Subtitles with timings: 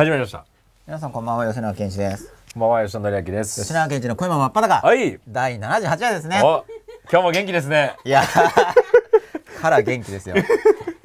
[0.00, 0.46] 始まりました。
[0.86, 2.32] 皆さんこんばんは吉永健一です。
[2.54, 3.60] こんばんは吉田紀明です。
[3.60, 5.20] 吉永健一の声も真っ裸、はい。
[5.28, 6.40] 第78話ですね。
[6.42, 6.64] お
[7.12, 7.96] 今日も元気ですね。
[8.06, 8.22] いや
[9.60, 10.36] から元気ですよ。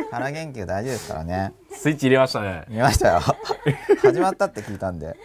[0.10, 1.52] から元気が大事ですからね。
[1.74, 2.64] スイッチ入れましたね。
[2.70, 3.20] 見ましたよ。
[4.02, 5.16] 始まったって聞いたんで、はい。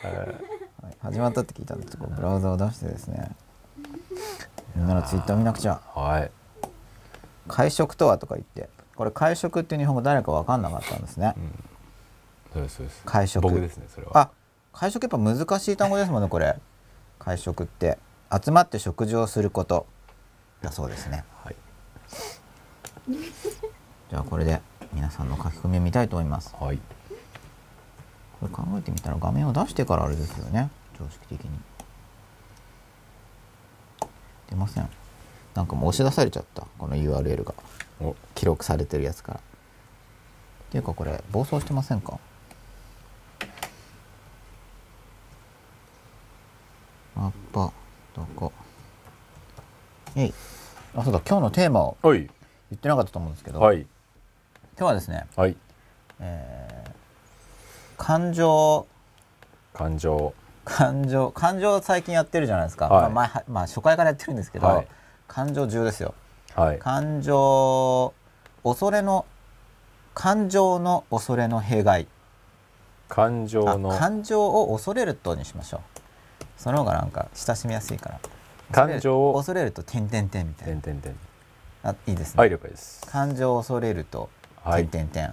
[1.00, 3.30] 始まったって聞いたんでちょっとブラウザを出してですね。
[4.74, 5.80] みんなのツイッター見なくちゃ。
[5.94, 6.30] はい。
[7.46, 8.68] 会食とはとか言って。
[8.96, 11.34] これ会食っていう日本語誰か分かんなかったんですね、
[12.52, 13.02] そうですそうです。
[13.04, 13.42] 会食。
[13.42, 14.18] 僕ですねそれは。
[14.18, 14.30] あ
[14.72, 16.56] 会食やっぱ難しい単語ですもんねこれ。
[17.18, 17.98] 会食って。
[18.32, 19.86] 集まって食事をすること
[20.62, 21.24] だそうですね。
[21.44, 21.56] はい。
[24.10, 24.60] じゃあこれで
[24.92, 26.54] 皆さんの書き込みを見たいと思います。
[26.58, 26.78] はい。
[28.40, 30.70] これ考えてみたら画面を出してからあれですよね。
[30.98, 31.50] 常識的に。
[34.48, 34.88] 出ません。
[35.54, 36.66] なんかもう押し出されちゃった。
[36.78, 37.54] この URL が。
[38.00, 38.16] お。
[38.34, 39.40] 記録されてるやつから。
[39.40, 39.42] っ
[40.70, 42.18] ていうかこれ暴走してませんか？
[47.16, 47.72] マッパ
[48.16, 48.52] どこ？
[50.16, 50.34] えい。
[50.96, 52.18] あそうだ今日のテーマをはい。
[52.18, 52.30] 言
[52.74, 53.80] ってなかったと思うんですけど、はい。
[53.80, 53.88] 今
[54.78, 55.56] 日はですね、はい。
[56.20, 56.90] えー
[57.96, 58.86] 感情。
[59.74, 60.32] 感情。
[60.64, 63.02] 感情感情最近やってるじゃないですか、はい。
[63.02, 64.86] まあ前はまあ初回からやってるんですけど、はい。
[65.28, 66.14] 感情重ですよ。
[66.54, 66.78] はい。
[66.78, 68.14] 感情
[68.64, 69.26] 恐れの
[70.14, 72.06] 感情の恐れの弊害。
[73.08, 75.99] 感情あの感情を恐れるとにしましょう
[76.60, 78.20] その方がなんか親しみやすいから。
[78.70, 80.80] 感情を恐れると点々点みたいな。
[80.82, 81.16] 点々点。
[81.82, 83.06] あいいですね、はい了解です。
[83.06, 84.28] 感情を恐れると
[84.62, 84.86] はい。
[84.86, 85.32] 点々点、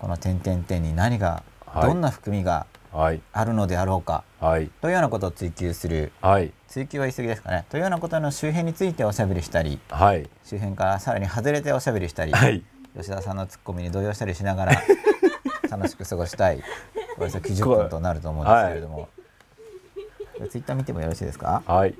[0.00, 1.86] この点々点に何が、はい。
[1.86, 3.20] どんな含みがはい。
[3.32, 4.24] あるのであろうか。
[4.40, 4.68] はい。
[4.80, 6.10] というようなことを追求する。
[6.20, 6.52] はい。
[6.66, 7.64] 追求は言い過ぎですかね。
[7.70, 10.28] というようなことの周辺についておしゃべりしたりはい。
[10.42, 12.64] 周辺からさらに外れておしゃべりしたり、はい。
[12.96, 14.72] 吉田さんのツッコミに動揺したりしながら
[15.70, 16.60] 楽しく過ごしたい。
[17.18, 17.30] およ。
[17.30, 19.08] そ90分となると思うんですけれども、
[20.50, 21.62] ツイッター見てもよろしいですか？
[21.66, 21.94] はい。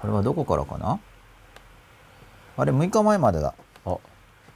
[0.00, 1.00] これはどこからかな？
[2.56, 3.54] あれ6日前までだ。
[3.84, 3.90] あ。
[3.90, 4.00] 今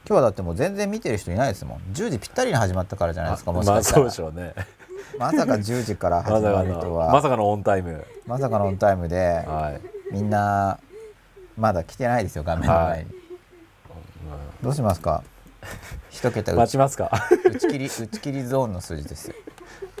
[0.05, 1.79] 日はだってもう全然見てる人いないですもん。
[1.93, 4.53] 10時ぴったりに始まったからじゃないですかもしまあかしたら、そうでしょうね。
[5.17, 8.05] まさか10時からま始まさかのるとはまさかのオンタイム。
[8.25, 10.13] まさかのオンタイムではい。
[10.13, 10.79] みんな
[11.57, 13.11] まだ来てないですよ画面の前に、
[14.61, 15.23] どうしますか？
[16.09, 17.09] 一桁打ち待ちますか？
[17.45, 19.35] 打ち切り打ち切りゾーンの数字ですよ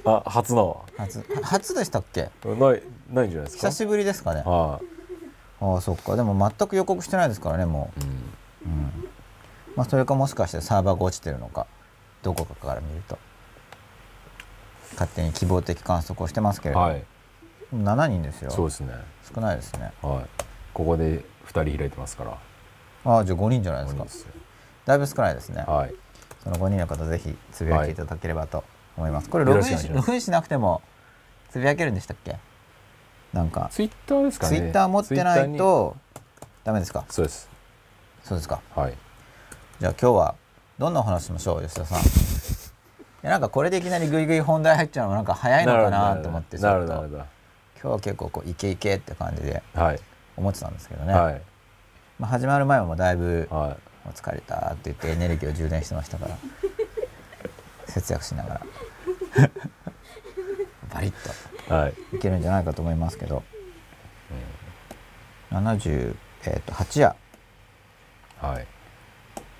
[0.05, 0.85] あ初の。
[0.97, 1.23] 初。
[1.41, 2.29] 初でしたっけ？
[2.43, 2.81] ない
[3.11, 3.69] ないんじゃないですか？
[3.69, 4.41] 久しぶりですかね。
[4.45, 4.79] は
[5.61, 6.15] ああそっか。
[6.15, 8.09] でも全く予告してないですからねもい、うん。
[8.09, 8.13] う、
[8.65, 9.09] うん。
[9.75, 11.67] まあ、それかもしかしてサーバーが落ちてるのか
[12.21, 13.17] どこかから見ると。
[14.93, 16.81] 勝手に希望的観測をしてますけれど。
[16.81, 17.03] も、はい。
[17.73, 18.51] 7人ですよ。
[18.51, 18.93] そうですね。
[19.33, 19.91] 少ないですね。
[20.01, 20.25] はい。
[20.73, 22.37] ここで2人開いてますから。
[23.05, 24.05] ああじゃあ5人じゃないですか。
[24.85, 25.63] だいぶ少ないですね。
[25.65, 25.95] はい。
[26.43, 28.63] その5人の方ぜひつぶやいていただければと
[28.97, 30.81] 思います、これよログインしログインしなくても
[31.49, 32.37] つぶやけるんでしたっけ？
[33.31, 33.69] なんか。
[33.71, 34.57] ツイッターですかね。
[34.57, 35.95] ツイッター持ってないと
[36.63, 37.05] ダメですか？
[37.09, 37.49] そうです。
[38.23, 38.61] そうですか。
[38.75, 38.93] はい。
[39.79, 40.35] じゃあ今日は
[40.77, 41.99] どんなお話しましょう吉田さん。
[41.99, 42.01] い
[43.23, 46.93] やなんかこれでいきなりグイグイ本題入っちゃうのもなんか早いのかなと思ってちなょっと。
[46.93, 47.27] 今
[47.81, 49.61] 日は結構こうイケイケって感じで
[50.37, 51.41] 思ってたんですけどね、はい。
[52.19, 56.37] まあ、始まる前はもうだいぶはもう疲れたって言ってエネルギーを充電してましたから
[57.93, 58.61] 節約しながら。
[60.93, 61.93] バリッいはい。
[61.93, 63.43] といけるんじゃないかと思いますけど、
[65.51, 66.15] 70、
[66.45, 67.15] えー、と8夜。
[68.41, 68.67] はい。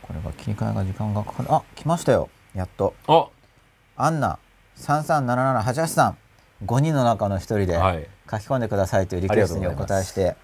[0.02, 1.54] これが切り替えが時間がかかる。
[1.54, 2.30] あ来ましたよ。
[2.54, 2.94] やっと。
[3.08, 3.28] あ。
[3.96, 4.40] アンナ
[4.78, 6.18] 337788さん。
[6.66, 8.08] 5人の中の一人ではい。
[8.30, 10.36] 書き込んでくださいというリクエストにお答えして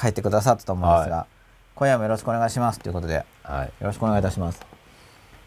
[0.00, 1.26] 書いてくださったと思うんですが、は
[1.74, 3.72] 今夜もよろしくお願いしますということでよはい。
[3.80, 4.73] ろしくお願いいたします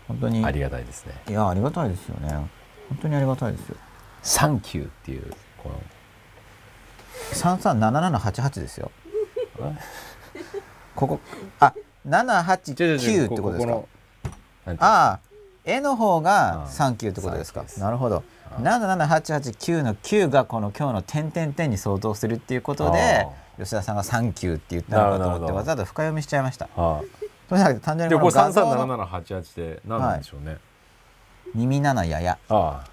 [0.07, 0.45] 本当に。
[0.45, 1.13] ありがたいですね。
[1.27, 2.29] いやありがたいですよね。
[2.89, 3.75] 本当にありがたいですよ。
[4.23, 5.75] サンキューっていうこの。
[7.33, 8.91] 337788ですよ。
[10.95, 11.19] ここ
[11.59, 11.73] あ
[12.07, 13.73] 789ってことですか？
[14.79, 15.19] ああ
[15.65, 17.65] 絵の方がうんサンキューってことですか？
[17.79, 18.17] なるほど。
[18.17, 18.23] うん
[18.63, 23.27] 77889の9がこの今日の点々点に相当するっていうことで
[23.59, 26.69] 吉田さんがサンキューって言ったのかと思ってわざわざ深読みしちゃいました。
[26.75, 27.03] は
[27.49, 30.57] そうじゃなくて単純いでこれにこの画像の337788って何なんでしょうね。
[31.55, 32.37] 耳七やや。
[32.49, 32.83] あ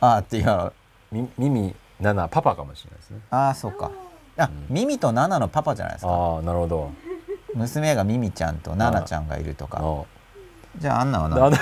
[0.00, 0.06] あ。
[0.16, 0.72] あーっていう。
[1.38, 3.20] 耳7パパかもしれないですね。
[3.30, 3.90] あーそうか。
[4.36, 6.10] あ、耳とナナのパパじゃないですか。
[6.10, 6.90] ああなるほど。
[7.54, 9.78] 娘がミミちゃんとナナちゃんがいるとか。
[9.82, 10.02] あ
[10.78, 11.50] じゃあアンナはあ何？
[11.50, 11.58] な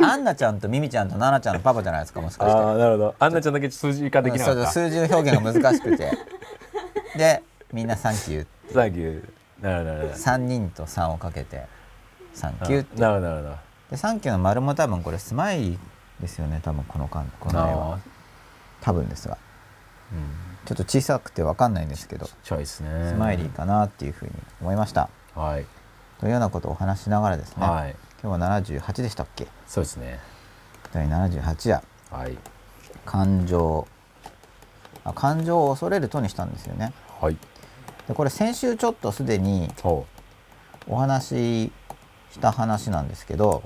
[0.12, 2.58] アンナちゃんとミミちゃんとナナちゃんのパパじゃないですかもしかして。
[2.58, 3.14] あーなるほど。
[3.18, 4.62] あんなちゃんだけ数字化できなかった。
[4.66, 6.10] そう数字の表現が難しくて。
[7.16, 7.42] で
[7.72, 9.62] みんな「サンキュー」サンキュー。
[9.62, 10.14] なるほどなるほど。
[10.14, 11.66] 3人と3をかけて
[12.34, 13.00] 「サンキュー」って。
[13.00, 13.56] なるなるほど。
[13.90, 15.78] で3期の丸も多分これスマイリー
[16.22, 17.98] ですよね多分この間この絵は
[18.80, 19.38] 多分ですが、
[20.12, 20.18] うん、
[20.66, 22.26] ちょっと小さくて分かんないんですけど。
[22.26, 23.10] ちっちゃいですね。
[23.10, 25.08] スマイリーかなっていうふうに思いました。
[25.34, 25.66] はい、
[26.20, 29.46] というようなことをお話しながらですね、はい、今日は78でしたっけ？
[29.66, 30.20] そうですね。
[30.92, 32.38] 第78夜、はい、
[33.04, 33.86] 感情。
[35.04, 36.92] あ感情を恐れるとにしたんですよね。
[37.20, 37.36] はい、
[38.08, 39.68] でこれ先週ちょっとすでに
[40.88, 41.72] お話し
[42.32, 43.62] した話なんですけど、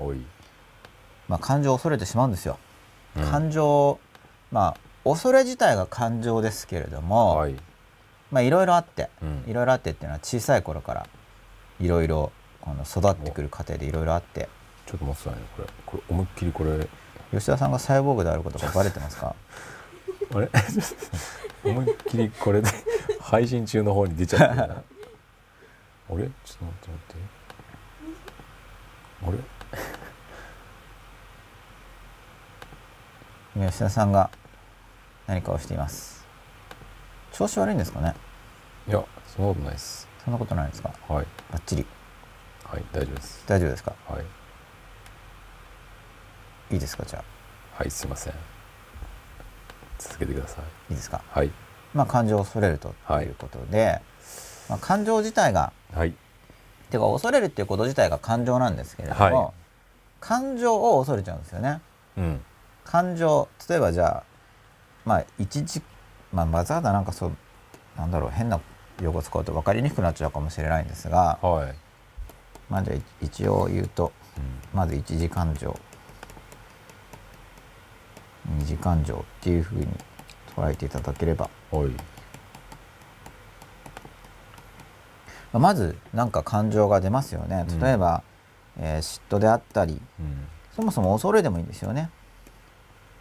[1.27, 2.59] まあ、感情を恐れてしまうんですよ。
[3.15, 3.99] うん、感情
[4.51, 7.55] まあ恐れ自体が感情ですけれども、はい、
[8.31, 9.09] まあいろいろあって、
[9.47, 11.07] いろいろあってっていうのは小さい頃から
[11.79, 12.31] いろいろ
[12.85, 14.49] 育ってくる過程でいろいろあって。
[14.85, 15.47] ちょっと待ってくださいね。
[15.55, 16.87] これこれ思いっきりこれ。
[17.31, 19.33] 吉田さんがサイボーグであることがバレてますか？
[20.35, 20.49] あれ？
[21.63, 22.69] 思いっきりこれで
[23.21, 24.67] 配信中の方に出ちゃったあれ？
[24.67, 24.81] ちょ
[26.15, 27.15] っと待って待って。
[29.25, 29.31] あ
[33.61, 33.67] れ？
[33.67, 34.29] 吉田さんが
[35.27, 36.25] 何かをしています。
[37.31, 38.13] 調子悪いんですかね？
[38.87, 40.07] いやそんなことないです。
[40.25, 40.93] そんなことないですか？
[41.07, 41.27] はい。
[41.51, 41.85] バッチリ。
[42.65, 43.43] はい大丈夫です。
[43.47, 43.93] 大丈夫ですか？
[44.07, 44.25] はい。
[46.73, 47.05] いいですか？
[47.05, 47.23] じゃあ。
[47.81, 48.33] はいすいません
[49.99, 50.63] 続けてください。
[50.91, 51.21] いいですか？
[51.29, 51.51] はい。
[51.93, 54.01] まあ感情を恐れるということで、はい、
[54.69, 56.13] まあ、感情自体がはい。
[56.89, 59.53] ていうか恐れるっていうこと自体が感情なんですけれども、はい、
[60.19, 61.81] 感情を恐れちゃうんですよね、
[62.15, 62.41] うん、
[62.85, 64.23] 感情例えばじゃあ
[65.03, 65.81] まあ一時
[66.31, 67.31] まあわざわざなんかそう
[67.97, 68.59] なんだろう変な
[69.01, 71.73] 用語使うと分かりにくくなっちゃうかもしれないんですが、はい、
[72.69, 75.75] まあじゃあ一応言うと、うん、まず一時感情
[78.45, 79.87] 二次感情っていうふうに
[80.55, 81.91] 捉えていただければ、はい。
[85.53, 87.65] まず何か感情が出ますよね。
[87.79, 88.23] 例えば、
[88.77, 92.09] うん、えー、嫉妬であったり、うん、そもそも恐れでもいいんですよね。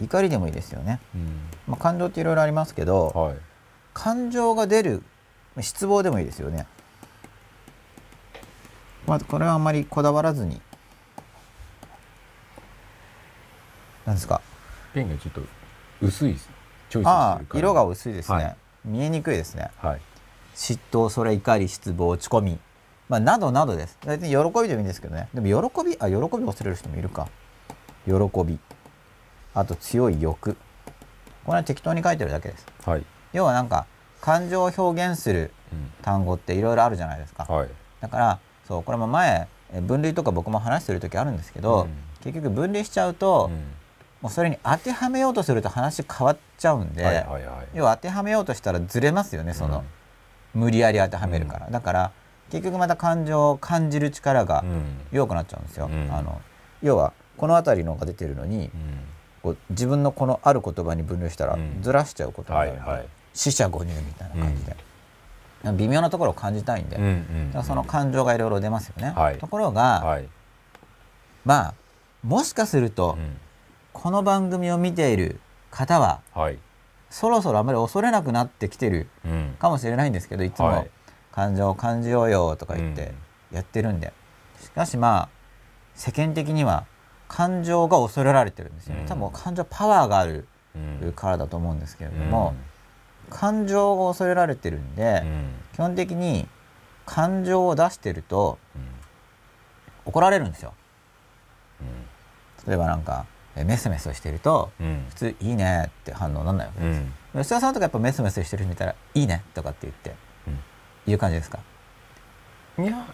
[0.01, 3.37] 怒りでもいいですよね、うん、まあ、感情っていろいろありますけど、はい、
[3.95, 5.05] 感情が出る
[5.61, 6.67] 失望でもいいですよね。
[9.07, 10.61] まあ、これはあんまりこだわらずに。
[14.07, 14.41] 何ですか？
[14.93, 15.43] ペンがちょっと
[16.01, 16.35] 薄い
[16.91, 20.01] チョイスああ色が薄いですね、はい、見えにくいですね、はい、
[20.55, 22.59] 嫉妬それ怒り失望落ち込み、
[23.09, 23.99] まあ、などなどです。
[24.05, 25.29] 大体喜びでもいいんですけどね。
[25.35, 27.29] でも喜びあ喜び忘れる人もいるか。
[28.07, 28.13] 喜
[28.45, 28.59] び。
[29.55, 30.57] あと強い欲。
[31.45, 33.87] これは適当に書いてるだけです、はい、要はなんか
[34.21, 35.51] 感情を表現する
[36.03, 37.69] 単語っていろいろあるじゃないですか、はい、
[38.01, 38.39] だから
[38.69, 39.49] そうこれも前
[39.83, 41.91] 分類とか僕も話してる時あるんですけど、うん、
[42.23, 43.65] 結局分類しちゃうと、うん、
[44.23, 49.85] もうそれに当てはめようとすると話変わっちゃうんで、はいはいはい、要は当てはめようとしたらずれますよねその、
[50.55, 52.13] うん、無理やり当てはめるから、だから
[52.51, 54.65] 結局また感情を感じる力が
[55.11, 55.91] 弱くなっちゃうんですよ。
[56.11, 56.41] あの
[56.83, 58.71] 要はこの辺りのが出てるのに、
[59.43, 64.77] こう自分のこのある言葉に分類したらずらしちゃうことになるので、はいはい、四捨五入みたいな感じで。
[65.79, 69.13] 微妙なところを感じたいんで、うんうんうん、その感情がいろいろ出ますよね。
[69.17, 70.29] はい、ところが、はい、
[71.45, 71.75] まあ
[72.23, 73.37] もしかすると、うん、
[73.93, 75.41] この番組を見ている
[75.71, 76.59] 方は、はい、
[77.11, 79.09] そろそろあまり恐れなくなってきてる
[79.59, 80.87] かもしれないんですけどいつも
[81.33, 83.15] 「感情を感じようよ」とか言って
[83.53, 84.13] やってるんで、
[84.61, 85.29] しかしまあ
[85.95, 86.87] 世間的には
[87.29, 90.47] 感情が恐れられてるんですよね、多分感情パワーがある
[91.15, 92.55] からだと思うんですけれども。
[92.57, 92.73] うん。
[93.31, 96.47] 感情が恐れられてるんで、うん、基本的に
[97.07, 98.59] 感情を出してると、
[100.05, 100.75] 怒られるんですよ。
[102.67, 103.25] 例えばなんか
[103.57, 104.71] メソメソしてると、
[105.11, 107.03] 普通「いいね」って反応なんないわけです。
[107.35, 110.15] 吉田さんとかやっぱメソメソしてる人見たら「いいね」とかって言って、
[111.11, 111.59] いう感じですか？
[112.79, 113.07] いや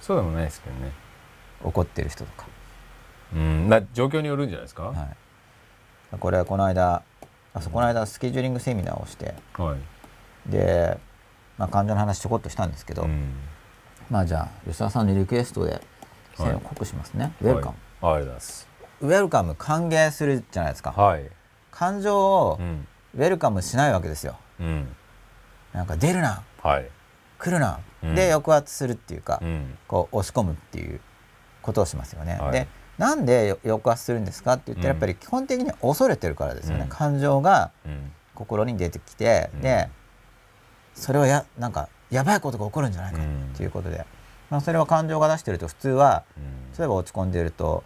[0.00, 0.92] そうでもないですけどね。
[1.62, 2.46] 怒ってる人とか。
[3.34, 3.68] うん。
[3.68, 5.08] な状況によるんじゃないですか、は
[6.14, 7.02] い、これはこの間
[7.52, 9.76] あそこの間スケジューリングセミナーをして、は
[10.48, 10.98] い、で、
[11.58, 13.34] まあ、患者の話ちょこっとしたんですけど、うん、
[14.08, 15.80] まあじゃあ吉田さんのリクエストで
[16.36, 18.68] 線を濃くしますね、はい、ウェルカム、はい、ありがとうございます
[19.00, 21.28] ウェルカム歓迎するじゃないですか、はい、
[21.70, 22.58] 感情を
[23.14, 24.88] ウェルカムしないわけですよ、うん、
[25.72, 26.88] なんか出るな、はい、
[27.38, 31.00] 来るな、うん、で抑圧するっていうか、うん、こう押し込むっていう
[31.62, 37.70] ことをしますよね、でなんで抑圧するんですかって言ったらやっぱり基本的に恐れてるからですよね、うん、感情が
[38.34, 39.88] 心に出てきて、うん、で
[40.94, 43.20] それはやなんかやばいことが起こるんじゃないか
[43.56, 44.04] ということで、
[44.50, 46.24] まあ、それは感情が出してると普通は、
[46.78, 47.84] 例えば落ち込んでいると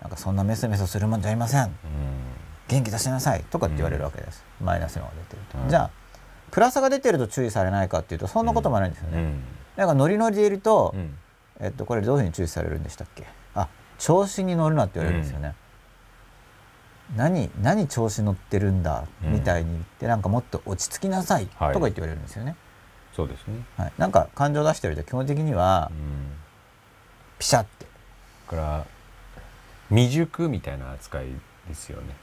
[0.00, 1.70] なんかそんなメソメソするもんじゃありません、
[2.68, 3.44] 元気出しなさい。
[3.50, 5.90] とかって言われるわけです、マイナスのが出てると、じゃあ
[6.50, 9.34] プラスが出てると注意されないかっていうとそんなこともないんですよね、
[9.76, 10.94] だからノリノリでいると、
[11.60, 13.26] えっと、これどういうふうに注意されるんでしたっけ？
[13.54, 15.54] あ調子に乗るなって言われるんですよね、
[17.12, 22.58] うん、何何調子乗ってるんだみたいに言って、なんかもっと落ち着きなさいとか言って言われるんですよね、はい、
[23.14, 25.90] そうですね、はい、なんか感情出してると基本的には、
[27.38, 27.86] ピシャって。
[28.46, 28.86] から
[29.90, 31.26] 未熟みたいな扱い
[31.68, 32.14] ですよね。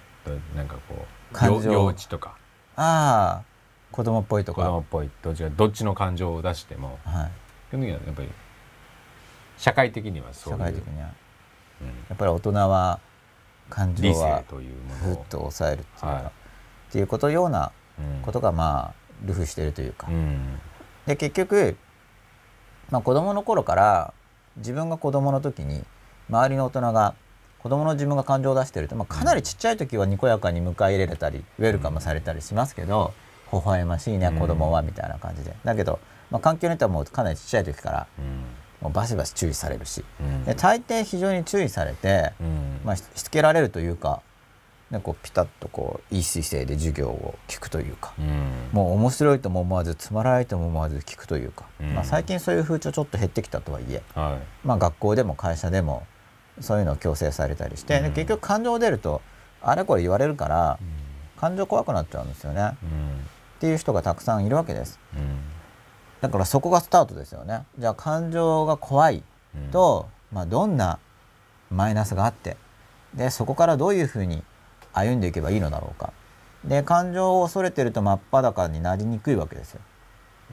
[0.56, 1.72] なんかこう感情。
[1.72, 2.36] 幼稚とか。
[2.76, 3.44] ああ
[3.92, 4.62] 子供っぽいとか。
[4.62, 7.32] 子供っぽいどっちどっちの感情を出しても、はい、
[7.70, 8.30] 基本的にはやっぱり
[9.58, 10.60] 社会的にはそういう。
[10.60, 11.10] 社会的には、
[11.82, 13.00] うん、やっぱり大人は
[13.70, 14.44] 感情は
[15.02, 16.30] ふっと抑えるっていうか、はい、っ
[16.92, 17.72] ていうことような
[18.24, 18.94] ことがまあ
[19.26, 20.60] ルフしているというか、うん、
[21.06, 21.78] で結局、
[22.90, 24.14] まあ、子供の頃から
[24.58, 25.84] 自分が子供の時に
[26.30, 27.16] 周りの大人が
[27.64, 33.14] 子供の自分が感情を出してると、まあ、かなりちっちゃい時はにこやかに迎え入れれたりウェルカムされたりしますけど、
[33.54, 35.56] 微笑ましいね子供はみたいな感じで。
[35.64, 38.08] だけど、まあ、環境によってはもうかなりちっちゃい時から
[38.82, 40.04] もうバシバシ注意されるし、
[40.46, 42.34] で大抵非常に注意されて、
[42.84, 44.22] まあ、しつけられるというか
[44.94, 56.06] ね、こうピタッとこういい姿勢で授業を聞くというか、うん、もう面白いとも思わずつまらないとも思わず聞くというか、うん、まあ、最近そういう風潮ちょっと減ってきたとはいえ、はい、まあ、学校でも会社でも
[56.60, 59.22] そういうのを強制されたりして、うん、結局感情出ると
[59.62, 60.78] あれこれ言われるから、
[61.38, 62.72] 感情怖くなっちゃうんですよね、
[63.58, 65.00] っていう人がたくさんいるわけです、
[66.22, 67.66] だからそこがスタートですよね。
[67.78, 69.24] じゃあ感情が怖い
[69.72, 71.00] と、まあ、どんな
[71.70, 72.58] マイナスがあって
[73.14, 74.44] でそこからどういうふうに
[74.94, 76.12] 歩んでいけばいいのだろうか。
[76.66, 79.82] で感情を恐れてると真っ裸になりにくいわけですよ、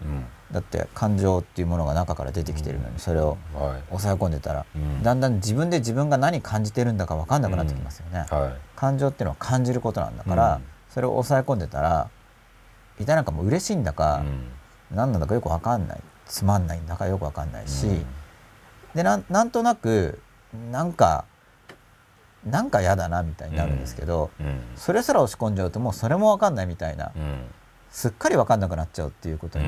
[0.03, 3.39] うん、だって感情っていうものが中から出てきてるのにそれを
[3.89, 8.27] 抑え込んでたら、うん、だんだん自分で自分が何感じてるんだか分かんなくなってきますよね、
[8.75, 12.11] 感情っていうのは感じることなんだから、それを抑え込んでたら
[12.99, 14.23] いたなんかもう嬉しいんだか、
[14.91, 16.01] 何なんだかよく分かんない。
[16.27, 17.87] つまんないんだかよく分かんないし、
[18.95, 20.21] でなんとなく
[20.71, 21.25] なんか
[22.45, 24.31] なんか嫌だなみたいになるんですけど、
[24.77, 27.41] それすら押し込んじゃうともうそれも分かんないみたいな、うん、
[27.91, 29.65] すっかり分かんなくなっちゃうっていうことに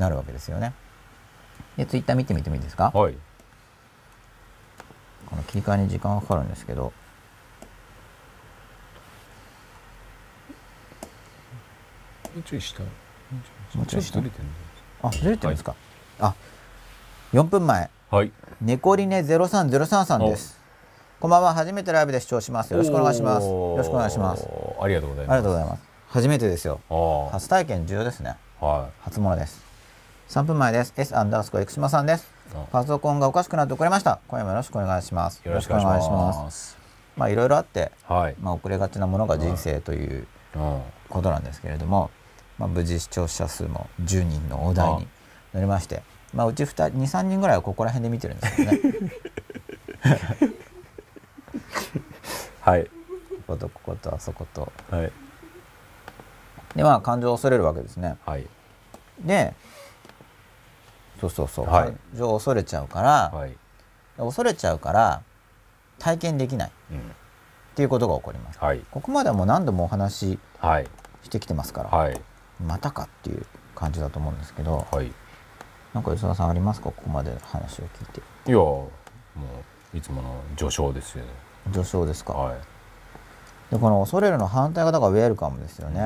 [0.00, 0.72] なるわけですよね。
[1.76, 3.14] でツイッター見てみてもいいですか、はい、
[5.26, 6.92] この切り替えに時間がかかるんですけど。
[12.34, 12.82] もうちょい下。
[12.82, 12.88] も
[13.82, 14.22] うちょい下？
[15.02, 15.74] あずれてるんですか、
[16.18, 16.34] はい、あ
[17.32, 20.60] 4分前、はい、ネコリネ0303さんです。
[21.20, 21.54] こんばんは。
[21.54, 22.72] 初めてライブで視聴します。
[22.72, 23.46] よろしくお願いします。
[23.46, 24.46] よろしくお願いします。
[24.80, 25.34] ありがとうございます。
[25.34, 25.82] ありがとうございます。
[26.08, 26.80] 初めてですよ。
[27.32, 28.36] 初体験重要ですね。
[28.60, 28.92] はい。
[29.02, 29.69] 初物です
[30.30, 30.94] 3分前です。
[30.96, 32.32] S アンダースコエクシマさんです。
[32.70, 34.20] パソコンがおかしくなって遅れました。
[34.28, 35.42] 今夜もよろしくお願いします。
[35.44, 36.78] よろしくお願いします。
[37.16, 40.28] まあいろいろあって、はい、まあ遅れがちなものが人生という
[41.08, 42.12] ことなんですけれども、
[42.58, 45.08] まあ無事視聴者数も10人の大台に
[45.52, 48.80] なりまして、まあうち2 23人ぐらいはここら辺で見てるんですけどね。
[52.60, 52.84] はい。
[52.84, 52.90] こ
[53.48, 54.70] ことこことあそこと。
[54.92, 55.12] はい。
[56.76, 58.16] でまあ感情を恐れるわけですね。
[58.24, 58.46] はい。
[59.24, 59.54] で
[61.20, 63.56] そうそうそう、はい、感情を恐れちゃうから、はい、
[64.16, 65.22] 恐れちゃうから
[65.98, 67.00] 体験できない、うん、っ
[67.74, 70.38] ていうことが起こります、はい、ここまではもう何度もお話し
[71.24, 72.20] してきてますから、はい、
[72.64, 75.12] またかっていう感じだと思うんですけど、はい、
[75.92, 76.86] なんか吉田さんありますか？
[76.86, 78.20] ここまで話を聞いて。
[78.46, 78.90] いやも
[79.94, 81.30] ういつもの序章ですよね。
[81.72, 82.58] 序章ですか、はい、
[83.70, 86.00] でこの恐れるの反対がだからウェルカムですよね、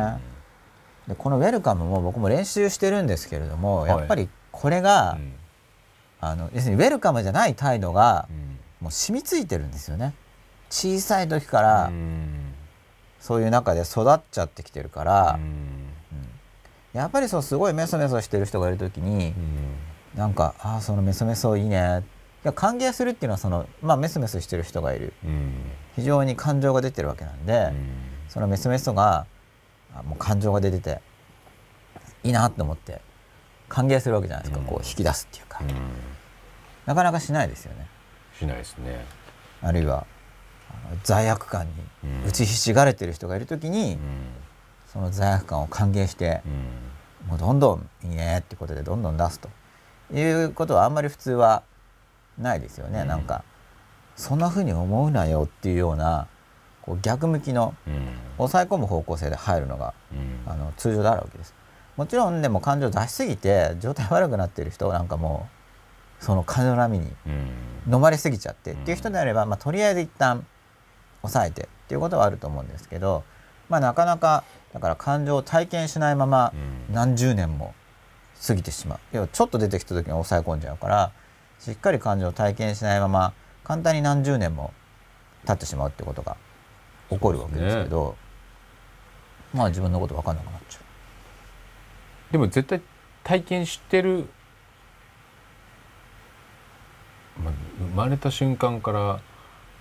[1.06, 5.32] うん、でこのウェルカムも僕も練習してるんですけれども、やっぱりこれが、うん、
[6.20, 8.28] あの要するにウェルカムじゃない態度が、
[8.80, 10.14] もう染みついてるんですよね。
[10.70, 11.90] 小さい時から、
[13.20, 15.38] そういう中で育っちゃってきてるから、
[16.94, 19.34] やっぱりそうすごいメソメソしてる人がいる時に、
[20.14, 22.04] うん、なんか「ああそのメソメソいいね」
[22.44, 25.54] や歓迎するっていうのはその、まあ、メスメスしてる人がいる、うん、
[25.96, 27.75] 非常に感情が出てるわけなんで、うん、
[28.28, 29.26] そのメスメスが
[30.04, 31.00] もう感情が出てて
[32.23, 33.00] いいなって思って
[33.74, 35.60] 歓迎するわけじゃないですか、うん、こう引き出すっていうか、
[36.86, 37.88] なかなかしないですよね。
[38.38, 39.04] しないですね。
[39.62, 40.06] あるいは
[41.02, 41.72] 罪悪感に
[42.28, 43.98] 打ちひしがれてる人がいる時に、
[44.86, 46.42] その罪悪感を歓迎して、
[47.26, 49.48] もうどんどんいいねってことでどんどん出すと
[50.12, 51.62] いうことはあんまり普通は
[52.38, 53.44] ないですよね、うん、なんか
[54.16, 56.28] そんなふうに思うなよっていうような
[56.82, 57.74] こう逆向きの
[58.36, 61.54] 抑え込む方向性で入るのが、うん、あの通常であるわけです。
[61.96, 65.48] もちろんでも感情を出しすぎて状態悪くなっている人なんかも
[66.20, 67.12] その感情波に
[67.90, 70.44] 飲まれすぎちゃってっていう人であれば、まあ、とりあえず一旦
[71.22, 73.24] 抑えてっていうことはあると思うんですけど、
[73.68, 76.52] まあ、なかなかだから感情を体験しないまま
[76.90, 77.74] 何十年も
[78.44, 78.98] 過ぎてしまう。
[79.12, 81.12] 要はちょっと出てきた時に抑え込んじゃうから
[81.60, 83.32] しっかり感情を体験しないまま
[83.62, 84.72] 簡単に何十年も
[85.46, 86.36] 経ってしまうってことが
[87.10, 88.16] 起こるわけですけど、
[89.54, 90.83] ね、まあ自分のこと分かんなくなっちゃう
[92.34, 92.80] でも絶対
[93.22, 94.26] 体験してる、
[97.40, 99.20] まあ、生まれた瞬間から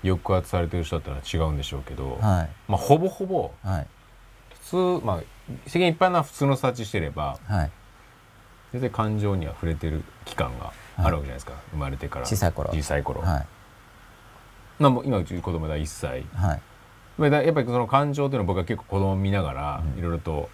[0.04, 3.50] 抑圧されてる人だったら違うんでしょうけど、はい、まあほぼほぼ、
[4.62, 5.24] 普通まあ
[5.66, 7.72] 世間一般な普通の育ちしてれば、はい、
[8.74, 12.26] 全然感情には触れてる期間があるわけじゃないですか、はい、生まれてから。
[12.28, 12.70] 小さい頃。
[12.70, 13.48] 小さい頃、はい、
[14.78, 16.62] まあ、今うち子供だ1歳、はい、
[17.18, 20.50] やっぱりその感情っていうのは僕は結構子供見ながらいろいろと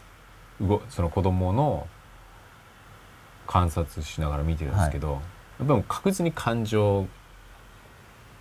[0.90, 1.88] その子供の
[3.48, 5.20] 観察しながら見てるんですけど、は
[5.66, 7.08] い、やっぱ確実に感情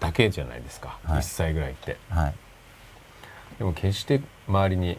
[0.01, 2.35] だけじゃないですか、はい、1歳ぐらいって、はい、
[3.59, 4.99] でも決して周りに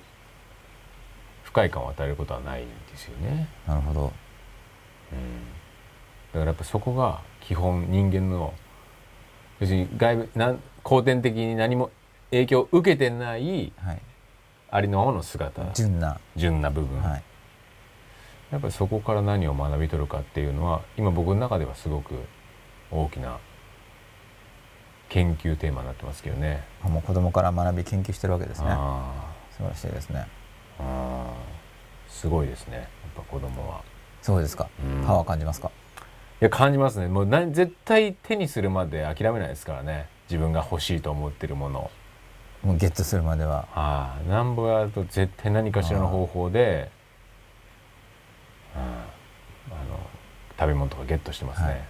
[1.44, 3.50] 不快感を与えることはないんですよね。
[3.68, 4.14] なるほど、
[5.12, 5.44] うん、
[6.34, 8.54] だからやっぱそこが基本人間の
[9.60, 11.92] 別に外部なん後天的に何も
[12.32, 14.02] 影響を受けてない、はい、
[14.72, 15.64] ありのままの姿。
[15.74, 16.20] 純な。
[16.36, 17.24] 純な部分、はい、
[18.52, 22.16] やっぱりそこから何を学び取るかっていうのは今僕の中ではすごく
[22.92, 23.38] 大きな
[25.10, 26.64] 研究テーマになってますけどね。
[26.84, 28.68] もう子供から学び研究してるわけですね。
[29.52, 30.28] 素晴らしいですね。
[32.08, 32.78] すごいですね。
[32.78, 32.86] やっ
[33.16, 33.82] ぱ子供は。
[34.22, 35.72] そうですか、うん、パワー感じますか？
[36.42, 37.08] いや感じますね。
[37.08, 40.08] もうな絶対手にするまで諦めないですからね。
[40.30, 41.90] 自分が欲しいと思ってるもの
[42.64, 43.68] もうゲットするまでは。
[43.74, 46.92] ああなんぼやると絶対何かしらの方法で
[48.76, 48.80] あ
[49.90, 50.00] の
[50.58, 51.82] 食べ物とかゲットしてますね、はい、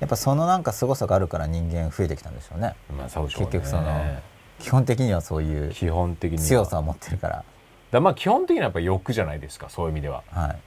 [0.00, 3.46] やっぱそのなんか凄さがあるから人間増えてきたんでしょうね,、まあ、そうでしょうね。
[3.52, 4.22] 結局その
[4.58, 7.44] 基本的にはそういう基本的に強さを持ってるから。
[7.90, 10.58] だまあ基本的にはやっぱ欲じゃないですかそういう意味では、はい、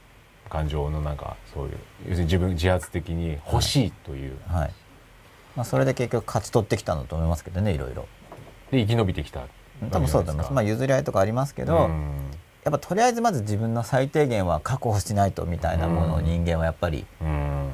[0.50, 1.78] 感情のなんかそういう
[2.08, 4.70] 要するに自分自発的に欲しいという、はい、はい、
[5.54, 8.08] まあ、それで結局勝ち取ってきたんだと思いますけどねいろいろ
[8.72, 9.46] で生き延びてきた
[9.90, 11.90] 多分そうだと思いますまあ譲り合いとかありますけど、
[12.64, 17.04] やっぱとりあえずまず自分の最低限は確保しないとみたいなものを人間はやっぱり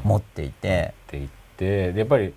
[0.05, 0.95] 持っていて。
[1.07, 2.35] っていってでやっぱり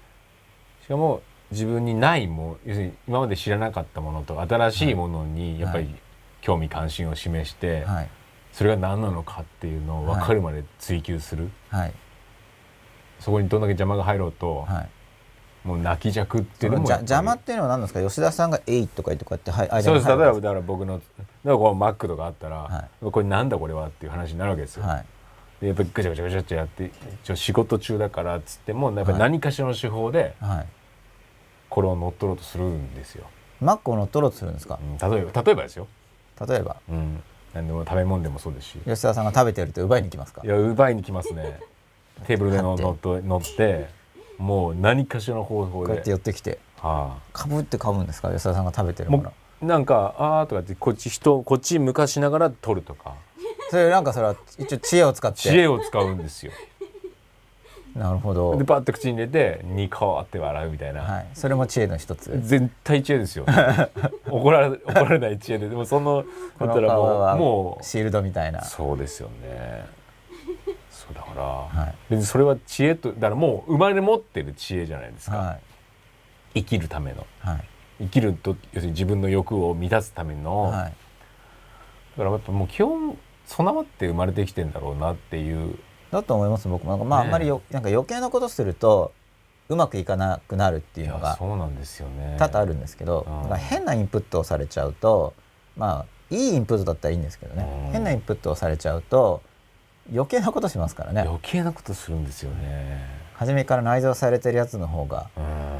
[0.84, 5.94] しかも自分にないも要するに今まで知らなかったものと新しいものにやっぱり
[6.42, 8.10] 興味関心を示して、はい、
[8.52, 11.94] それが何なのかっていうのを分かるまで追求する、はい、
[13.20, 14.90] そこにどんだけ邪魔が入ろうと、はい、
[15.64, 18.02] もう泣き弱っていうのも邪魔っていうのは何ですか？
[18.02, 20.08] 吉田さんが「えい」とか言ってこうやってはいそうです。
[20.08, 21.06] 例えばだから僕のだか
[21.44, 24.86] らこのマックとかあったら、これなんだこれはっていう話になるわけですよ。
[25.62, 26.92] でやっぱりぐちゃぐちゃぐちゃってやって
[27.24, 30.36] 一応仕事中だからっつってもやっぱり何かしらの手法で、
[31.70, 33.26] これを乗っ取ろうとするんですよ。
[33.60, 35.88] マックを乗っ取ろうとするんですか、うん、例えば例えばですよ。
[36.48, 37.22] 例えば、うん、
[37.54, 38.80] 何でも食べ物でもそうですし。
[38.88, 40.42] 吉田さんが食べてると奪いに来ますか？
[40.44, 41.60] いや奪いに来ますね。
[42.26, 44.01] テーブルでの乗って乗って
[44.42, 45.88] もう何かしらの方法で。
[45.88, 48.30] こうやって寄ってきて、はあ、かぶってかぶんですか？
[48.30, 49.32] 吉田さんが食べてるもの。
[49.62, 53.14] なんかああとかってこっち人こっち向かしながら取るとか。
[53.70, 55.38] それなんかそれは一応知恵を使って。
[55.38, 56.52] 知恵を使うんですよ。
[57.96, 58.58] なるほど。
[58.58, 62.32] でパッと口に入れてニコって笑うみたいな、はい、それも知恵の一つ。
[62.42, 63.46] 絶対知恵ですよ。
[64.30, 65.70] 怒られ怒られない知恵で。
[65.70, 66.24] でもその
[66.58, 67.84] だったらもうもう。
[67.84, 68.64] シールドみたいな。
[68.64, 69.86] そうですよね
[71.14, 75.62] だから、はい、別にそれは知恵とだからもう生まれ持ってる知恵じゃないですか、はい、
[76.56, 77.64] 生きるための、はい、
[78.02, 80.90] 生きると要するに自分の欲を満たすための、はい、だ
[82.18, 85.78] からやっぱもう基本備わって生まれてきてんだろうなっていう。
[86.12, 87.04] だと思います僕も。
[87.06, 89.14] まあ、あんまりよなんか余計なことすると
[89.70, 92.36] うまくいかなくなるっていうのがそうなんですよね。
[92.38, 95.34] 多々あるんですけど、うん、変なインプットをされちゃうと
[95.78, 99.42] まあいいインプットだったらいいんですけどね、うん、変なインプットをされちゃうと
[100.12, 101.22] 余計なことしますからね。
[101.22, 103.22] 余計なことするんですよね。
[103.36, 105.30] 初めから内蔵されてるやつの方が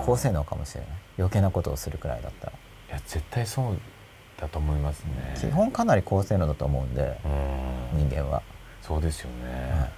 [0.06, 0.90] 高性能かもしれない。
[1.20, 2.54] 余計なことをするくらいだったら。
[2.54, 2.56] い
[2.92, 3.78] や絶対そう
[4.40, 5.36] だと思いますね。
[5.38, 7.20] 基本かなり高性能だと思うんで、
[7.94, 8.42] うん、人間は。
[8.82, 9.92] そうですよね、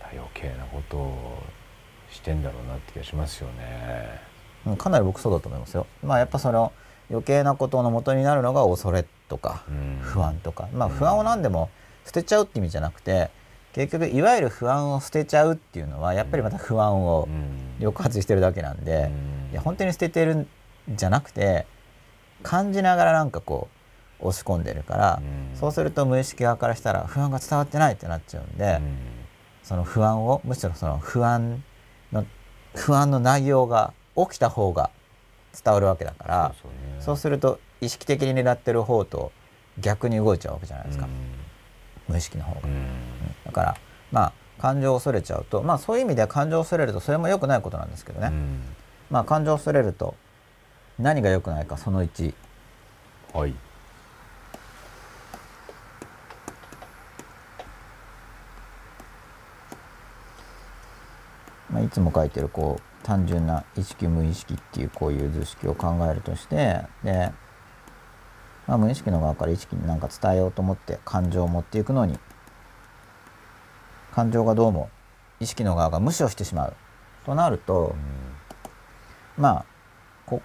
[0.00, 0.16] はい。
[0.16, 1.38] 余計なことを
[2.10, 4.20] してんだろうなって気がしますよね。
[4.76, 5.86] かなり僕そうだと思いますよ。
[6.02, 6.72] まあやっぱその
[7.08, 9.62] 余計なことの元になるのが恐れとか
[10.00, 11.70] 不安とか、まあ不安を何でも
[12.10, 13.30] 捨てちゃうって意味じゃなくて
[13.72, 17.28] 結局いわゆる不安を捨てちゃうっていうのはやっぱりまた不安を
[17.78, 19.12] 抑圧してるだけなんで、
[19.52, 20.48] いや本当に捨ててるん
[20.88, 21.66] じゃなくて
[22.42, 23.68] 感じながらなんかこ
[24.20, 25.22] う押し込んでるから、
[25.54, 28.80] そうすると無意識側からしたら不安が伝わってないってなっちゃうんで。
[29.62, 31.62] その不安をむしろその不安
[32.10, 32.26] の
[32.74, 34.90] 不安の内容が起きた方が
[35.62, 39.30] 伝わるわけだからそう、ね,、そうすると意識的に狙ってる方と
[39.78, 41.08] 逆に動いちゃうわけじゃないですか、
[42.10, 42.68] 無意識の方が、
[43.46, 43.76] だから
[44.10, 48.32] まあ感情を恐れちゃうとまあそういう意味では感情を恐れるとそれも良くないことなんですけどね、
[49.10, 50.14] まあ感情を恐れると
[50.98, 52.34] 何が良くないかその1
[53.32, 53.54] はい。
[61.70, 67.30] まあ、いつも書いてるこう単純な意識無意識っていうこういう図式を考えるとしてで、
[68.70, 72.20] まあ、無意識の側から意識に何か伝えようと思って感情を持っていくのに
[74.12, 74.90] 感情がどうも
[75.40, 76.76] 意識の側が無視をしてしまう。
[77.26, 77.96] となると、
[79.38, 79.64] うん、ま
[80.28, 80.40] あ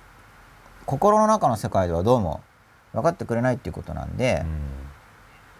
[0.85, 2.41] 心の中の世界ではどうも
[2.93, 4.47] 分かってくれないっていうことなんで、うん、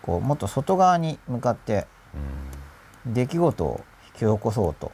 [0.02, 1.86] こうもっと外側に向かって
[3.06, 4.92] 出来事を引き起こそうと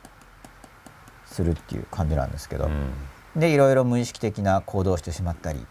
[1.26, 2.70] するっていう感じなんですけど、う
[3.38, 5.62] ん、でいろいろ無意識的な行動をしてしまったり、う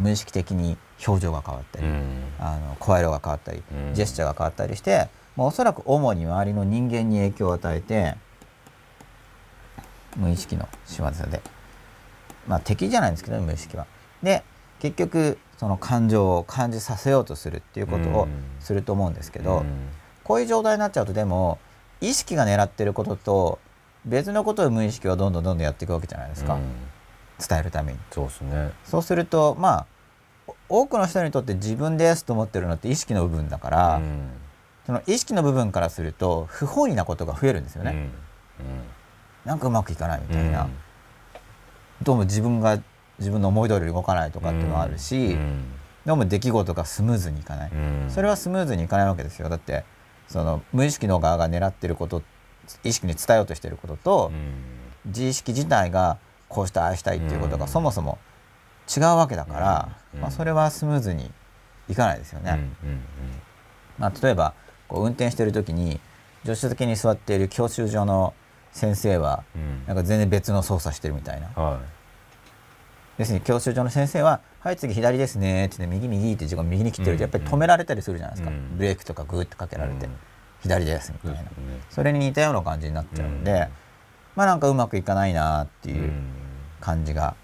[0.00, 2.06] ん、無意識的に表情が変わったり、うん、
[2.38, 3.62] あの声色が変わったり、
[3.94, 8.16] ジェスチャーが変わったりして、まあ、おそらく主に周りの人間に影響を与えて
[10.16, 11.40] 無意識の仕業で、
[12.46, 13.86] まあ、敵じゃないんですけど無意識は。
[14.22, 14.42] で
[14.80, 18.28] 結局その感情を感じさせようとするっていうことを
[18.60, 19.64] すると思うんですけど、
[20.22, 21.58] こういう状態になっちゃうとでも
[22.00, 23.58] 意識が狙ってることと
[24.04, 26.62] 別のことを無意識はどんどんどんどんやっていくわけじゃないですか、うん、
[27.48, 27.98] 伝えるために。
[28.10, 28.70] そうですね。
[28.84, 29.86] そうするとまあ
[30.68, 34.28] 多くの人にとって自分ですと思ってるのって意識の部分だから、うん、
[34.86, 38.10] その意識の部分からすると不本意なことが増えるんですよね、
[38.60, 40.68] うん、なんかうまくいかないみたいな、
[42.02, 42.78] どうも自分が
[43.18, 45.36] 自分の思い通りに動かないとかっていうのもあるし、
[46.06, 47.70] どうも出来事がスムーズにいかない、
[48.08, 49.48] それはスムーズにいかないわけですよ。
[49.48, 49.84] だって
[50.28, 52.22] その無意識の側が狙ってること
[52.84, 54.32] 意識に伝えようとしていることと、
[55.06, 58.18] 自意識自体がこうしたああしたいっていうことがそもそも
[58.94, 61.30] 違うわけだから、まあ、それはスムーズに
[61.88, 62.58] いかないですよね。
[63.98, 64.54] まあ、例えば
[64.86, 66.00] こう運転してる時に
[66.44, 68.32] 助手席に座っている教習所の
[68.72, 69.44] 先生は
[69.86, 71.48] なんか全然別の操作してるみたいな。
[71.60, 71.80] はい。
[73.18, 80.08] 要するに教習所の先生は「はい次左ですね」って言って「右右」って自分右に切ってるとやっぱり止められたりするじゃないですか、ブレーキとかグーってかけられて、
[80.60, 81.50] 左ですみたいな、
[81.90, 83.68] それに似たような感じになっちゃうんで、
[84.36, 86.12] まあなんかうまくいかないなっていう
[86.80, 87.34] 感じが、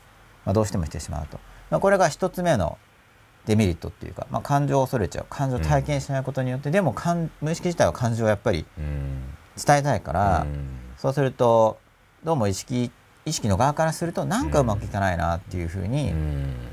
[0.44, 2.78] まあ、どうしてもしてしまうと、まあ、これが一つ目の
[3.46, 5.26] デメリットっていうか、まあ、感情を恐れちゃう。
[5.28, 6.94] 感情を体験しないことによって、でも
[7.40, 10.46] 無意識自体は感情をやっぱり伝えたいから、
[10.96, 11.78] そうすると
[12.24, 12.90] どうも意識
[13.26, 16.14] 意識の側からするとなんかうまくいかないなっていうふうに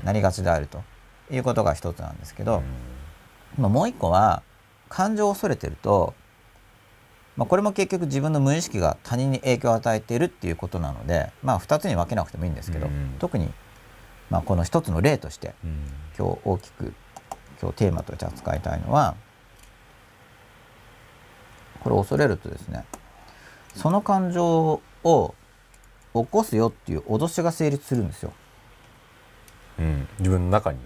[0.04, 0.82] なりがちであると。
[1.30, 2.62] いうことが一つなんですけど、
[3.56, 4.42] まあ、もう一個は
[4.90, 6.12] 感情を恐れてると
[7.36, 13.50] まあ、これも結局自分の無意識が他人に影響を与えているっていうことなので、まあ、2つに分けなくてもいいんですけど、うん、特に、
[14.32, 15.76] まあ、この1つの例として、うん、
[16.18, 16.94] 今日大きく
[17.60, 19.14] 今日テーマとして扱いたいのは
[21.80, 22.86] これ恐れるとですね
[23.74, 25.34] その感情を
[26.14, 28.32] 起こすよっていう脅しが成立するんですよ。
[29.78, 30.78] うん、自分の中に？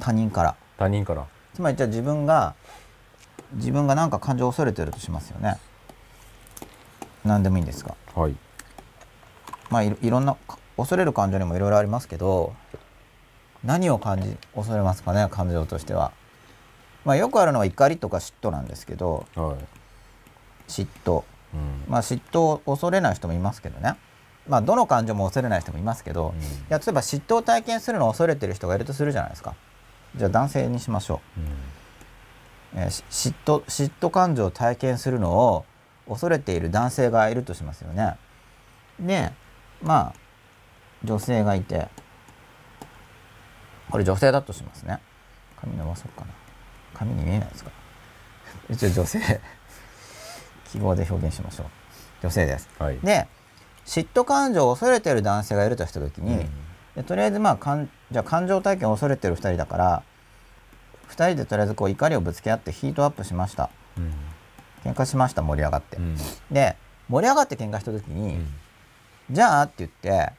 [0.00, 0.56] 他人から。
[0.76, 1.26] 他人から？
[1.54, 2.54] つまりじゃあ自分が
[3.52, 5.58] 自分が何か感情を恐れてるとしますよね。
[7.24, 8.36] 何でもいいんですが、はい、
[9.70, 10.36] まあいろんな
[10.76, 12.54] 恐れる感情にもいろいろありますけど
[13.64, 16.12] 何を感じ恐れますかね感情としては。
[17.04, 19.56] まあ、よくあるのは怒りとか嫉妬なんですけど、は
[20.68, 23.96] い、嫉妬、うん、まあ嫉妬を恐れない人もいますけどね。
[24.48, 29.54] まあどの感情も恐れない人もいますけど、うん、いや例えば嫉妬を体験するのを恐れてる人がいるとするじゃないですか。
[30.16, 31.40] じゃあ男性にしましょう。
[31.40, 32.82] うん。
[32.82, 35.64] え嫉妬嫉妬感情を体験するのを
[36.08, 38.16] 恐れている男性がいるとしますよね。
[38.98, 39.32] で
[39.82, 40.23] まあ
[41.04, 41.88] 女性がいて。
[43.90, 44.98] これ女性だとしますね。
[45.60, 46.32] 髪伸ばそうかな。
[46.94, 47.70] 髪に見えないですか？
[48.68, 49.20] 一応女性。
[50.72, 51.66] 記号で表現しましょう。
[52.22, 52.68] 女性です。
[52.78, 53.28] はい、で
[53.86, 56.50] 嫉妬感情を恐れている男性がいるとした時に、うん、
[56.96, 60.02] でとりあえずまあかんじゃあ感情体験を恐れてる2人だから
[61.10, 64.14] 2人でとりあえずこう怒りをぶつけ合ってヒートアップしました、うん、
[64.90, 66.16] 喧嘩しました盛り上がって、うん、
[66.50, 66.76] で
[67.08, 68.54] 盛り上がって喧嘩した時に、うん、
[69.30, 70.32] じゃあって言って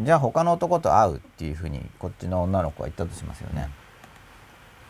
[0.00, 3.68] じゃあ他の男と会うっていうふうにこっちの女の子は言ったとしますよね。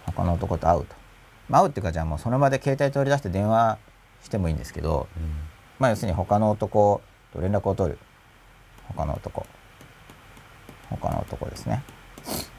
[0.05, 0.95] 他の男と会うと、
[1.49, 3.79] まあ、会うっていうかじゃあもうその場で携帯取り出して電話
[4.23, 5.07] してもいいんですけど、
[5.79, 7.01] まあ要するに他の男
[7.33, 7.99] と連絡を取る。
[8.89, 9.47] 他の男。
[10.91, 11.83] 他の男ですね。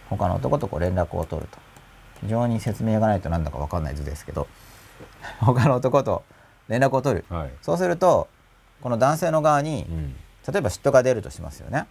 [0.10, 1.58] 他の男とこう連絡を取ると。
[2.22, 4.48] 非常に説明がないと何だか分かんない図ですけど。
[5.40, 6.24] 他の男と
[6.68, 8.28] 連絡を取る、はい、そうすると
[8.82, 10.16] この男性の側に、うん、
[10.52, 11.86] 例えば嫉妬が出るとしますよね、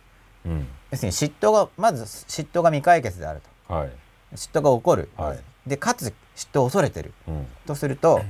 [0.46, 3.90] うん、要するに嫉妬がまず嫉妬が未解決であると、はい、
[4.35, 8.22] 嫉妬が起こる、はい、でかつ嫉妬を恐れてる、うん、とすると、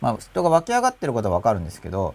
[0.00, 2.14] まあ、嫉妬が湧き上がってることは分かるんですけど、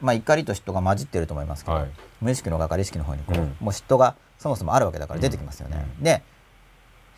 [0.00, 5.86] まあ、怒りと嫉妬が混じってると思いますけど、はい、無意識の側から意識の方にこう、うん、もう嫉妬がそもそもあるわけだから出てきますよね。
[5.98, 6.22] うん、で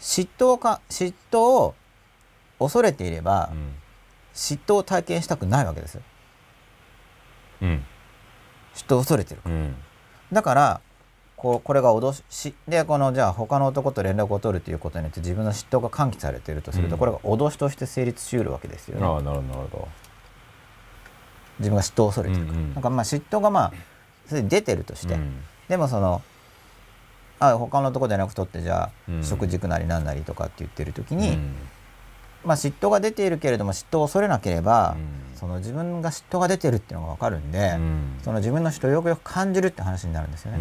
[0.01, 1.75] 嫉妬か嫉妬を
[2.59, 3.75] 恐れていれば、うん、
[4.35, 6.03] 嫉妬を体験したくないわけですよ。
[7.62, 7.85] うん、
[8.75, 9.55] 嫉妬を恐れてるから。
[10.33, 10.81] だから
[11.37, 19.07] こうこれが脅しでこのじゃあ他の男と連絡を取るということによって自分の嫉妬が喚起されているとすると、これが脅しとして成立しうるわけですよね。
[19.07, 19.88] あなるほど
[21.59, 22.47] 自分が嫉妬を恐れてる。
[22.47, 23.73] から、うんうん、なんかまあ嫉妬がまあ
[24.27, 26.23] それ出てるとして、うん、でもその
[27.38, 31.38] あ他のとこじゃなくとってじゃあ、食軸なりなんなりとかって言ってる時に、
[32.44, 34.96] まあ、嫉妬が出ているけれども嫉妬を恐れなければ、
[35.35, 37.79] その自分が嫉妬が出てるっていうのが分かるんで、
[38.22, 40.59] その自分の嫉妬をよくよく感じるって話になるんですよね。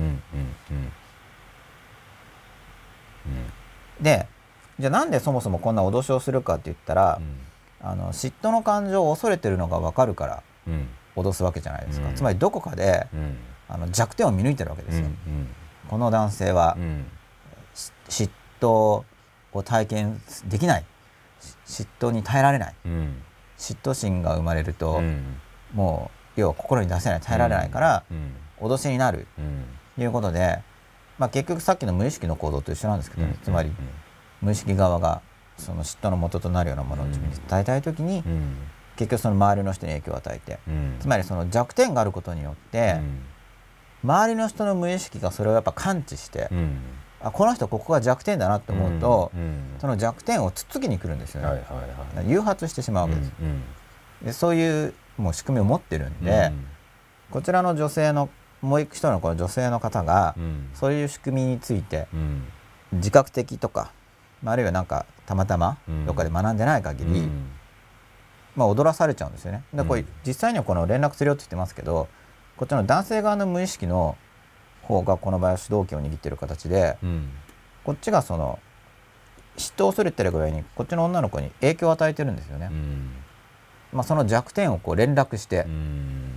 [4.01, 4.27] で
[4.79, 7.21] じゃあなんでそもそもこんな脅しをするかって言ったら、
[7.81, 10.43] あの嫉妬の感情を恐れてるのが分かるから
[11.15, 13.07] 脅すわけじゃないですか、つまりどこかで、
[13.67, 15.07] あの弱点を見抜いてるわけですよ。
[15.89, 16.77] この男性は、
[18.07, 18.29] 嫉
[18.61, 20.85] 妬を体験できない
[21.69, 22.73] 嫉妬に耐えられない、
[23.57, 25.01] 嫉妬心が生まれると、
[25.73, 27.21] もう要は心に出せない。
[27.21, 28.03] 耐えられないから、
[28.59, 29.27] 脅しになる。
[29.95, 30.59] ということで、
[31.17, 33.71] まあ、結局さっきの無意識の行動と一緒なんですけど、つまり
[34.41, 35.21] 無意識側が
[35.57, 38.23] その嫉妬の元となるようなものを自分に伝えたい時に、
[38.95, 40.59] 結局その周りの人に影響を与えて、
[40.99, 42.99] つまりその弱点があることによって、
[44.01, 46.49] 周りの人の無意識がそれをやっぱ感知して、
[47.21, 49.31] あこの人ここが弱点だなって思うと、
[49.79, 53.31] その弱点をつっつきに来るんですよね、はいはいはい、誘発してしまうわけです、
[54.23, 56.51] でそういうもう仕組みを持ってるんで、
[57.31, 58.29] こちらの女性の
[58.61, 60.35] もう一人のこの女性の方が、
[60.73, 62.07] そういう仕組みについて、
[62.93, 63.91] 自覚的とか、
[64.45, 67.29] あるいはなんかたまたまどっかで学んでない限り、
[68.55, 69.63] まあ、踊らされちゃうんですよね。
[69.73, 72.07] でこれ実際にはこの連絡するよって言ってますけど
[72.57, 74.17] こっちの男性側の無意識の
[74.89, 77.29] 方がこの場合は主導権を握っている形で、うん、
[77.83, 78.59] こっちがその
[79.55, 82.69] 嫉妬を恐れてるぐらいにこっちの女の子に影響を与えてるんですよね。
[82.71, 83.11] うん、
[83.93, 86.33] まあ、その弱点をこう連絡して、うん、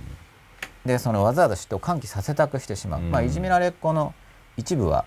[0.85, 4.13] でそのわざわざ嫉妬を喚起させたくしてしまう、まあ、いじめられっ子の
[4.55, 5.05] 一部は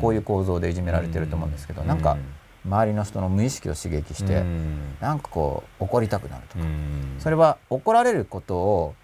[0.00, 2.16] こういう構造でいじめられてると思うんですけど、うん、なんか
[2.64, 6.64] 周りの人の無意識を刺激して、うん、なんかこう怒りたくなるとか、
[7.18, 8.94] それは怒られることを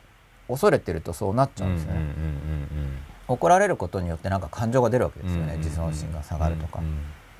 [0.49, 2.01] 恐れてるとそうなっちゃうんですよね。
[3.31, 6.81] 怒られることによってなんか感情が出るわけですよね、自尊心が下がるとか、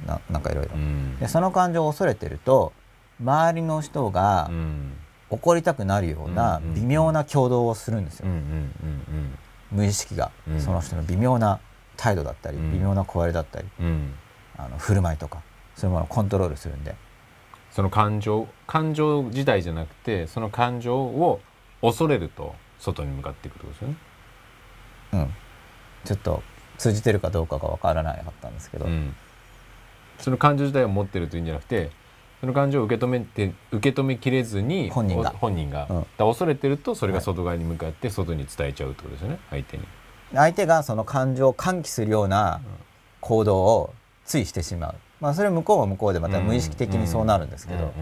[0.07, 0.71] ななんかいろいろ。
[1.19, 2.73] でその感情を恐れてると
[3.21, 4.51] 周りの人が
[5.31, 8.27] 怒りたくなるような微妙な挙動をするんですよ。
[9.73, 10.31] 無意識が。
[10.59, 11.61] その人の微妙な
[11.97, 13.69] 態度だったり、微妙な声だったり、
[14.57, 15.43] あの振る舞いとか。
[15.75, 16.95] そういうものをコントロールするんで。
[17.73, 21.41] その感情感情自体じゃなくてその感情を
[21.83, 23.97] 恐れると外に向かっていくってことですよね。
[25.13, 25.35] うん
[26.05, 26.43] ちょっと
[26.79, 29.15] 通じてるかどうかが分からなかったんですけど、うん、
[30.19, 31.91] その感情自体を持ってるというんじゃなくて
[32.41, 35.31] その感情を受け止めて受け止めきれずに本人が。
[35.31, 39.85] 本人が、うん、恐れてるとそれが外側に向かって外に伝えちゃうってことですよね、はい、相手に。
[40.33, 42.61] 相手がその感情を喚起するような
[43.21, 47.93] 行動をついしてしまう、まあ、それは向こうは向こうでまた無意識的にそうなるんですけど、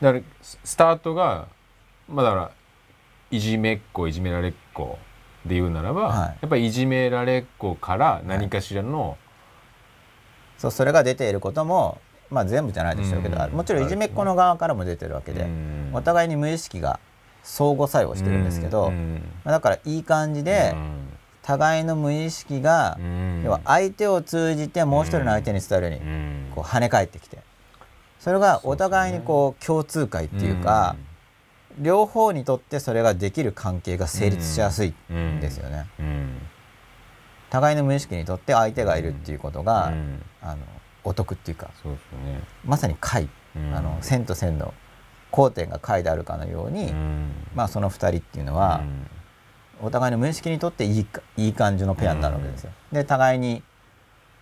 [0.00, 1.48] だからスタートが
[2.08, 2.50] まあだから
[3.30, 4.98] いじめっ子いじめられっ子
[5.46, 9.16] で言うならば、はい、やっぱりいじめられっ子から何かしらの、はい、
[10.58, 15.46] そうそれが出ていることも、まあ、全部じゃないでしょうけど、もちろんいじめっ子の側からも出てるわけで、
[15.92, 17.00] お互いに無意識が
[17.42, 20.74] 相互作用してるんですけど、まあ、だからいい感じで、
[21.42, 22.98] 互いの無意識が、
[23.42, 27.38] 要は相手を通じてもう一人の相手に伝えるように、こう跳ね返ってきて
[28.20, 30.96] それがお互いにこう共通解っていうか。
[31.80, 35.40] 両方にとってそれができる関係が成立しやすいん。
[35.40, 35.86] ですよね。
[37.50, 39.92] 互いの無意識にとって相手がいるっていうことが、
[40.42, 40.58] あの
[41.04, 41.70] お得っていうか
[42.24, 43.28] ね、まさに解、
[43.74, 44.74] あの線と線の
[45.30, 46.92] 交点が解であるかのように、
[47.54, 48.82] まあその2人っていうのは、
[49.80, 52.72] お互いの無意識にとっていいいい感じのペアになるわけですよ。
[52.92, 53.62] で互いに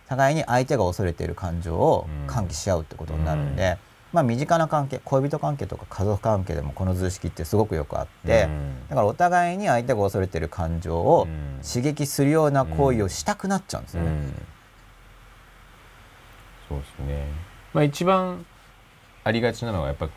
[0.09, 3.79] 互いに相手が恐れている感情を喚起し合うってことになるんで、
[4.17, 11.29] まあ、身近な関係恋人関係とか家族関係でもこの図式ってすごくよくあって、うん、だからお互いに相手が恐れてる感情を
[11.63, 14.09] 刺激するような行為をしたくなっちゃうんですよね。
[14.09, 14.33] うん、
[16.67, 17.29] そうですね、
[17.75, 18.47] まあ、一番
[19.23, 20.09] ありがちなのはやっぱ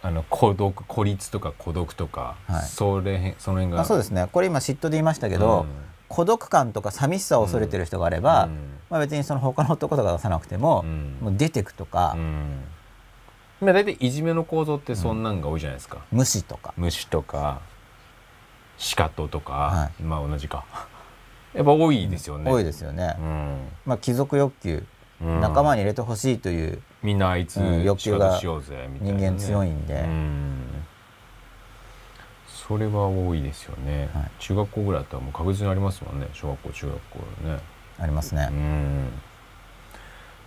[0.00, 4.28] あの孤独孤立とか孤独とか、はい、それその辺がそうですね。
[4.32, 5.66] これ今嫉妬で言いましたけど、うん、
[6.08, 8.48] 孤独感とか寂しさを恐れてる人があれば、
[8.88, 10.84] まあ、別にその他の男とか出さなくても,、
[11.20, 12.16] もう出てくとか。
[13.62, 16.74] まあ大体いじめの構造ってそんなんが多いじゃないですか、無視とか。
[16.76, 17.62] 無視とか
[18.76, 20.64] しかととか、はい、まあ同じか。
[21.54, 24.84] やっぱ多いですよね、多いですよね、うん、まあ貴族欲求、
[25.20, 26.82] うん、仲間に入れてほしいという。
[27.02, 30.04] みんなあいつ、欲求が人間強いんで、
[32.46, 36.28] それは多いですよね、はい、中学校ぐらいだったらもう確実にありますもんね。
[36.32, 37.58] 小学校中学校ね。
[37.98, 38.48] ありますね。
[38.50, 39.08] うん。
[39.12, 39.31] そ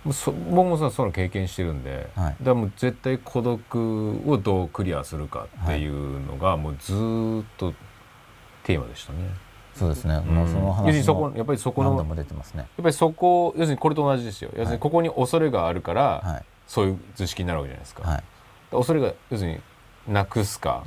[0.06, 6.96] 僕もさその経験してるんで、はい、だもう絶対孤独をどうクリアするかっていうのがもうずっ
[7.56, 7.72] と
[8.62, 9.18] テーマでしたね。
[9.74, 10.14] そうですね。
[10.26, 14.50] うん、もうその話要するにそこやっぱりそこの、ね、やっぱりそこ要するにこれと同じですよ。
[14.56, 18.08] 要するにここに恐れがあるから、はい、そういう図式になるわけじゃないですか。
[18.08, 18.22] はい、
[18.70, 19.60] 恐れが要するに
[20.08, 20.84] なくすか、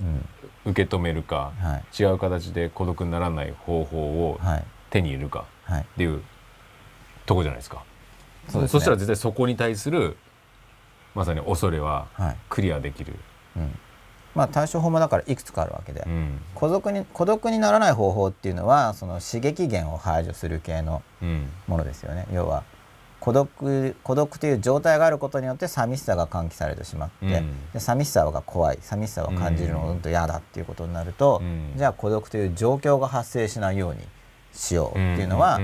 [0.66, 3.98] うん、受け止めるか、はい、違う形で孤独にならない方法
[4.30, 4.40] を
[4.90, 6.24] 手に入れるかっていう
[7.26, 7.84] とこじゃないですか。
[8.50, 10.18] そ、ね、したら絶対そこに対する
[11.16, 12.08] まさに恐れは
[12.50, 13.16] クリアできる。
[13.56, 13.78] うん。
[14.36, 21.02] まあ、対処法もだからいくつかあるわけで、うん、孤独に孤独にならない方法っていうのはその刺激源を排除する系の
[21.68, 22.64] ものですよね、うん、要は
[23.20, 28.78] 孤独孤独という状態があることによって寂しさが喚起されてしまって、うん、で寂しさが怖い。
[28.82, 31.42] 寂しさを感じるのがうんと嫌だっていうことになると、
[31.76, 34.02] じゃあ孤独という状況が発生しないように
[34.54, 35.60] しようっていうのは、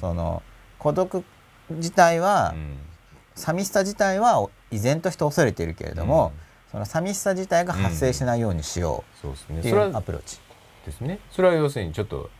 [0.00, 0.42] その
[0.80, 1.24] 孤独
[1.70, 2.54] 自体は、
[3.34, 6.32] 寂しさ自体は依然として恐れているけれども、
[6.70, 10.38] その寂しさ自体が発生しないようにしようっていうアプローチ、
[10.84, 11.18] ですね。
[11.30, 12.30] それは要するにちょっと、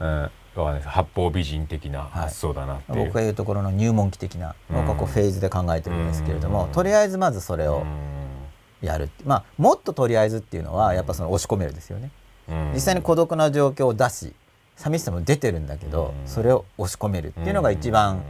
[0.00, 7.84] うん、八方美人的な発想だなっていう、はい、僕が言うところの入門期的な僕はこうフェーズで考えてるんですけれども、とりあえずまずそれを
[8.82, 12.10] やるまあもっととりあえずっていうのはやっぱその押し込めるですよね。
[12.74, 14.34] 実際に孤独な状況を出し
[14.76, 18.22] 寂しさも出てるんだけどそれを押し込めるっていうのが一番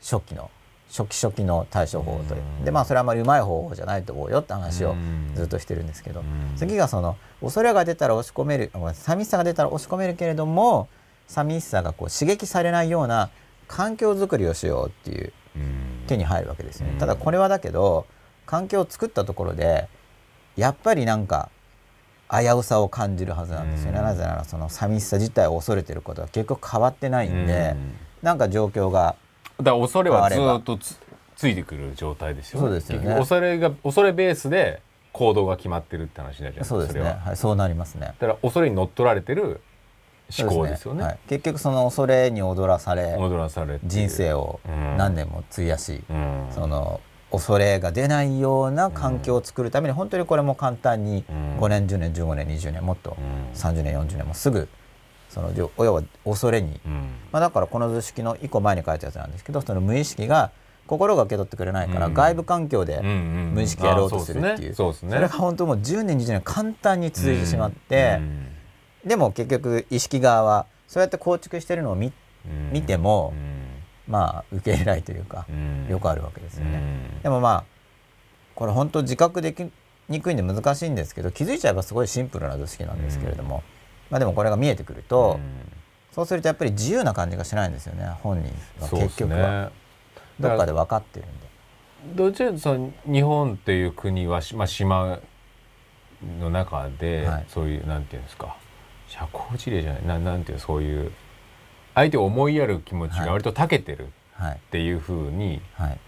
[0.00, 0.50] 初期の
[0.88, 2.64] 初期初期の対処法という。
[2.64, 4.94] でまあそれはあまりうまい方法じゃないと思うよって話を
[5.34, 6.22] ずっとしてるんですけど
[6.56, 10.88] 次がその恐れが出たら押し込める寂しさが出たら押し込めるけれども
[11.26, 13.30] 寂しさがこう刺激されないような
[13.66, 15.32] 環境づくりをしようっていう
[16.06, 16.94] 手に入るわけですよね。
[16.98, 18.06] ただこれはだけど
[18.46, 19.88] 環境を作ったところで
[20.56, 21.50] やっぱりなんか
[22.30, 24.00] 危うさを感じるはずなんですよね。
[24.00, 27.76] なぜならその寂しさ自体を恐れてることは結局変わってないんで
[28.22, 29.16] なんか状況が
[29.58, 30.98] だから恐れはずっとつ
[31.36, 32.66] ついてくる状態ですよね。
[32.66, 34.80] そうですよね恐れが恐れベースで
[35.12, 36.74] 行動が決まってるって話になるじゃないですか。
[36.74, 37.20] そうですね。
[37.24, 38.14] はい、そうなりますね。
[38.18, 39.60] だから恐れに乗っ取られてる
[40.38, 44.60] 思考ですよね、ねはい、結局その恐れに踊らされ踊らされ人生を
[44.96, 51.24] 何年も費やし、うん、その恐れが出ないような環境を作るために、本当にこれも簡単に
[51.58, 53.16] 5年10年15年20年もっと
[53.54, 54.68] 30年40年もすぐ
[55.28, 56.92] その親は恐れに、うん、
[57.30, 60.50] まあ、だからこの図式の1個前に書いたやつなんですけどその無意識が
[60.86, 68.20] 心が受け取ってくれないから、外部環境で無意識やろうとするっていう,、それが本当もう10年20年簡単に続いてしまって、
[69.04, 72.12] でも結局意識側はそうやって構築してるのを見,、
[72.72, 73.34] 見ても、
[74.08, 75.46] まあ受け入れないというか、
[75.88, 76.82] よくあるわけですよね。
[77.22, 77.64] でもまあ
[78.54, 79.70] これ本当自覚でき
[80.08, 83.62] にくいんで難しいんですけど気づいちゃえばすごいシンプルな図式なんですけれども。
[84.10, 85.40] まあ、でもこれが見えてくると、
[86.12, 88.88] そうするとやっぱり自由な感じがしないんですよね本人は。
[88.88, 89.68] 結局は、ね、
[90.38, 91.46] どっかで分かってるんで。
[92.14, 95.18] どちらかと日本っていう国は、まあ、島
[96.38, 98.56] の中で、はい、そういうなんていうんですか。
[99.08, 101.12] 社交辞令じゃないななんていうそういう
[101.96, 105.88] 相手を思いやる気持ちが割と長けてるっていうふうに、はい。
[105.88, 105.98] はい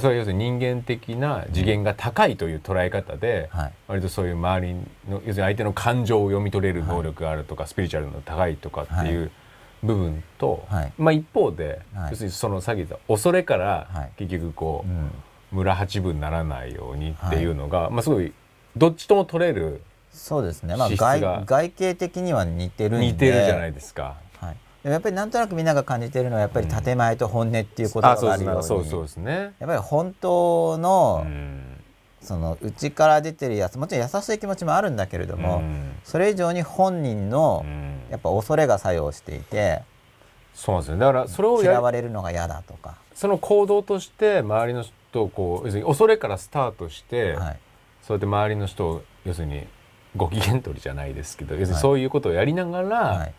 [0.00, 9.30] それは要するに人間的な次元が高いという捉え方で、はい、割とそういう周りの要するに相手の感情を読み取れる能力があるとか、はい、スピリチュアルの高いとかっていう
[9.82, 15.10] 部分と、はい、まあ一方で、要するにそのさっき言った恐れから結局こう、うん、
[15.52, 18.34] 村八分にならないようにっていうのが、まあすごい
[18.76, 19.80] どっちとも取れる
[20.16, 23.06] そうですね、まあ外、外形的には似てるんで。
[23.06, 24.16] 似てるじゃないですか。
[24.86, 31.26] でもやっぱりなんとなくみんなが感じているのはやっぱり建前と本音っていうことがあるように、そうそうですね、やっぱり本当の、
[32.22, 35.60] その内から出てるやつもちろん優しい気持ちもあるんだけれども、
[36.04, 37.66] それ以上に本人の
[38.12, 39.82] やっぱ恐れが作用していて、
[40.54, 42.94] そうですねだからそれを嫌われるのが嫌だとか。
[43.12, 47.58] その行動として周りの人をこう要するに恐れからスタートして、はい、
[48.02, 49.66] そうやって周りの人を要するに
[50.14, 53.34] ご機嫌取りじゃないですけど要するにそういうことをやりながら、はい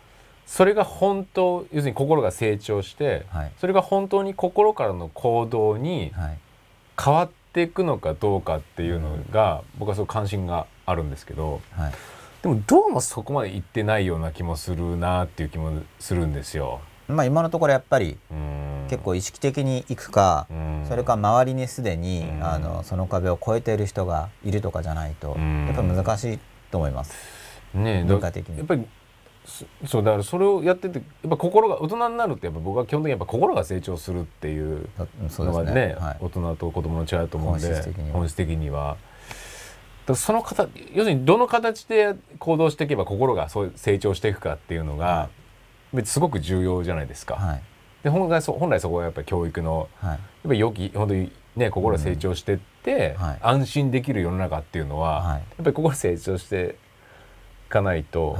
[0.48, 6.10] それが本当要するに心が成長して、はい、それが本当に心からの行動に
[7.00, 11.92] 変わっていくのかどうかっていうのが、僕はすごく関心があるんですけど、はい、
[12.42, 16.80] でもどうもそこまでいってないような気もするなっていう気もするんですよ。
[17.08, 18.18] まあ、今のところやっぱり
[18.88, 20.46] 結構意識的にいくか
[20.88, 26.38] それか周りにすでにあのその壁を越えている人がいるとかじゃないとやっぱり難しい
[26.70, 27.14] と思います。
[27.74, 28.58] ね文化的に。
[28.58, 28.86] やっぱり
[29.86, 34.88] そうだからそれをやっててやっぱ心が大人になるってやっぱ僕は基本的にやっぱ心が成長するっていう
[35.38, 37.82] のがね、ねはい、大人と子供の違いだと思うんで
[38.12, 38.96] 本質的には。
[40.14, 45.28] その方要するにどの形で行動していけば心がそう成長していくかっていうのが、
[45.92, 47.34] 別にすごく重要じゃないですか。
[47.34, 47.62] はい、
[48.02, 53.22] で本来そ本来そこはやっぱり教育の、はい、やっぱり良き本当にね心が成長してって、うん。
[53.22, 56.76] はい、安心できる世の中っていうのは、やっぱり心成長して
[57.66, 58.38] いかないと、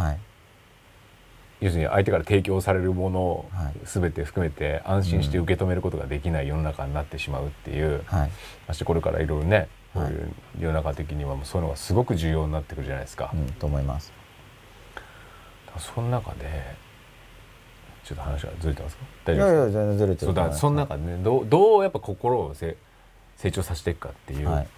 [1.61, 3.50] 要するに相手から提供されるものを
[3.84, 8.30] 全て含めて安心して受け止めることができない世の中になってしまうっていう、はい、
[8.68, 13.30] そしてこれからいろいろねこういう世の中的にはもうそういうのがすごく重要になってくるじゃないですか。
[13.34, 14.12] うん、と思います。
[15.78, 16.76] その中で
[18.04, 19.04] ちょっと話がずれてますか？
[19.24, 19.52] 大丈夫ですか？
[19.52, 22.76] いやいや全然ずれてるそうだその中でねどうどうやっぱ心をせ
[23.36, 24.68] 成長させていくかっていう、はい、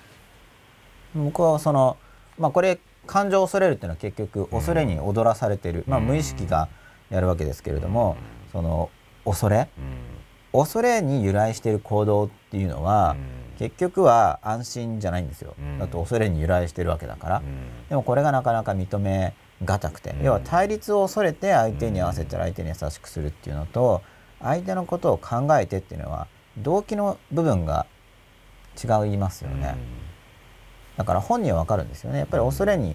[1.14, 1.96] 僕はその
[2.38, 2.78] まあこれ
[3.10, 6.68] 感情を恐れるっていうのは結局恐れに踊らされてる、まあ、無意識が
[7.10, 8.16] やるわけですけれども、
[8.52, 8.88] その
[9.24, 9.68] 恐れ、
[10.52, 13.16] 恐れに由来している行動っていうのは、
[13.58, 17.42] 結局は安心じゃないんですよ、だと恐れに由来してるわけだから、
[17.88, 19.34] でもこれがなかなか認め
[19.64, 24.02] がたくて、要は対立を恐れて相手に合わせたら相手に優しくするっていうのと
[24.40, 27.86] 相手のことを考えてっていうのは動機の部分が
[28.82, 29.74] 違いますよね。
[31.00, 32.18] だから本人は分かるんですよね。
[32.18, 32.94] やっぱり恐れに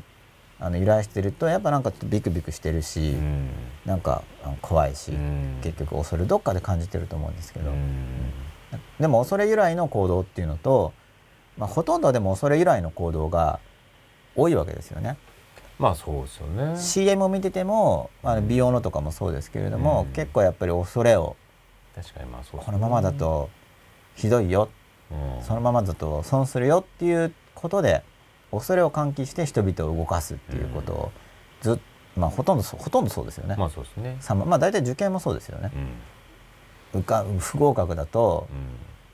[0.60, 3.50] あの由来してるとやっぱなんかちょっとビクビクしてるし、うん、
[3.84, 4.22] なんか
[4.62, 8.32] 怖いし、うん、結局恐れどっかで感じてると思うんですけど、うん、
[9.00, 10.94] でも恐れ由来の行動っていうのと、
[11.58, 13.60] まあ、ほとんどでも恐れ由来の行動が
[14.36, 15.18] 多いわけですよね。
[15.80, 16.80] まあそうですよね。
[16.80, 21.36] CM を見てても、まあ、美容のとかもそうですけれども、結構やっぱり恐れを
[21.96, 23.50] 確かにまあそう、ね、このままだと
[24.16, 24.70] ひどいよ、
[25.42, 28.04] そのままだと損するよっていうことで
[28.52, 31.12] 恐れを喚起して人々を動かすっていうことを
[31.62, 31.78] ずっ
[32.16, 33.56] まあほとんどほとんどそうですよね。
[33.58, 34.18] まあそうですね。
[34.46, 35.72] まあ大体受験もそうですよね。
[36.94, 38.48] うん、受か不合格だと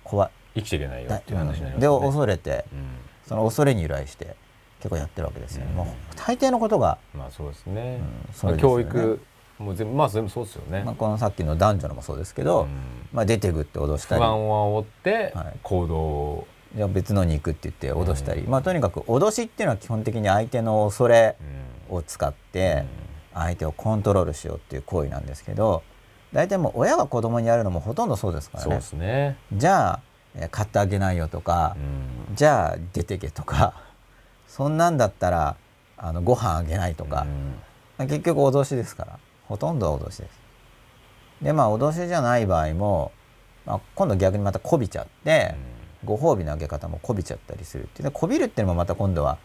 [0.04, 2.80] 怖い、生きていけないよっていう話になります、ね、で恐れて、うん、
[3.26, 4.36] その恐れに由来して
[4.80, 5.74] 結構やってるわけですよね。
[5.74, 7.74] もう大抵のことがまあそうですね。
[7.74, 8.02] うん、ね
[8.44, 9.20] まあ、教育
[9.58, 10.84] もう全部まあ全部そうですよね。
[10.84, 12.68] まあこのさっきの男女のもそうですけど、
[13.12, 15.34] まあ出てくって脅したり、不安を煽って
[15.64, 21.36] 行動をじゃ別のに行くって言って脅したり、まあとにかく脅しっていうのは基本的に相手の恐れ
[21.89, 22.86] を使って
[23.34, 25.84] 相手をコントロールしようっていう行為なんですけど
[26.34, 28.82] 大体もう親が子供にやるのもほとんどそうですからね。
[28.93, 29.38] ね。
[29.53, 29.99] じゃ
[30.39, 31.76] あ買ってあげないよとか、
[32.34, 33.74] じゃあ出てけとか
[34.47, 35.57] そんなんだったら
[35.97, 37.28] あのご飯あげないとか、
[37.97, 39.19] 結局脅しですから。
[39.51, 40.39] ほとんどは脅しです。
[41.41, 43.11] でまあ脅しじゃない場合も、
[43.65, 45.55] まあ、今度逆にまたこびちゃって。
[46.04, 49.38] ご褒美のあげ方もこびちゃったりするっていうこびるっていうのもまた今度は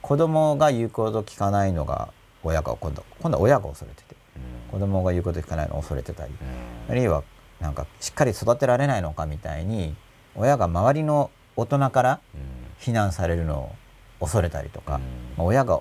[0.00, 2.12] 子供が言うこと聞かないのが
[2.42, 7.22] 親が今度今度は親が恐れてて、うん、子供が言うこと聞かないのを恐れてたり、うん、あるいは
[7.60, 9.94] なんかしっかり育てられないのかみたいに
[10.34, 12.20] 親が周りの大人から
[12.78, 13.72] 非難されるのを
[14.20, 15.00] 恐れたりとか、
[15.38, 15.80] うん、親が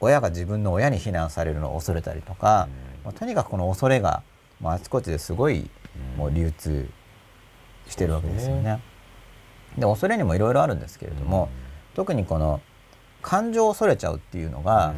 [0.00, 2.68] 親が自分の親に非難されるのを恐れたりとか、
[3.04, 4.22] まあ、とにかくこの恐れが、
[4.60, 5.68] まあ、あちこちですごい
[6.16, 6.88] もう流通
[7.88, 8.80] してるわけですよね。
[9.76, 11.48] で恐れにもいろいろあるんですけれども、うん、
[11.94, 12.60] 特にこの
[13.22, 14.94] 感情を恐れちゃうっていうのが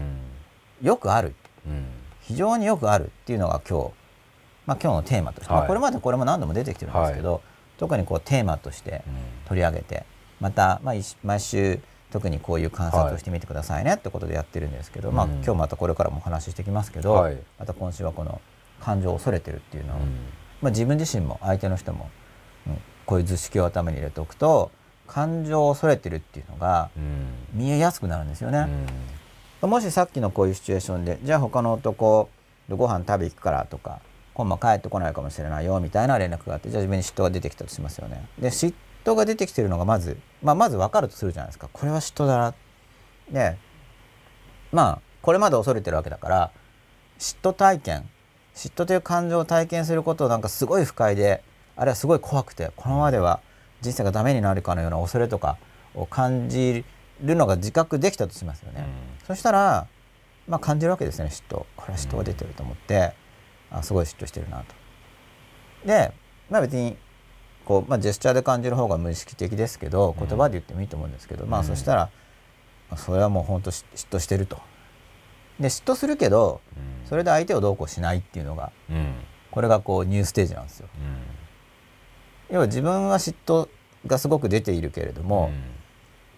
[0.82, 1.34] よくある、
[1.66, 1.86] うん、
[2.20, 3.90] 非常によくあるっていうのが今日、
[4.66, 7.42] まあ、今日のテーマとして、はい、まあ、これまでこれも何度も出てきてるんですけど、はい、
[7.78, 9.02] 特にこうテーマとして
[9.46, 10.04] 取り上げて、
[10.38, 18.40] また、まあ、毎週特にこういう観察をしてみてくださいねってことでやってるんですけど、はい、まあ、今日またこれからもお話ししてきますけど、また今週はこの
[18.80, 19.98] 感情を恐れてるっていうのを、
[20.60, 22.10] まあ、自分自身も相手の人も
[23.10, 24.70] こういう図式を頭に入れておくと
[25.08, 26.90] 感情を恐れてるっていうのが
[27.52, 28.68] 見えやすくなるんですよね。
[29.62, 32.28] うん、もしさっきのこういうシチュエーションでじゃあ他の男
[32.68, 33.98] とご飯食べ行くからとか
[34.32, 38.28] 今晩帰ってこないかもしれないよみたいな連絡があってじゃあ自分に嫉妬が出てきたとしますよね。
[38.38, 38.72] で嫉
[39.04, 42.54] 妬が出てきてるのがまず、まあ、まず分かるとするじゃないですかこれは嫉妬だな。
[43.32, 43.58] で
[44.70, 46.52] まあこれまで恐れてるわけだから
[47.18, 48.08] 嫉妬体験
[48.54, 51.42] 嫉妬という感情を体験することをなんかすごい不快で
[51.80, 53.40] あるいはすごい怖くてこのままでは
[53.80, 55.56] 人生がダメになるかのような恐れとか
[55.94, 56.84] を感じ
[57.22, 58.84] るのが自覚できたとしますよね。
[59.22, 59.86] うん、そしたら、
[60.46, 63.14] まあ、感じるわけですね嫉妬これは嫉妬が出てると思って、
[63.72, 64.74] うん、あすごい嫉妬してるなと。
[65.86, 66.12] で、
[66.50, 66.98] まあ、別に
[67.64, 72.10] こう、まあ、ジェスチャーで感じる方が無意識的ですけど言葉で言ってもいいと思うんですけど、うん、まあそしたら、
[72.98, 74.60] それはもう本当嫉妬してると。
[75.58, 76.60] で嫉妬するけど、
[77.08, 78.70] それで相手をどうこうしないっていうのが、
[79.50, 80.88] これがこうニューステージなんですよ。
[82.50, 83.68] 要は自分は嫉妬
[84.06, 85.50] がすごく出ているけれども、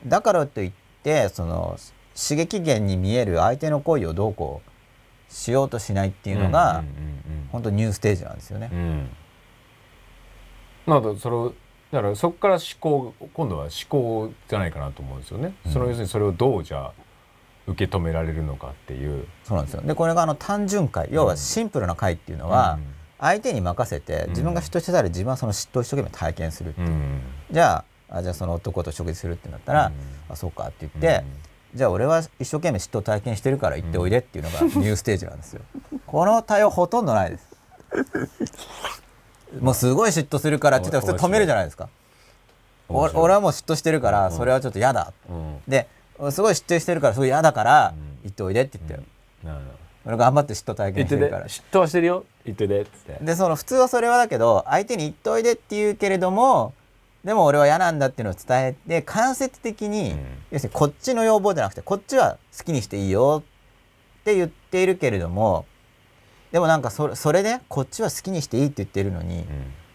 [0.05, 1.79] うん、だからといってその
[2.15, 8.71] 刺激源に見える相手の行為をどうこうしようとしないっていうのが、うんうんうんうん、本当ニューステージなんですよね。
[8.73, 9.09] うん、
[10.87, 11.55] なるほどそれを
[11.91, 15.55] だからそこから思考今度は思考じゃないかなと思うんですよね。
[15.67, 16.93] うん、その要するにそれをどうじゃ
[17.67, 19.27] 受け止められるのかっていう。
[19.45, 19.83] そうなんですよ。
[19.83, 22.79] でこれがあの単純解要はシンプルな解っていうのは、
[23.23, 26.89] 相手に任せて自分が嫉妬してたら自分はその嫉妬を一生懸命体験するっていう、
[27.53, 29.93] じゃああじゃあその男と食事するってなったら、
[30.29, 31.25] あそうかって言って、
[31.73, 35.63] じゃあ俺は一生懸命嫉妬体験してるから行っておいでっていうのがニューステージなんですよ。
[36.05, 37.49] この対応ほとんどないです。
[39.61, 41.89] もうすごい嫉妬するからって言ったら普通止めるじゃないですか。
[42.89, 45.13] 俺はもう嫉妬してるからそれはちょっと嫌だ、
[45.69, 45.87] で
[46.33, 47.95] すごい嫉妬してるからすごい嫌だから
[48.25, 49.05] 行っておいでって言ってる、
[50.05, 51.47] 俺頑張って嫉妬体験してるから。
[51.47, 52.25] 嫉妬はしてるよ。
[52.45, 53.19] 言ってでっって。
[53.21, 56.75] でその普通はそれはだけど相手に言っておいでって言うけれども
[57.25, 60.19] でも俺は嫌なんだっていうのを伝えて間接的に、うん、
[60.51, 63.43] 要するにこっちの要望じゃなくてこっちは好きにしていいよ
[64.21, 65.67] って言っているけれども
[66.51, 69.47] でもなんかそれそれでこっちは好きにしていいって言ってるのに、うん、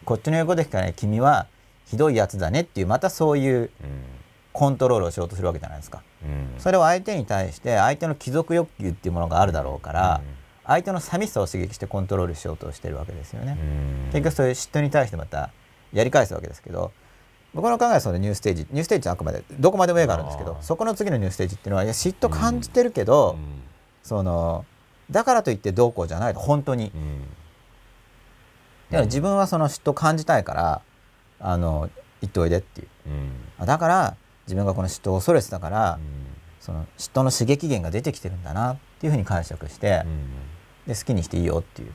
[0.05, 1.47] こっちの言うこと聞かない君は
[1.85, 3.69] ひどいやつだねっていうまたそういう
[4.57, 6.01] コントロールをしようとするわけじゃないですか。
[6.23, 10.21] うん、それを相手に対して相手の貴族欲求っていうものがあるだろうから、
[10.65, 13.55] 相手の寂しさを刺激してコントロールしようとしてるわけですよね。
[14.07, 15.51] 結局そういう嫉妬に対してまた
[15.93, 16.91] やり返すわけですけど
[17.53, 23.61] 僕の考えはそのニューステージニューステージはあくまでどこまでも絵があるんですけどそこの次のニューステージっていうのはいや嫉妬感じてるけど、うん、
[24.03, 24.65] その
[25.11, 26.91] だからといってどうこうじゃないと本当に。
[26.93, 27.27] うん、だ
[28.91, 30.81] から自分はその嫉妬感じたいから
[31.39, 31.89] あの
[32.21, 32.87] 言っておいでっていう、
[33.59, 34.15] うん、だから
[34.47, 35.99] 自分がこの嫉妬を恐れてたから、
[36.59, 40.03] その嫉妬の刺激源が出てきてるんだなっていうふうに解釈して、
[40.87, 41.93] で好きにしていいよっていう、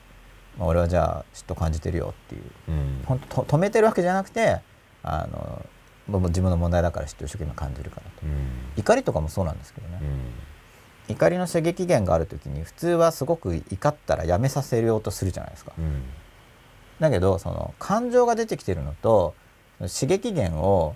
[0.59, 4.61] まあ、俺はじゃあ嫉妬感じてるよっていう、うん、本当止めてるわけじゃなくて
[5.03, 5.65] あの
[6.09, 8.31] 僕も自分の問題だから知って一生懸命感じるかなと、うん、
[8.77, 9.99] 怒りとかもそうなんですけどね、
[11.09, 16.03] うん、怒りの刺激源がある時に普通はすごく怒ったらやめさせようとするじゃないですか、うん、
[17.01, 19.35] だけどその感情が出てきてるのと
[19.81, 20.95] 刺激源を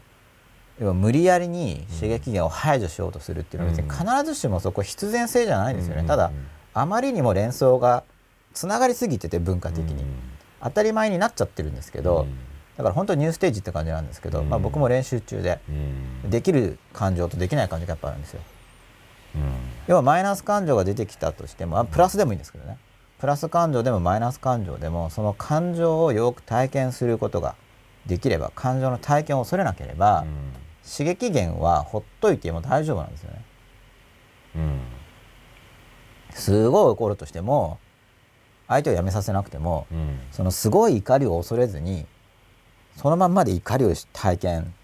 [0.80, 6.32] 要は無理やりに刺激源を排除しようとするっていうのは別に必ずしもそこ必然性じゃないんですよね、ただ
[6.74, 8.04] あまりにも連想が
[8.52, 10.04] つながりすぎてて文化的に、
[10.62, 12.26] 当たり前になっちゃってるんですけど、
[12.76, 15.60] だから本当にニューステージって感じなんですけど、まあ、僕も練習中で、
[16.28, 18.40] できる感情とできない感情がやっぱあるんですよ。
[19.86, 22.78] 要はマイナス感情が出てきたとしてもプラスでもいいんですけどね。
[23.18, 27.54] プラス感情でもマイナス感情でもその感情をよく体験することが
[28.06, 30.24] できれば感情の体験を恐れなければ、
[30.88, 33.44] 刺激源はほっといても大丈夫なんですよね。
[36.30, 37.78] すごい怒るとしても
[38.68, 39.86] 相手をやめさせなくても、
[40.30, 42.06] そのすごい怒りを恐れずに
[42.96, 44.74] そのまんまで怒りを体験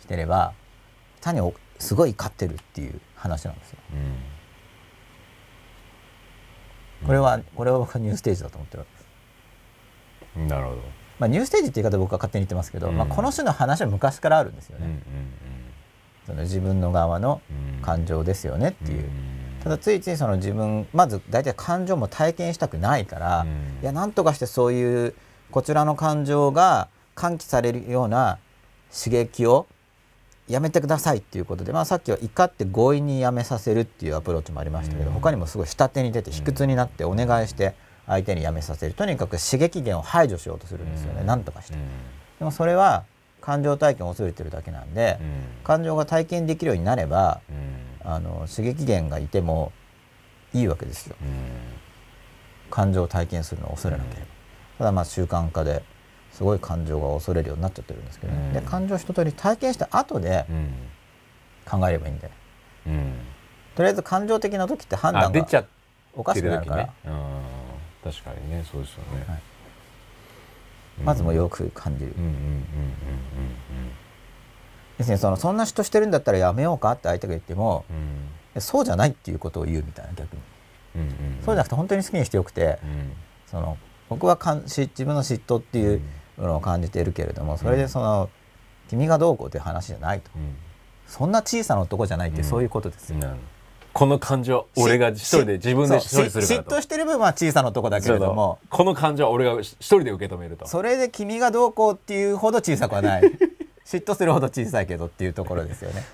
[0.00, 0.54] してれば
[1.20, 3.78] 単にすごい怒ってるっていう話なんですよ。
[7.02, 10.48] うん、これはこれは僕はニューステージだと思ってるわけです。
[10.48, 11.05] なるほど。
[11.18, 15.00] まあニューステージって言い方僕は勝手に言ってますけど、うん、まあこの種の話は昔からあるんですよね。
[16.26, 17.40] その自分の側の
[17.82, 19.08] 感情ですよねっていう。
[19.62, 23.46] ただついついその自分まず大体感情も体験したくないから、
[23.82, 25.14] いや何とかしてそういう
[25.50, 28.38] こちらの感情が喚起されるような
[28.92, 29.66] 刺激を
[30.48, 37.74] やめてくださいっていうことで、まあ、さっきは怒って強引にやめさせるっていうアプローチもありましたけど、うん、他にもすごい下手に出て卑屈になってお願いして
[38.06, 38.94] 相手にやめさせる。
[38.94, 41.74] とにかく刺激源を排除しようとするんですよね、うん、何とかして。
[42.38, 43.04] でもそれは
[43.40, 47.40] 感情体験を恐れてるだけなんで、うん、感情が体験できるようになれば、
[48.04, 49.72] あの刺激源がいても
[50.52, 51.16] いいわけですよ。
[52.70, 54.26] 感情を体験するのを恐れなければ。
[54.78, 55.82] ただまあ習慣化で
[56.32, 60.44] すごい感情が恐れるようになっちゃってるんですけど、ね、うん、で感情一通り体験した後で
[61.64, 62.30] 考えればいいんで、
[62.86, 63.12] うん、
[63.74, 65.64] とりあえず感情的な時って判断が
[66.14, 66.92] おかしくなるから、ね、
[68.06, 69.40] 確かにねそうですよね、はい、
[71.02, 72.14] まずもよく感じる。
[74.98, 77.84] ですねそのそんな人してるんだったらやめようかって相手が言っても、
[78.54, 80.42] うん、そうじゃないっていうことを言うみたいな逆に、
[80.94, 82.78] うんうんうん、そうじゃなくて本当に好きにしてよくて、
[83.50, 83.76] その
[84.08, 86.00] 僕はかん自分の嫉妬っていう、
[86.38, 88.28] のを感じているけれどもそれでその、
[88.90, 90.30] 君がどうこうという話じゃないと、
[91.06, 93.18] そんな小さな男じゃないってそういうことですよ。
[93.96, 98.58] この感情俺が一人で自分で処理するから嫉妬してる部分は小さな男だけれども。
[98.68, 100.66] この感情は俺が一人で受け止めると。
[100.66, 103.22] それで君がどうこうっていうほど小さくはない。
[103.86, 106.04] 嫉妬するほど小さいけどっていうところですよね。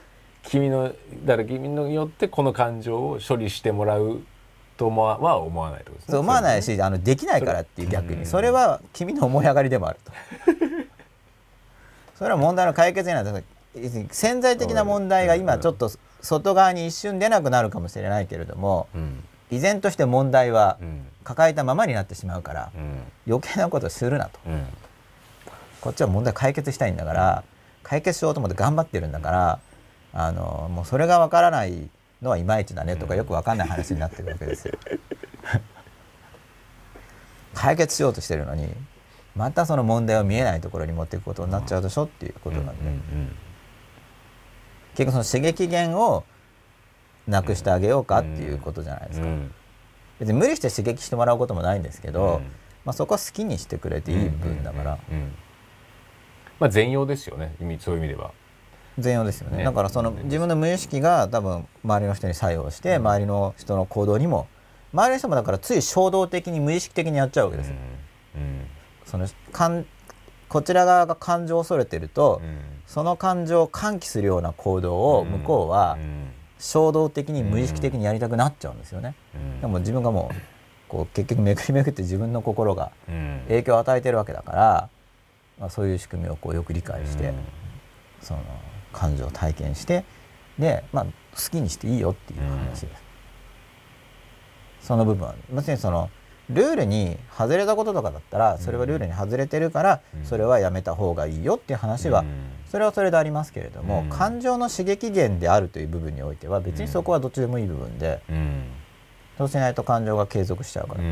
[0.44, 0.92] 君の
[1.24, 4.20] だから君によってこの感情を処理してもらう
[4.76, 6.18] と思わは思わないとですね。
[6.18, 8.26] 思わないしあのできないからっていう逆に。
[8.26, 10.12] それは君の思い上がりでもあると。
[12.16, 13.44] それは問題の解決になって
[14.12, 15.90] 潜在的な問題が今ちょっと
[16.22, 20.78] 外側に一瞬出なくなるかもしれないけれども、うん、依然として問題は
[21.24, 24.38] 抱えたままになってしまうから、うん、余計なことするなと、
[25.80, 27.44] こっちは問題解決したいんだから、
[27.82, 29.60] 解決しようと思って頑張ってるんだから
[30.12, 34.74] あのもうそれがわからないのはいまいちだねとかよくわかんない話になってるわけですよ。
[37.54, 38.72] 解決しようとしてるのに
[39.34, 42.82] またその問題を見えないところに持っていくことになっちゃうでしょっていうことなんで、
[44.94, 46.24] 結局その刺激源を
[47.26, 49.26] なくしてあげようかっていうことじゃないですか。
[50.20, 52.40] 別に無理して刺激してもらうこともないんですけど、
[52.84, 54.98] まあ、そこは好きにしてくれていい分だから。
[56.60, 57.54] まあ、全容ですよね。
[57.80, 58.32] そういう意味では。
[58.98, 64.48] 全容ですよね、ね、だからその自分の無意識が多分周りの人に作用して、周りの人の行動にも
[64.92, 67.76] 周りの人もだからつい衝動的に無意識的にやっちゃうわけですよ。
[69.06, 69.86] そのかん
[70.48, 72.42] こちら側が感情を恐れてると、
[72.92, 75.96] その感情を喚起するような行動を向こうは
[76.58, 79.14] 衝動的に無意識的にやりたくなっちゃうんですよね。
[79.62, 80.36] でも自分がもう
[80.88, 82.92] こう結局めくりめくって自分の心が
[83.48, 84.88] 影響を与えてるわけだから、
[85.58, 87.32] まあ、そういう仕組みをこうよく理解して、
[88.20, 88.40] その
[88.92, 90.04] 感情を体験して
[90.58, 91.10] で、まあ、好
[91.50, 93.02] きにしていいよっていう話です。
[94.82, 95.28] その部分。
[95.28, 96.10] は要するにその
[96.50, 102.24] ルールに外れたこととかだったらそれはルールに外れてるからそれはやめた方がいいよっていう話は
[102.72, 108.22] それはそれでありますけれども感情の刺激源であるという部分においては別にそこはどっちでもいい部分で
[109.36, 111.02] そうしないと感情が継続しちゃうから。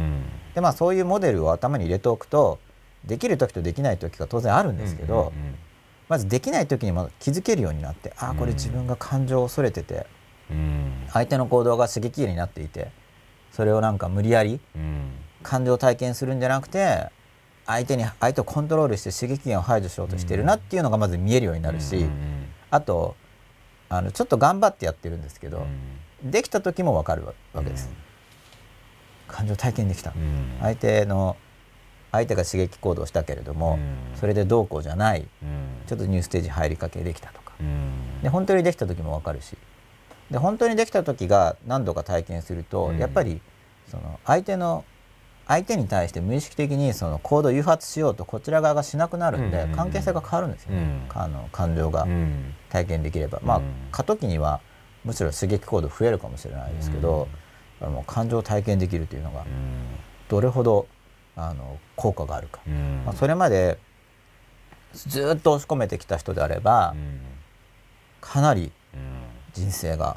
[0.54, 2.58] でまあそういうモデルを頭に入れておくと
[3.04, 5.34] できる時とできない時が当然あるんですけど
[6.08, 10.06] まずできない時にも気づけるようになってああこれ自分が感情を恐れてて
[11.12, 12.90] 相手の行動が刺激源になっていて
[13.52, 14.60] それをなんか無理やり
[15.42, 17.10] 感情体験するんじゃなくて
[17.70, 22.06] 相手に相手をコントロールして刺激源を排除しようとしてるなっていうのがまず見えるようになるし
[22.70, 23.16] あと
[23.88, 25.66] あのちょっと頑張ってやってるんですけど
[26.22, 27.88] できた時も分かるわけです。
[29.26, 30.12] 感情体験できた。
[30.60, 31.36] 相手の
[32.12, 33.78] 相手が刺激行動したけれども
[34.16, 35.28] それでどうこうじゃない
[35.86, 37.52] ちょっとニューステージ入りかけできたとか。
[38.22, 39.56] で本当にできた時も分かるし。
[40.30, 43.40] で本当にできた時が何度か体験するとやっぱり
[43.88, 44.84] その相手の
[45.50, 50.76] 相手に対して無意識的にその行動を誘発しようとこちら側がしなくなるんで関係性が変わるんですよ。
[50.76, 52.06] ね、あの感情が。
[52.70, 54.60] 体験できれば、まあ過渡期には
[55.04, 57.26] むしろ刺激行動増えるかもしれないですけど、
[57.80, 59.44] うん、もう感情を体験できるというのが
[60.28, 60.86] どれほど
[61.34, 62.60] あの効果があるか、
[63.04, 63.78] まあ、それまで
[64.92, 66.94] ずっと押し込めてきた人であれば
[68.20, 68.70] かなり
[69.52, 70.16] 人生が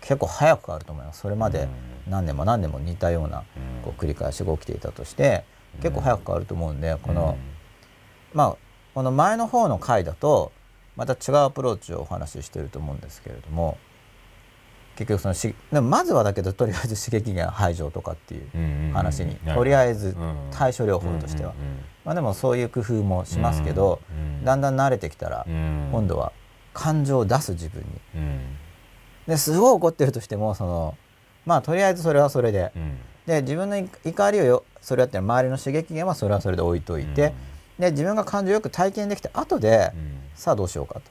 [0.00, 1.20] 結構早く変わると思います。
[1.20, 1.68] それまで
[2.08, 3.44] 何年も何年も似たような
[3.84, 5.44] こう繰り返しが起きていたとして
[5.82, 7.36] 結構早く変わると思うんでこの
[8.34, 8.56] まあ
[8.94, 10.52] この前の方の回だと
[10.96, 13.78] また違うアプローチをお話ししてると思うんですけれども
[14.96, 20.16] 結局そのしでもまずはだけどとりあえず刺激源排除とかっていう話にとりあえず
[20.50, 21.54] 対処療法としては。
[22.04, 24.00] まあでもそういう工夫もしますけど
[24.42, 26.32] だんだん慣れてきたら今度は
[26.72, 28.20] 感情を出す自分に。
[29.28, 30.96] ですごい怒ってるとしてもその
[31.48, 37.32] まあとりあえずそれはそれで、うん、で自分の怒りをよそれやって周りの刺激源はそれはそれで置いといて、
[37.78, 41.10] うん、で自分が感情よく体験できて後で、うん、さあどうしようかと。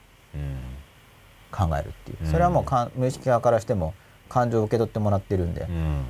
[1.49, 2.27] 考えるっていう。
[2.27, 3.95] それはもうか無意識側からしても
[4.29, 5.67] 感情を受け取ってもらってるんで,、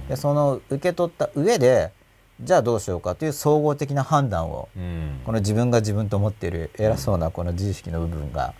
[0.09, 1.91] でその受け取った上で
[2.41, 4.67] じゃあどうしようかという総合的な判断を、
[5.23, 8.53] この自分が自分と思っている偉そうなこの自意識の部分が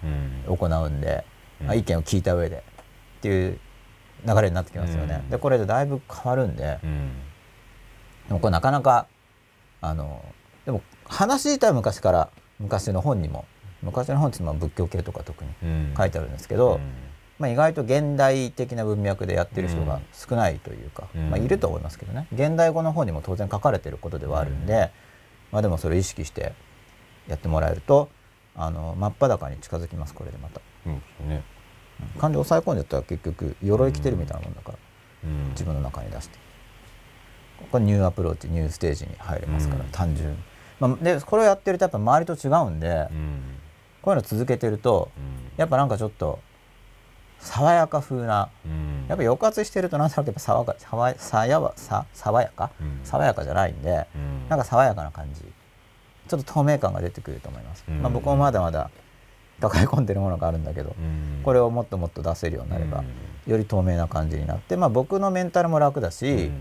[0.47, 1.25] 行うんで、
[1.65, 2.63] まあ、意見を聞いた上で
[3.17, 3.59] っていう
[4.25, 5.23] 流れになってきますよね。
[5.29, 6.79] でこれでだいぶ変わるんで、
[8.27, 9.07] でもこれなかなか
[9.81, 10.23] あの
[10.65, 13.45] でも話自体は昔から昔の本にも
[13.81, 15.51] 昔の本っていうのは仏教系とか特に
[15.95, 16.79] 書いてあるんですけど、
[17.39, 22.27] まあ、意外と現代的な文脈でやってる人が少ないというか、まあ、いると思いますけどね。
[22.33, 24.91] 現代語の方にも当然書かれてることではあるんで、
[25.51, 26.53] まあ、でもそれを意識して
[27.27, 28.09] やってもらえると
[28.55, 30.61] あの真っ裸に近づきますこれでまた。
[30.87, 31.43] うんね
[32.19, 34.77] 感情を抑え込んでたら結局鎧着てるみたいなもんだから、
[35.25, 36.37] うん、自分の中に出して。
[37.71, 40.37] これニューアプローチニューステージに入れますから、うん、単純、
[40.79, 43.41] まあ、でこれをやってるとやっぱ周りと違うんで、うん、
[44.01, 45.09] こういうの続けてると、
[45.57, 46.39] やっぱなんかちょっと
[47.39, 48.49] 爽やか風な、
[49.07, 50.75] やっぱ抑圧してるとなんとなくやっぱ爽やか
[51.17, 52.71] 爽やさ爽やか、
[53.03, 55.41] 爽やかじゃないんで、うん、なんか爽やかな感じ。
[56.27, 58.91] ちょっと透明感が出てくると思います、まあ、僕もまだまだ
[59.59, 60.95] 抱え込んでるものがあるんだけど、
[61.43, 63.03] これをもっともっと出せるようになれば、
[63.45, 66.51] より透明な感じになって、まあ、僕のメンタルも楽だし、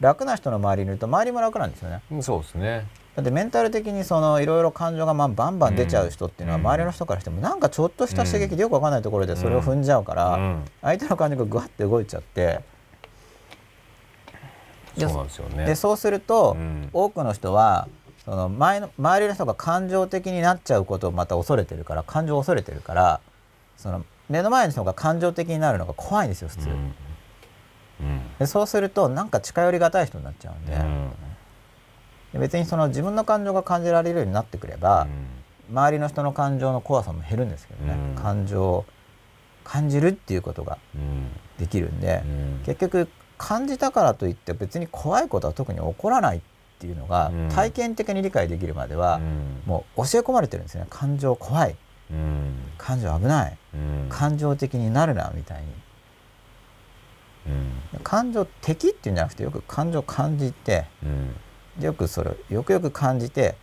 [0.00, 2.02] 楽な人の周りにいると周りも楽なんですよね。
[2.20, 2.86] そうですね。
[3.16, 12.60] だってメンタル的にそのいろいろ感情がまあバンバン出ちゃう人っていうのは周りの人からしてもなんかちょっとした刺激でよく分かんないところでそれを踏んじゃうから相手の感情がぐわって動いちゃって
[14.98, 15.64] そうなんですよね。
[15.64, 16.56] でそうすると
[16.92, 17.88] 多くの人は
[18.24, 23.20] その前の周りの人が感情的になっちゃうことをまた恐れてるから感情を恐れてるから
[23.76, 26.94] その目の前の人が感情的になるのが怖いんですよ普通、うん。
[28.38, 30.72] でそうするとなんか近寄りがたい人になっちゃうんで、
[32.34, 35.06] うん、別にその自分の感情が感じられるようになってくれば、
[35.70, 38.84] 周りの人の感情の怖さも減るんですけどね、感情を
[39.64, 40.78] 感じるっていうことが
[41.58, 42.22] できるんで、
[42.64, 46.53] 結局感じたからといって別に怖いことは特に起こらないって
[46.84, 49.20] いうのが体験的に理解できるまでは
[49.66, 50.86] もう教え込まれてるんですね。
[50.90, 51.76] 感情怖い、
[52.78, 53.58] 感情危ない、
[54.08, 55.68] 感情的になるなみたいに。
[58.02, 60.86] 感情敵っていうんじゃなくてよく感情を感じて、
[61.80, 63.56] よくそれをよくよく感じて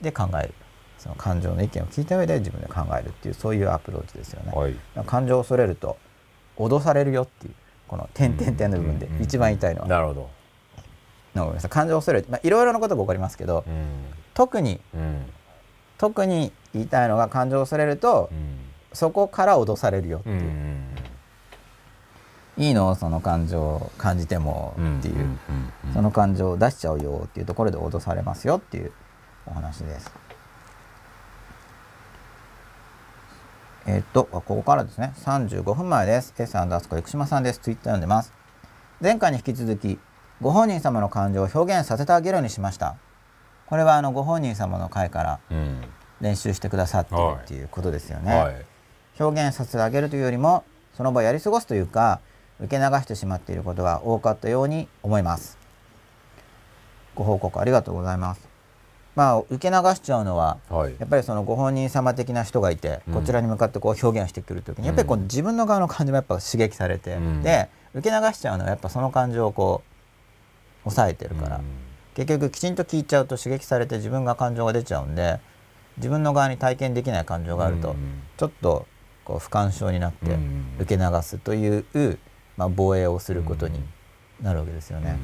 [0.00, 0.54] で考える。
[0.98, 4.52] その感情の意見を聞いた上で自分で考えるっていうそういうアプローチですよね。
[4.52, 4.74] はい、
[5.06, 5.96] 感情を恐れると
[6.56, 7.54] 脅されるよっていう
[7.86, 9.86] この点々点の部分で一番言いたいのは。
[9.86, 10.30] なるほど
[11.68, 13.64] 感情を恐れる、まあ、いろいろなことが起こりますけど、
[14.34, 14.80] 特に、
[15.98, 18.30] 特に言いたいのが感情を恐れると、
[18.92, 20.82] そこから脅されるよっていう。
[22.56, 22.94] いいの？
[22.96, 25.38] その感情を感じてもっていう,、
[25.94, 28.92] その感情を出しちゃうよっていうところで脅されますよっていう。
[29.46, 30.12] お話です。
[33.86, 36.34] えっ、と、ここからですね、35分前です。
[36.36, 37.60] S アンダースコ生島さんです。
[37.60, 38.34] ツイッター読んでます。
[39.00, 39.98] 前回に引き続き、
[40.40, 42.96] ご本人様の感情を表現させてあげるようにしました。
[43.66, 45.40] これはあのご本人様の回から
[46.20, 48.32] 練習してくださってるっていうことですよね。
[48.32, 48.64] はいはい、
[49.18, 50.64] 表現させてあげるというよりも、
[50.96, 52.20] その場やり過ごすというか、
[52.60, 55.58] 受け流してしまっていることが多かったように思います。
[57.16, 58.48] ご報告ありがとうございます。
[59.16, 69.87] まあ、受け流しちゃうのは、はい、やっぱりそのご本人様的な人がいて、こちらに向かってこう表現してくる時に、やっぱりこう自分の側の感情もやっぱ刺激されて、うん、で受け流しちゃうのはやっぱその感情をこう
[70.84, 71.64] 抑えてるから、うん、
[72.14, 75.40] 結局きちんと聞いちゃうと刺激されて自分が感情が出ちゃうんで
[75.96, 77.96] 自分の側に体験できない感情があると、
[78.36, 78.86] ちょっと
[79.24, 80.38] こう不干渉になって
[80.78, 82.18] 受け流すという
[82.58, 83.80] まあ、防衛をすることに
[84.42, 85.16] なるわけですよね。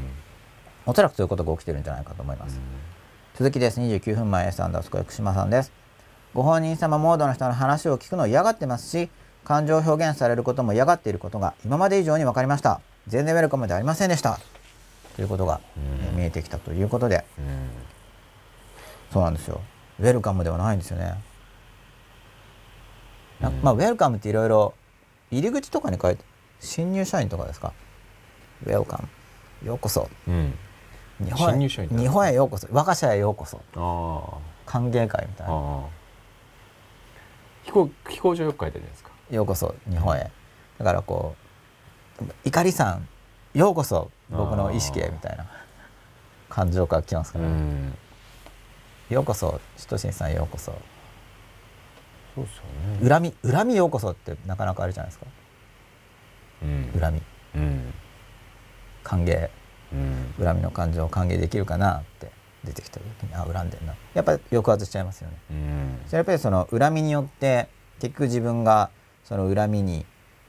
[0.87, 2.57] うん、おそらくそういうことが起きてるんじゃないかと思います。
[2.57, 2.63] うん、
[3.37, 3.81] 続きです。
[3.81, 5.73] 29分前 S アンダースコ福島さんです。
[6.33, 9.11] ご本人様モードの人の話を聞くのを嫌がってますし、
[9.45, 12.81] 感情を表現されることも嫌がっていることが今まで以上に分かりました。
[13.09, 14.39] 全然ウェルカムでありませんでした。
[15.17, 17.25] ということが、うん、見えてきたということで、
[19.13, 19.61] そうなんですよ。
[20.01, 21.15] ウェルカムではないんですよね。
[23.63, 24.75] まあ、ウェルカムっていろいろ
[25.31, 26.25] 入り口とかに書いて
[26.61, 27.73] 新入社員とかですか？
[28.65, 28.99] ウェルカ
[29.63, 29.69] ム。
[29.69, 30.55] ようこそ、うん、
[31.21, 32.67] 日本へ日本へようこそ。
[32.71, 33.61] 我が社へようこそ。
[34.67, 35.85] 歓迎会みたいな。
[37.65, 39.11] 飛行飛行場よく書いてるじゃないですか。
[39.31, 40.31] ようこそ日本へ。
[40.79, 41.37] だからこ
[42.21, 43.09] う怒りさん
[43.55, 45.47] ようこそ僕の意識へみたいな
[46.49, 47.93] 感情から来ますから、ね、
[49.09, 50.73] ようこそしとしんさんようこそ。
[52.35, 52.63] そうですよ
[53.01, 53.09] ね。
[53.09, 55.27] 恨み恨みようこそってなかなかあるじゃないですか。
[57.01, 57.23] 恨み、
[57.55, 57.95] うん、
[59.05, 59.49] 歓迎、
[59.93, 62.33] うん、恨みの感情を歓迎できるかなって
[62.65, 63.95] 出てきた時にあ恨んでるな。
[64.15, 65.37] やっぱり抑圧しちゃいますよね。
[65.51, 67.69] うん、やっぱりその恨みによって
[68.01, 68.91] 結局自分が
[69.23, 70.05] その恨みに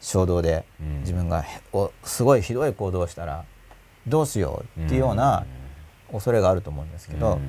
[0.06, 0.66] 衝動で
[1.00, 1.44] 自分が
[1.74, 3.44] おすごいひどい行動をしたら
[4.08, 5.48] どうしようっていうような
[6.12, 7.40] 恐れがあると思うんですけど、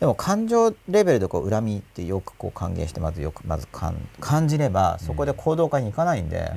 [0.00, 6.50] でも感情レベルでこう恨みってよくこう歓迎してまずよくまず感じればそこで行動化にいかないんで、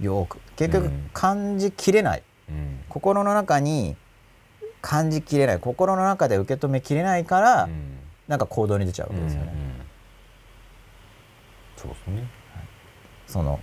[0.00, 0.38] よく。
[0.56, 3.94] 結局感じきれない、うん、心の中に
[4.80, 5.58] 感じきれない。
[5.60, 9.52] 心の中で受け止めきれないから、うん、なんか行動に出ちゃうわけですよね。
[11.76, 12.26] そうですね、
[13.26, 13.60] その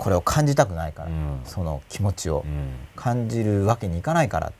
[0.00, 2.42] これを感じたくないから、うん、その気持ちを
[2.96, 4.52] 感じるわけにいかないから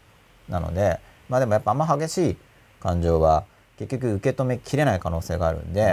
[0.50, 2.36] なのでまあでもやっぱあんま激しい
[2.78, 3.44] 感情は
[3.78, 5.86] 結局受け止めきれない可能性があるんで、うん、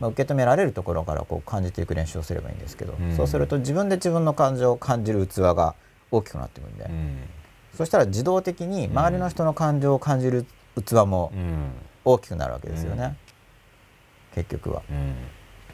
[0.00, 5.74] まあ、受け止められるところからこう感じていく練習をすればいいんですけど、うん、そうすると自分で自分の感情を感じる器が
[6.10, 7.18] 大きくなっていくんで、うん、
[7.76, 10.46] そしたら自動的に周りの人の感情を感じる
[10.82, 11.30] 器も
[12.06, 13.18] 大きくなるわけですよね、
[14.34, 14.82] 結局は、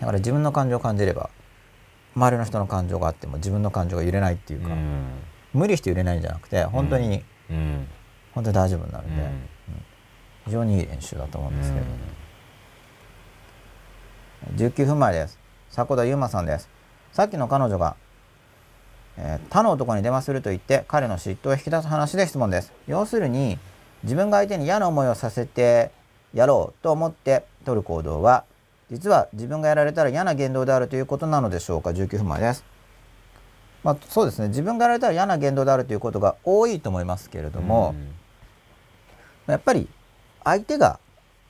[0.01, 1.31] だから自分の感情を感じれば
[2.14, 4.70] 周りの人の感情があっても自分の感情が揺れないっていうか、
[5.52, 7.22] 無理して揺れないんじゃなくて本当に、
[8.34, 9.62] 本当に大丈夫になるんで。
[10.44, 11.78] 非常にいい練習だと思うんですけ
[14.58, 15.38] ど、19分前です。
[15.70, 16.68] 迫田悠馬さんです。
[17.12, 17.96] さっきの彼女が、
[19.16, 22.72] えー、他の男に電話すると言って彼の嫉妬を引き出す話で質問です。
[22.88, 23.58] 要するに
[24.02, 25.92] 自分が相手に嫌な思いをさせて
[26.34, 28.44] やろうと思って取る行動は
[28.93, 32.62] 実は自分がやられたら嫌な言動であるということなのでしょうか？19分前です。
[33.82, 37.95] まあ、そうですね自分がやられたら嫌な言動であるということが多いと思いますけれども、
[39.47, 39.88] やっぱり
[40.45, 41.01] 相手が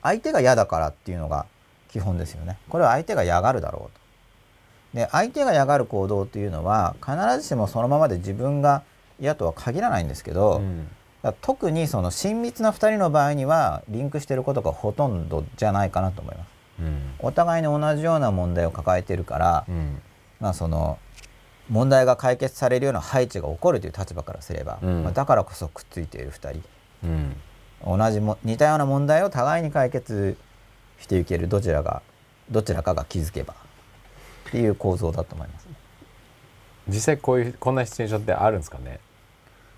[0.01, 1.45] 相手が嫌だからっていうのが
[1.89, 2.57] 基本ですよね。
[2.69, 4.99] これは相手が嫌がるだろうと。
[4.99, 8.83] で相手が嫌がる行動というのは必ずしもそのままで自分が
[9.19, 10.87] 嫌とは限らないんですけど、うん、
[11.41, 16.52] 特にその親密な2人の場合にはリンクしてることがほとんどじゃないかなと思います。
[16.79, 20.01] うん、お互いに同じような問題を抱えてるから、うん、
[20.39, 20.97] まあその
[21.69, 26.61] 問題が解決されるような配置が起こるという立場からすれば、まあ、だからこそくっついている2
[27.03, 30.37] 人、同じも似たような問題を互いに解決
[30.99, 32.01] していけるどちらが
[32.51, 33.55] どちらかが気づけば
[34.49, 35.67] っていう構造だと思います。
[36.89, 38.99] 実際こういうこんなシチュエーションってあるんですかね？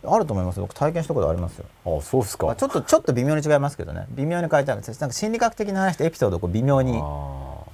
[0.07, 1.65] あると思います僕体験したことありますよ。
[1.85, 4.05] あそうですか、まあ、ちょっとちょっと微妙に違いますけどね。
[4.11, 4.99] 微妙に変えてあるんです。
[5.01, 7.01] なんか心理学的な話とエピソードをこう微妙に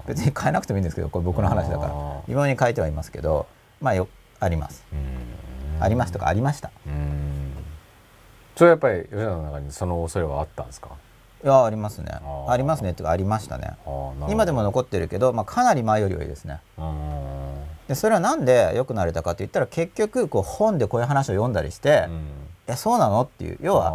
[0.08, 1.94] 別に変えなくてもいいんですけどこれ僕の話だから。
[2.28, 3.48] 微妙に変えてはいますけど
[3.80, 4.08] まあよ
[4.40, 4.84] あります。
[5.80, 6.28] ありますとか？
[6.28, 6.72] ありました。
[8.56, 10.90] それやっぱり吉田の中にその恐れはあったんですか？
[11.44, 12.12] いやありますね。
[12.48, 12.92] ありますね。
[12.92, 13.76] っていうかありましたね。
[14.30, 16.60] 今でも残ってるけど、まあ、かなり前よりはいいですね
[17.92, 22.26] でそれは何で良くなれたかって言ったら結局こう本でこういう話を読んだりして「うん、
[22.68, 23.58] えそうなの?」っていう。
[23.60, 23.89] 要は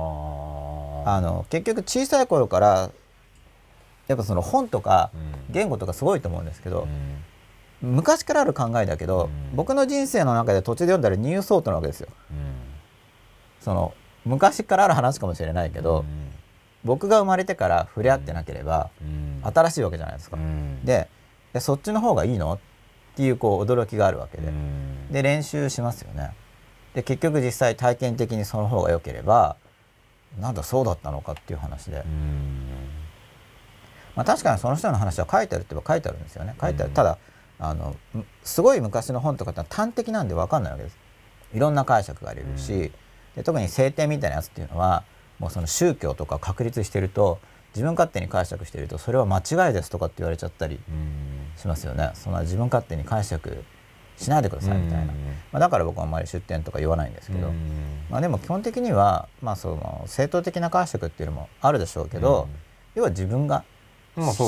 [1.06, 2.90] あの結局小さい頃から
[4.06, 5.10] やっぱその本とか
[5.48, 6.86] 言語とかすごいと思うんですけど、
[7.82, 12.08] うん、昔からある考えだけど、うん、僕の人生の中で途中で読んだらニュースオートなわけですよ。
[13.62, 13.94] その
[14.26, 16.04] 昔からある話かもしれないけど、
[16.84, 18.90] 僕が生まれてから触れ合ってなければ
[19.42, 20.36] 新しいわけじゃないですか。
[20.84, 21.08] で
[21.60, 22.52] そっちの方がいいの？
[22.52, 22.58] っ
[23.16, 24.52] ていうこう驚きがあるわけで
[25.10, 26.34] で練習しますよね。
[26.94, 29.56] で結局実際体験的にその方が良ければ
[30.38, 32.04] なんだそうだったのかっていう話で。
[34.14, 36.54] まあ、確かにその人の話は書いてあるって言えば書いてあるんですよね。
[36.58, 37.18] 書いてあるただ
[37.58, 37.94] あの
[38.42, 40.98] すごい昔の本とかって端的なんで分かんないわけです。
[41.54, 42.92] いろんな解釈があるし、
[43.34, 45.04] で特に聖典みたいなやつっていうのは
[45.38, 47.38] もうその宗教とか確立してると
[47.76, 50.80] 自分勝手に解釈してるとそれは間違いですとかって言われちゃったり
[51.58, 52.10] しますよね。
[52.14, 53.62] そんな自分勝手に解釈
[54.16, 55.12] しないでくださいみたいな、ま
[55.52, 57.52] あ、だから僕はあんまり出典とか言わないんですけど、
[58.08, 62.48] まあ、でも基本的には、まあ、その正当的な解釈っていうのもあるでしょうけど、
[62.94, 63.62] 要は自分が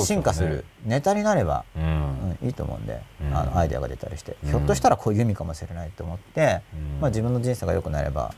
[0.05, 0.65] 進化する。
[0.85, 3.01] ネタになれば、うん、いいと思うんで、
[3.31, 6.61] あのアイデアが出たりして、ひょっとしたらこういう意味かもしれないと思って、
[6.99, 8.33] まあ、自分の人生が良くなれば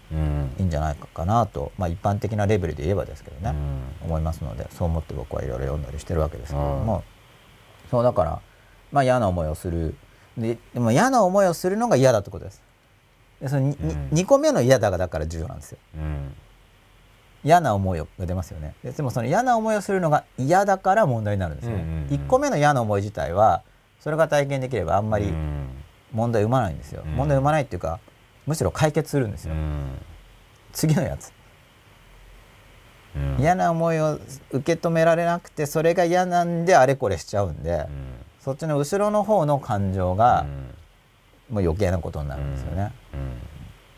[0.57, 3.55] いいんじゃないかなと、まあ、一般的なレベルで言えばですけどね、
[4.03, 7.03] 思いますのでそう思って僕はいろいろ読んだりしてるわけですけれども、
[7.89, 8.41] そうだから、
[8.91, 9.95] まあ、嫌な思いをする。
[10.37, 12.61] ででも嫌な思いをするのが嫌だってことです。
[13.41, 15.77] でその 2,、うん、2個目の嫌だがだから重要なんですよ。
[15.95, 16.35] うん
[17.43, 18.75] 嫌な思いが出ますよね。
[18.83, 23.63] でもその嫌な思いをするのが嫌だから問題になるんですね、うんうんうん、1個目の嫌な思い自体は
[23.99, 25.31] それが体験できればあんまり
[26.11, 27.99] 問題生まないんですよ、うん、問題生まないっていうか
[28.45, 29.91] むしろ解決するんですよ、うん、
[30.71, 31.31] 次のやつ、
[33.15, 34.19] うん、嫌な思いを
[34.51, 37.87] 受け止められなくてそれが嫌なんであれこれしちゃうんで、
[38.39, 40.45] そっちの後ろの方の感情が
[41.49, 42.91] もう余計なことになるんですよね、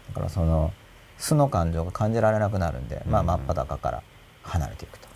[0.09, 0.73] だからその
[1.17, 4.03] 素の感情が感じられなくなるんで、まあ、真っ裸から
[4.43, 5.07] 離れていくと。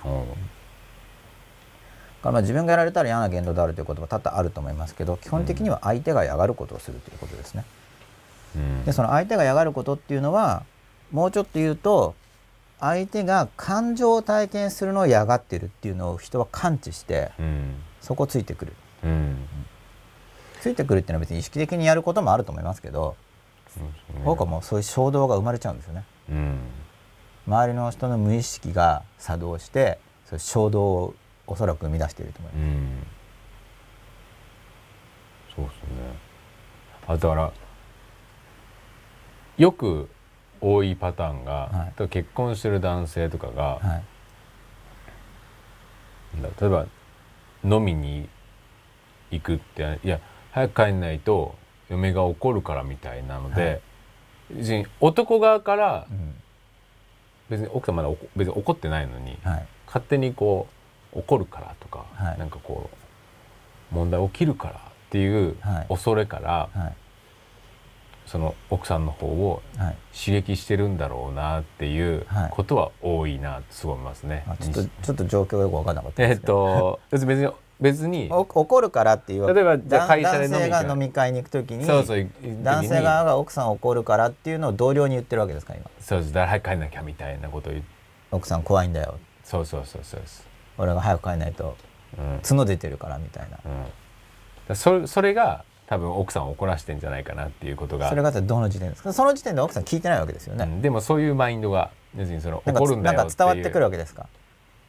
[2.28, 7.66] からまあ自分がやられたら嫌な言動であるということは多々あると思いますけど基本的には相手が嫌がることをするということですね。
[8.86, 10.64] でその相手が嫌がることっていうのは
[11.12, 12.16] もうちょっと言うと
[12.80, 17.32] 相手が感情を体験するのを嫌がってるっていうのを人は感知して、
[18.02, 18.74] そこついてくる、
[19.04, 19.48] うん、
[20.62, 23.16] ついてくるっていうのは別に意識的にやることもあると思いますけど
[24.24, 26.60] 僕はもうそういう衝動が生まれちゃうんですよね、うん、
[27.48, 31.14] 周りの人の無意識が作動してそういう衝動を
[31.48, 33.08] おそらく生み出していると思います、うん、
[35.56, 35.80] そうですね。
[37.08, 37.54] あだから
[39.58, 40.10] よく
[40.60, 41.52] 多いパターンが、
[41.98, 44.04] はい、結婚してる男性とかが、はい、
[46.60, 46.86] 例えば
[47.64, 48.28] 飲みに
[49.32, 50.20] 行くっていや
[50.52, 51.56] 早く帰んないと
[51.90, 53.82] 嫁が怒るからみたいなので、
[54.54, 56.08] はい、男側から、
[57.50, 60.68] 別に奥さんまだ別に怒ってないのに、はい、勝手にこ
[61.14, 62.90] う怒るからとか、はい、なんかこ
[63.92, 64.78] う問題起きるからっ
[65.10, 65.56] ていう
[65.88, 66.96] 恐れから、はい、
[68.26, 69.62] その奥さんの方を
[70.14, 74.46] 刺激してるんだろうなっていうことは多いなってすごい思いますね。
[74.60, 76.24] ちょっとちょっと状況がよく分からなかった。
[76.24, 77.50] えっと別に
[77.80, 78.28] 別に。
[78.32, 85.90] 怒るからっていう例えばじゃ会社で男性が飲み会に行くときに男性側が奥さん怒るからっていうのを同僚に言ってるわけですか今。
[86.00, 86.34] そうです。
[86.34, 87.84] だから早く帰んなきゃみたいなことを言
[88.32, 89.20] 奥さん怖いんだよ。
[89.44, 90.22] そうそうそうそう
[90.78, 91.76] 俺が早く帰んないと
[92.44, 93.60] 角出てるからみたいな、
[94.70, 98.10] うん、それそれが多分奥さんを怒らしてんじゃないかなっていうことが。
[98.10, 99.14] それがどの時点ですか？
[99.14, 104.28] その時点で奥さん聞いてないわけですよね、うん、でもそういうマインドが要するにその怒るんだよって伝わってくるわけですか？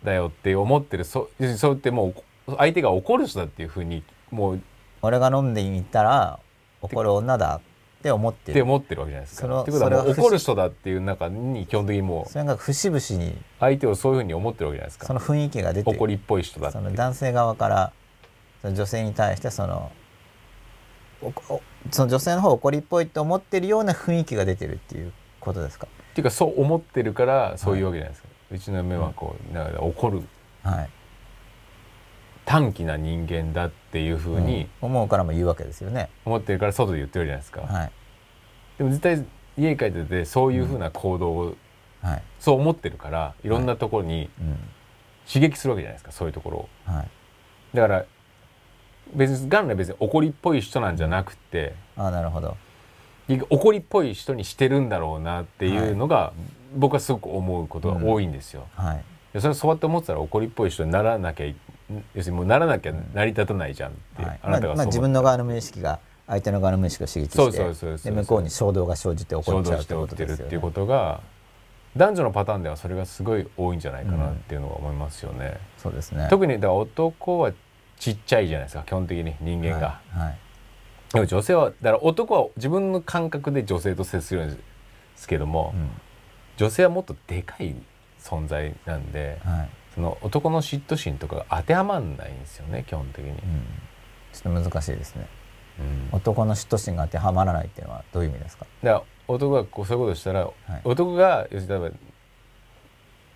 [0.02, 1.04] だよって思ってる。
[1.04, 2.14] そ要するにそうってもう
[2.56, 4.60] 相手が怒る人だっていうふうにもう
[5.02, 6.40] 俺が飲んでいったら
[6.80, 7.60] 怒る女だっ
[8.02, 8.52] て思ってる。
[8.52, 9.62] って思ってるわけじゃないですか。
[9.62, 15.06] ってことは怒る人だっていう中に基本的にもうそれが節々に相手をそういうふうに思ってるわけじゃないですか。
[15.06, 17.92] その雰囲気が出て怒りっぽい人だその男性側から
[18.64, 19.90] 女性に対してその
[21.90, 25.88] その女性の方怒りっぽいと思ってるような雰囲気が出てるっていうことですか？
[26.12, 30.22] っていうかそう思ってるからそういうわけじゃないですか、はい、うちの目はこう、なんか怒る、
[30.62, 30.90] はい、
[32.48, 36.08] 短気な人間だっていうふうに、うん、思うからも言うわけですよね。
[36.24, 37.92] 思ってるから外で言ってるじゃないですか、はい、
[38.78, 39.22] でも絶対
[39.58, 41.56] 家に帰っててそういうふうな行動を、
[42.00, 44.30] はい、そう思ってるからいろんなところに
[45.30, 47.08] 刺激するわけじゃないですかそういうところを、はい、
[47.74, 48.06] だから
[49.14, 52.56] 別に元来別に怒りっぽい人なんじゃなくてあなるほど。
[53.28, 56.32] 怒りっぽい人にしてるんだろうなっていうのが、
[56.74, 58.66] 僕はすごく思うことが多いんですよ。
[58.78, 59.04] うん、はい、
[59.38, 61.46] それそうやって思ってたら怒りっぽい人にならなきゃ
[62.14, 71.20] 要するにもうならなきゃ成り立たないじゃんって、はい、あなたがまあ、自分の側の無意識が相手の側の無意識を刺激して向こうに衝動が生じて起こっちゃうってことですよ、ね、っていうことが
[71.96, 75.46] 男女のパターンではそれがすごい多いんじゃないかなっていうのは思いますよね。
[75.46, 76.28] うん、そうですね。
[76.30, 77.52] 特にだ男は
[77.98, 80.00] ちっちゃいじゃないですか基本的に人間が。
[80.10, 80.38] はい、はい。
[81.12, 84.62] でも女性はだから男は自分の感覚で女性と接するんで
[85.16, 85.90] すけども、うん、
[86.58, 87.74] 女性はもっとでかい
[88.20, 89.68] 存在なんで、はい、
[89.98, 93.36] その男の嫉妬心とかが当てはまらないんですよね基本的に、うん、
[94.32, 95.26] ちょっと難しいですね、
[96.12, 98.64] うん、男の嫉妬心が当てはまらないっていうのはどういう意味ですか？
[98.84, 100.52] だから男がこうそういうことしたら、はい、
[100.84, 101.96] 男が要するに例えば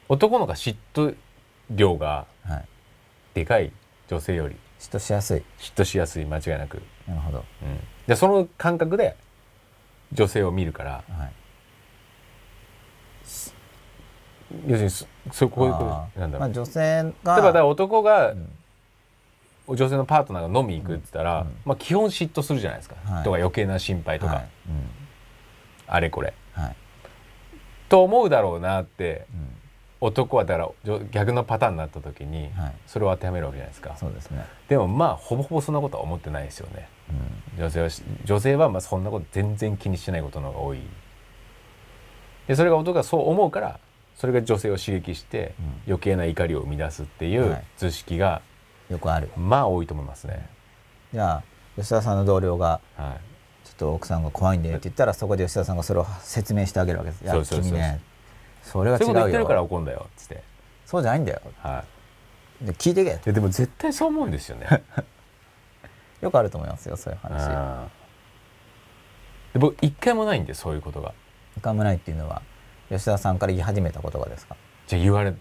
[0.08, 1.16] 男のが嫉妬
[1.68, 2.26] 量が
[3.34, 3.72] でかい
[4.06, 5.42] 女性より嫉妬しやすい。
[5.58, 6.80] 嫉妬しやすい間違いなく。
[7.08, 9.16] なるほど、うん、でその感覚で
[10.12, 11.32] 女性を見るから、はい。
[14.68, 14.90] 要するに
[15.30, 15.78] そうこういうこ
[16.14, 24.44] となんだろう、まあ、女性が例えば男が、うん、女性のパートナーが飲み行くって言ったら、うん、まあ、基本嫉妬するじゃないですか、はい、とか余計な心配とか、はい。
[24.68, 24.82] うん、
[25.86, 26.76] あれこれ、はい、
[27.88, 29.26] と思うだろうなって、
[30.00, 32.50] 男はだから逆のパターンになった時に、
[32.88, 33.96] それを当てはめるわけじゃないですか。
[33.96, 34.44] そうですね。
[34.68, 36.88] でもまあほぼほぼそんなことは思ってないですよね、
[37.56, 37.88] 女性は
[38.24, 40.80] 女性はまあそんなこと全然気にしてないことの方が多い。
[42.48, 43.78] でそれが男がそう思うから
[44.22, 45.52] それが女性を刺激して
[45.84, 48.40] 余計な怒りを生み出すっていう図式が、
[48.88, 49.28] よくある。
[49.36, 50.48] まあ多いと思いますね。
[51.12, 51.42] じゃあ
[51.74, 53.18] 吉田さんの同僚が、は
[53.64, 58.00] い、ちょっと奥さんが怖いんでって言ったらそこで吉田さんがそれを説明してあげるわけです「いや君ね
[58.62, 60.44] それは違うよ」そう言ってるから怒るんだよっつって。
[60.86, 61.84] そうじゃないんだよ、は
[62.62, 63.32] い、で聞いてけ。
[63.32, 64.84] でも絶対そう思うんですよね。
[66.22, 67.90] よくあると思いますよそういう話。
[69.52, 71.12] で僕一回もないんでそういうことが。
[71.56, 72.40] 一回もないっていうのは
[72.92, 74.56] 吉田さんから言い始めたことがですか？
[74.86, 75.34] じゃあ言われ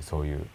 [0.00, 0.46] そういう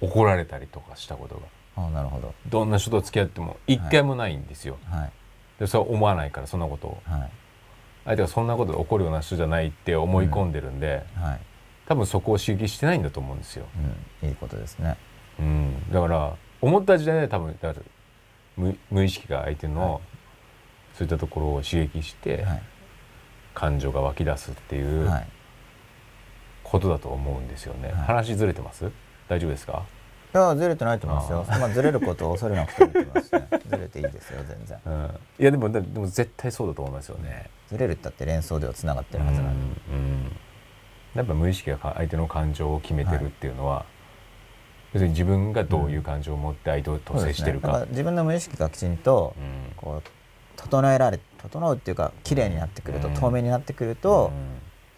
[0.00, 1.42] 怒られたりとかしたことが。
[1.76, 2.34] あなるほど。
[2.48, 5.12] どんな人と付き合っても一回もないんですよ、はい、
[5.58, 7.30] でそれは思わないからそんなことを、はい、
[8.04, 11.40] 相手がそんなことで怒るような人じゃないって思い込んでるんで、うん、はい、
[11.86, 13.66] 多分そこを刺激してないんだと思うんですよ、
[14.22, 14.96] うん、いいことですね、
[15.40, 17.74] うん、だから思った時代で多分だ
[18.56, 20.00] 無無意識が相手の、
[20.94, 22.46] そういったところを刺激して、
[23.52, 25.10] 感情が湧き出すっていう、
[26.74, 28.90] ことだと思うんですよね、はい、話ずれてます？
[29.28, 29.84] 大丈夫ですか？
[30.34, 31.46] いやずれてないと思いますよ。
[31.60, 33.48] まあずれることを恐れなくてもいいますね。
[33.70, 37.48] ずれていいですよ全然、うん、いやでもでも絶対そうだと思いますよね。
[37.68, 40.32] ずれるったって連想ではつながってるはずなんで、うん、
[41.14, 43.84] やっぱ無意識が相手の感情を決めてるっていうのは、はい、
[44.94, 47.68] 要するに自分がどういう感情を持って相手と接してるか。
[47.68, 49.36] うんね、自分の無意識がきちんと
[49.76, 50.10] こう
[50.56, 54.32] 整えられ整うっていうか綺麗になってくると、透明になってくると、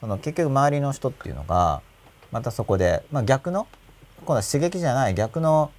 [0.07, 1.83] その結局周りの人っていうのが
[2.31, 3.67] またそこで、まあ、逆の
[4.19, 5.73] 今度は刺激じゃない逆の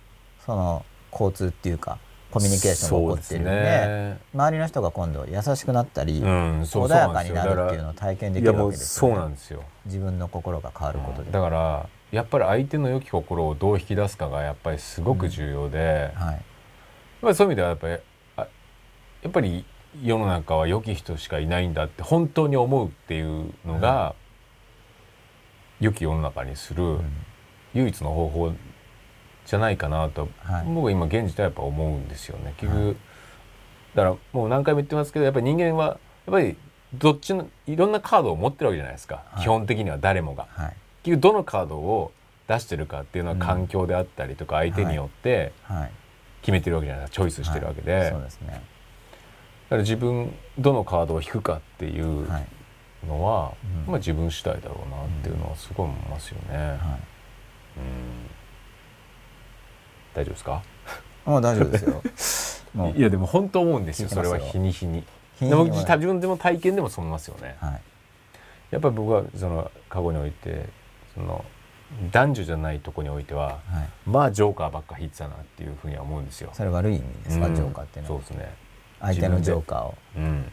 [0.46, 1.98] その交通っていうか
[2.30, 9.64] コミュニケーションが起こっているんで、ね、周りの人が今度優しくなったり、うん、穏やかになるっていうのを体験できるわけですよ、ね、そうなんですよ。
[9.86, 19.66] 自分の心が変わることで、だからやっぱり相手の良き心をどう引き出すかがやっぱりすごく重要で、うん、はい、そういう意味ではやっぱりやっぱり
[20.04, 24.16] 世の中は良き人しかいないんだって本当に思うっていうのが、
[25.80, 27.00] 良き世の中にする
[27.74, 28.54] 唯一の方法
[29.46, 32.54] じゃないかなと、はい、僕は今現時点はやっぱ思うんですよね。
[32.58, 32.96] 結局、はい、
[33.96, 35.98] だからもう何回も言ってますけどやっぱり人間はやっ
[36.32, 36.58] ぱり
[36.94, 40.48] どっちのいろんなカードを持ってるわけじゃないですか、はい、基本的には誰もが。
[41.04, 42.12] 結局どのカードを
[42.48, 45.54] 出してるかっていうのは環境であったりとか相手によって
[46.42, 47.24] 決めてるわけじゃないですか。
[47.24, 48.60] チョイスしてるわけで、そうですね、だ
[49.70, 52.28] から自分どのカードを引くかっていう
[53.08, 53.54] のは、
[53.88, 56.58] まあ、自分次第だろうなっていうのはすごい思いますよね。
[56.58, 56.78] はい、うん。
[60.14, 60.64] 大丈夫ですか？
[61.26, 61.78] もう大丈夫で
[62.18, 62.92] すよ。
[62.96, 64.10] いやでも本当思うんですよ。
[64.10, 65.04] それは日に日に。
[65.40, 67.82] でも自分でも体験でもそう思いますよね、はい、
[68.72, 70.66] やっぱり僕はその過去において
[71.14, 71.46] その
[72.12, 76.50] 男女じゃないとこにおいては、はい、まあジョーカーばっか引いてたなっていうふうには思うんですよ。
[76.54, 78.22] それ悪い意味ですか、うん、ジョーカーっていうのは。
[78.22, 78.67] そうですね
[79.00, 79.96] 相手のジョーカーを。
[80.18, 80.52] うん。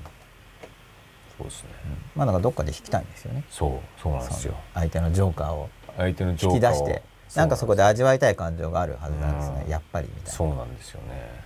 [1.36, 3.45] そうですね、うん、まあだからどっかで引きたいんですよね。
[3.51, 4.55] そうそうなんですよ。
[4.72, 5.68] 相手のジョーカーを。
[5.97, 6.74] 相手のジョーカーを。
[6.76, 7.03] 引き出して
[7.34, 10.30] なんかそこで味わいたい感情があるはずなんですね、うん、やっぱりみたいな。
[10.30, 11.45] そうなんですよね。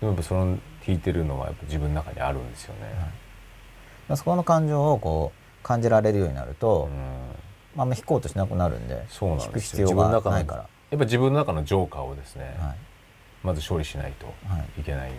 [0.00, 2.82] でもやっぱその引いてるのはやっぱ自分の中にあるんですよね、
[4.08, 6.88] はい、そこの感情をこう感じられるようになると、
[7.74, 10.68] うん、あんま引こうとしなくなるんでそうなんです必要がないから。
[10.90, 12.76] やっぱ自分の中のジョーカーをですね、はい、
[13.42, 14.26] まず処理しないと
[14.78, 15.12] いけない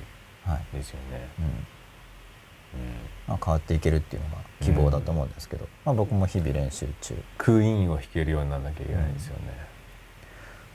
[0.74, 1.66] ですよね、はい、うん。
[3.28, 7.16] まあ、変わっていけるっていうのが希望だと思うんですけど、まあ、僕も日々練習中。
[7.38, 9.68] クイーンを弾けるようにならなきゃいけないですよね、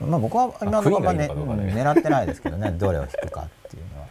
[0.00, 1.28] まあ、僕は今のところ、ね、
[1.74, 2.70] 狙ってないですけどね。
[2.72, 4.06] どれを弾くかっていうのは。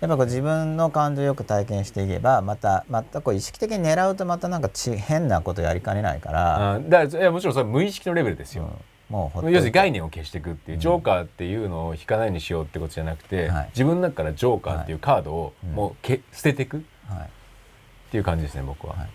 [0.00, 6.72] やっぱこう自分の感情をよく体験していけばまたまたこう意識的に狙うとまたなんかち変なことやりかねないから。
[6.76, 8.70] あだからいやもちろんそれ無意識のレベルですよ、うん、
[9.10, 17.28] もう要するに概念を消していくっていう、うん、ジョーカーっていうのを引かないにしようってことじゃなくて、はい、自分の中からジョーカーっていうカードをもうけ、捨てていく、はい、っ
[18.12, 19.08] ていう感じですね僕は、はい、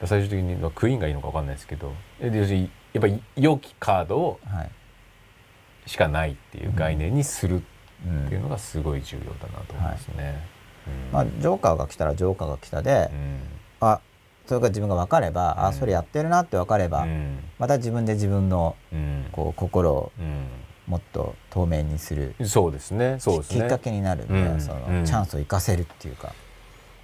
[0.00, 1.10] うん、最終的にクイーンがい。
[1.10, 1.46] いのか分かん。
[1.46, 4.40] ないですけど要するにやっぱり良きカードを
[5.86, 10.56] しかないっていう概念にするっていうのがすごい重要だなと思いますね。
[11.12, 13.40] まあ、ジョーカーが来たらジョーカーが来たで、うん、
[13.80, 14.00] あ
[14.46, 18.76] それが自分が分かれば、うん、あそれやってるなって分かれば、うん、また自分で自分の、
[19.32, 20.12] こう心を
[20.86, 23.16] もっと透明にする、そうですね。
[23.18, 23.62] そうですね。
[23.62, 24.32] きっかけになるそ
[24.72, 26.32] のチャンスを生かせるっていうか。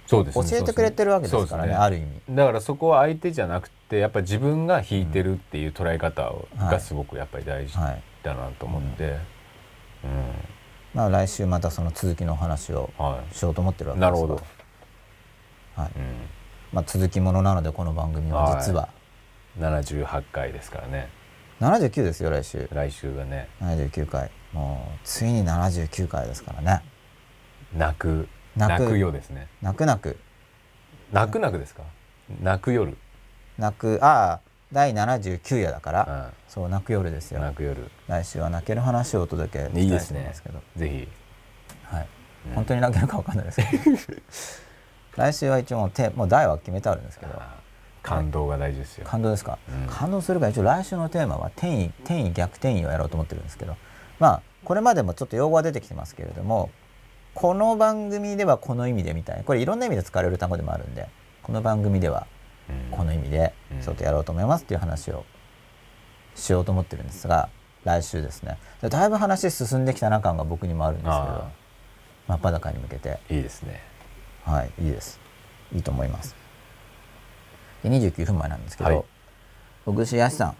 [0.05, 2.07] そうですね、教えてくれてるわけですからね、ね、ある意味。
[2.29, 7.75] だからそこは相手じゃなくてやっぱり自分が弾いてるっていう捉え方がすごくやっぱり大事
[8.21, 9.19] だなと思って、はいうん。
[10.93, 12.89] まあ、来週またその続きの話を
[13.31, 14.41] しようと思ってるわけです、はい、なるほど、
[15.75, 15.91] はい。
[15.95, 16.42] うん
[16.73, 18.89] まあ、続きものなのでこの番組は実は、
[19.61, 21.07] はい、78回ですからね。
[21.61, 22.67] 79ですよ来週。
[22.73, 23.47] 来週がね。
[23.61, 24.31] 79回。
[24.53, 26.83] もうついに79回ですからね。
[27.77, 28.27] 泣く。
[28.57, 28.97] 泣く。
[28.97, 29.47] よですね。
[29.61, 30.17] 泣く泣く。
[31.11, 31.83] 泣く泣くですか？
[32.41, 32.97] 泣く夜。
[33.59, 33.99] 泣く。
[34.01, 34.39] ああ
[34.71, 37.39] 第79夜だから、うん、そう泣く夜ですよ。
[37.39, 37.91] 泣く夜。
[38.07, 40.59] 来週は泣ける話をお届けしたいと思いますけど。
[40.75, 41.07] ぜひ。
[41.83, 42.07] はい、
[42.47, 43.97] うん、本当に泣けるかわかんないですけど
[45.15, 47.33] 来週は一応もうてもう題は決めてあるんですけど。
[48.01, 49.05] 感動が大事ですよ。
[49.07, 53.77] 感動ですか、うん、感動するから一応来週のテーマは転移転移逆転移をやろうと思ってるんですけど。
[54.19, 56.69] まあこれまでもちょっと用語は出てきてますけれども
[57.33, 61.09] この番組ではこの意味でみたいなこれいろんな意味で使われる単語でもあるんで
[61.41, 62.27] この番組では
[62.91, 65.25] この意味でちょっとやろうと思いますっていう話を
[66.35, 67.49] しようと思ってるんですが
[67.83, 68.57] 来週ですね。
[68.81, 71.47] だいぶ話進んできたな感が僕にもあるんですけど
[72.29, 73.19] 真っ裸に向けて。
[73.29, 73.81] いいですね
[74.45, 75.19] はいいいです。
[75.73, 76.35] いいと思います。
[77.83, 79.03] で29分前なんですけど、はい、
[79.85, 80.55] 小串康さん。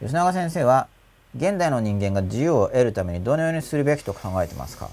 [0.00, 0.88] 吉永先生は
[1.36, 4.88] 現代の人間が自由を得るためにどのようにするべきと考えてますか？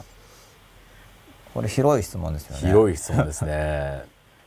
[1.53, 2.68] これ広い質問ですよね。
[2.68, 4.03] 広い質問ですね。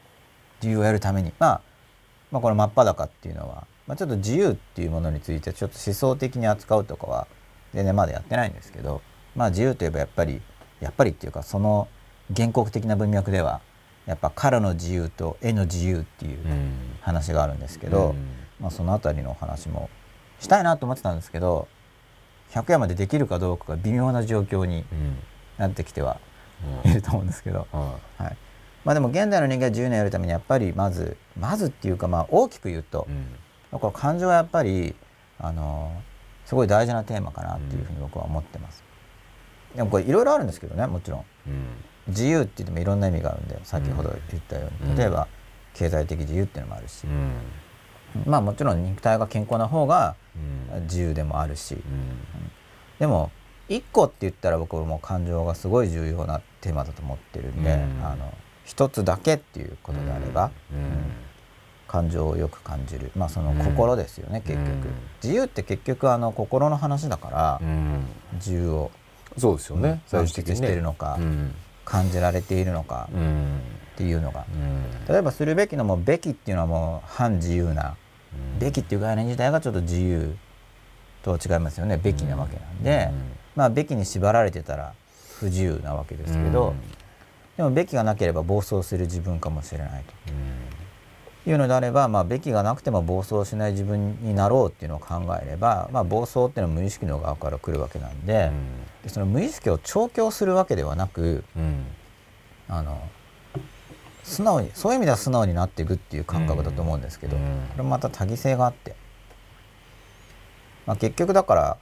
[0.62, 1.60] 自由を得るために、まあ、
[2.32, 7.28] まあこの真っ裸っていうのは、まあ、ちょっと自由っていうものについてちょっと思想的に扱うとかは
[7.74, 9.02] 全然まだやってないんですけど
[9.34, 10.40] まあ自由といえばやっぱり
[10.80, 11.88] やっぱりっていうかその
[12.34, 13.60] 原告的な文脈では
[14.06, 16.38] やっぱからの自由と絵の自由っていう
[17.00, 18.16] 話があるんですけど、うん、
[18.60, 19.90] まあ、その辺りの話も
[20.40, 21.66] したいなと思ってたんですけど
[22.50, 24.84] 100夜までできるかどうかが微妙な状況に
[25.58, 26.20] なってきては
[26.84, 28.36] いると思うんですけど、はい。
[28.84, 33.08] まあ、でも現代の人間が自由にやるためにやっぱりまずまずっていうかまあ大きく言うと、
[33.72, 34.94] うん、この感情はやっぱり
[35.40, 35.90] あの
[36.44, 38.84] すごい大事なテーマかなっていうふうに僕は思ってます。
[39.74, 41.66] でもこれいろいろあるんですけどねもちろん、うん、
[42.08, 45.28] 自由って言ってもいろんな意味があるんで先ほど言ったように、例えば
[45.74, 47.06] 経済的自由っていうのもあるし、
[48.26, 50.16] まあもちろん肉体が健康な方が
[50.82, 51.76] 自由でもあるし、
[52.98, 53.30] でも
[53.68, 58.32] 一個って言ったら僕も感情がすごい重要なテーマだと思ってるんで、うん、あの
[58.64, 60.50] 一つだけっていうことであれば、
[61.88, 63.10] 感情をよく感じる。
[63.16, 64.68] まあその心ですよね、結局。
[65.22, 67.60] 自由って結局あの心の話だから、
[68.34, 68.90] 自由を
[69.36, 70.00] そうですよね。
[70.06, 71.18] 最終的にしているのか、
[71.86, 73.08] 感じられているのか
[73.94, 74.44] っていうのが、
[75.08, 77.96] 例えばするべきのもべきっていうのはもう反自由な
[78.58, 80.36] べきっていう概念自体がちょっと自由
[81.22, 81.96] とは違いますよね。
[81.96, 83.10] べきなわけなんで、
[83.54, 84.92] まあべきに縛られてたら
[85.38, 86.74] 不自由なわけですけど、
[87.56, 98.50] でもべきがなければ暴走する自分かもしれないと、いうのであれば、まあ、べきがなくても暴走しない自分になろうっていうのを考えれば、まあ、暴走っていうのは無意識の側から来るわけなんで,、で
[99.06, 101.44] その無意識を調教するわけではなく、
[102.68, 103.00] あの
[104.24, 107.42] 素直にそういう意味では素直になっていくっていう感覚だと思うんですけど、こ
[107.76, 108.96] れもまた多義性があって、
[110.86, 111.76] まあ、結局だから、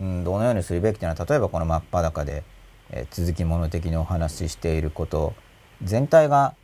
[0.00, 2.42] うん、どのようにするべきというのは例えばこの真っ裸で、
[2.90, 5.34] えー、続きもの的にお話ししていること
[5.82, 6.54] 全体が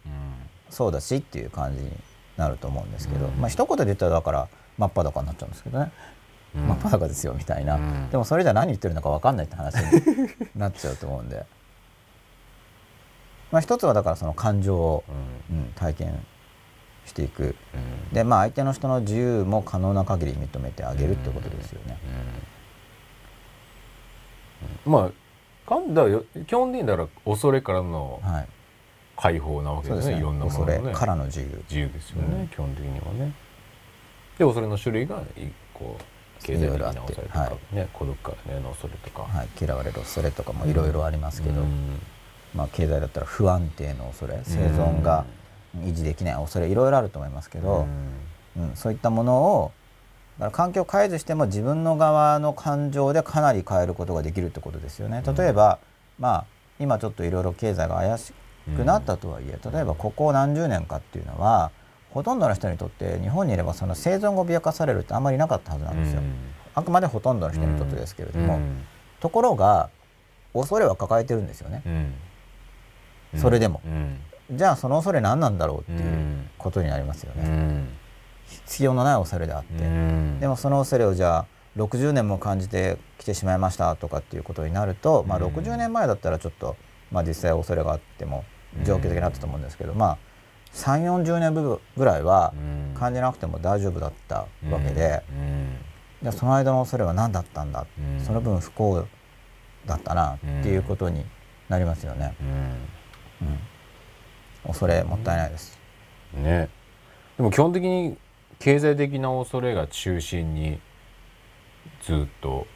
[0.70, 1.91] そうだしっていう感じに
[2.37, 5.91] なると思うんですけど、まあ一言で言ったらだから真っ裸になっちゃうんですけどね。
[6.57, 7.78] 真っ裸ですよみたいな、
[8.11, 11.45] でもそれじゃ何言ってるのか分かんないって話になっちゃうと思うんで。
[13.53, 15.05] まあ、一つはだからその感情を、
[15.51, 16.27] うん、体験
[17.05, 21.97] していく、うん、でまあ相手の人の自由も可能な限り認めてあげるってことですよね。
[24.85, 26.05] うん、まあかんだ
[26.47, 28.20] 基本的にだから恐れからの
[29.16, 31.65] 解放なわけですね、はい、いろんなもの、ね、恐れからの自由。
[31.69, 33.33] 自由ですよね、基本的にはね。
[34.39, 35.23] で恐れの種類が
[35.73, 36.15] こう
[36.47, 41.62] 経済的な恐れとか、はい、ね、孤独からねの恐れとか、はい、嫌われる恐れとかもいろいろありますけど。
[42.55, 45.27] まあ、経済だったら不安定の恐れ生存が
[45.85, 47.86] 維持できない恐れいろいろあると思いますけど、
[48.56, 49.73] うん、そういったものを
[50.39, 55.23] だから環境を変えずしても自分の側の感情でかなり変えることができるってことですよね。
[55.27, 55.78] 例えば、
[56.18, 56.44] まあ、
[56.78, 58.32] 今ちょっといろいろ経済が怪し
[58.77, 61.70] くなったとはいえ例えばここ何十年かっていうのは
[62.16, 66.22] ほとんどの人にとって日本にいればその生存が脅かされるってあんまりなかったはずなんですよ。
[66.74, 68.59] あくまでほとんどの人にとってですけれども、
[69.20, 69.90] ところが
[70.55, 71.82] 恐れは抱えてるんですよね。
[73.36, 73.82] それでも、
[74.51, 77.84] じゃあその恐れ何なんだろうっていうことになりますよね。
[78.47, 79.84] 必要のない恐れであって、
[80.40, 86.76] でもその恐れをじゃあ60年も感じてきてしまいましたとかっていうことになると、まあ、60年前だったらちょっと、
[87.12, 88.44] まあ、実際恐れがあっても
[88.84, 90.18] 状況的になったと思うんですけど、まあ、
[90.77, 91.55] 3 4 0年
[91.97, 92.53] ぐらいは
[92.94, 95.23] 感じなくても大丈夫だったわけで、
[96.23, 97.86] でその間の恐れは何だったんだ、
[98.24, 99.07] その分不幸
[99.86, 101.24] だったなっていうことに
[101.70, 102.35] なりますよね。
[103.40, 103.59] うん、
[104.66, 105.78] 恐れもったいないです。
[106.35, 106.69] ね、
[107.39, 108.19] でも基本的に
[108.59, 110.78] 経済的な恐れが中心に
[112.03, 112.66] ずっと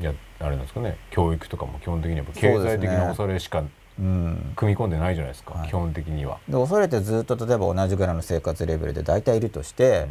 [0.00, 0.96] やあれなんですかね。
[1.10, 3.64] 教育とかも基本的にやっぱ経済的な恐れしか、
[3.98, 6.38] うん、組み込んでないじゃないですか、はい、基本的には。
[6.48, 10.08] で恐れてずっと例えば同じぐらいの生活レベルで大体いるとして、うん、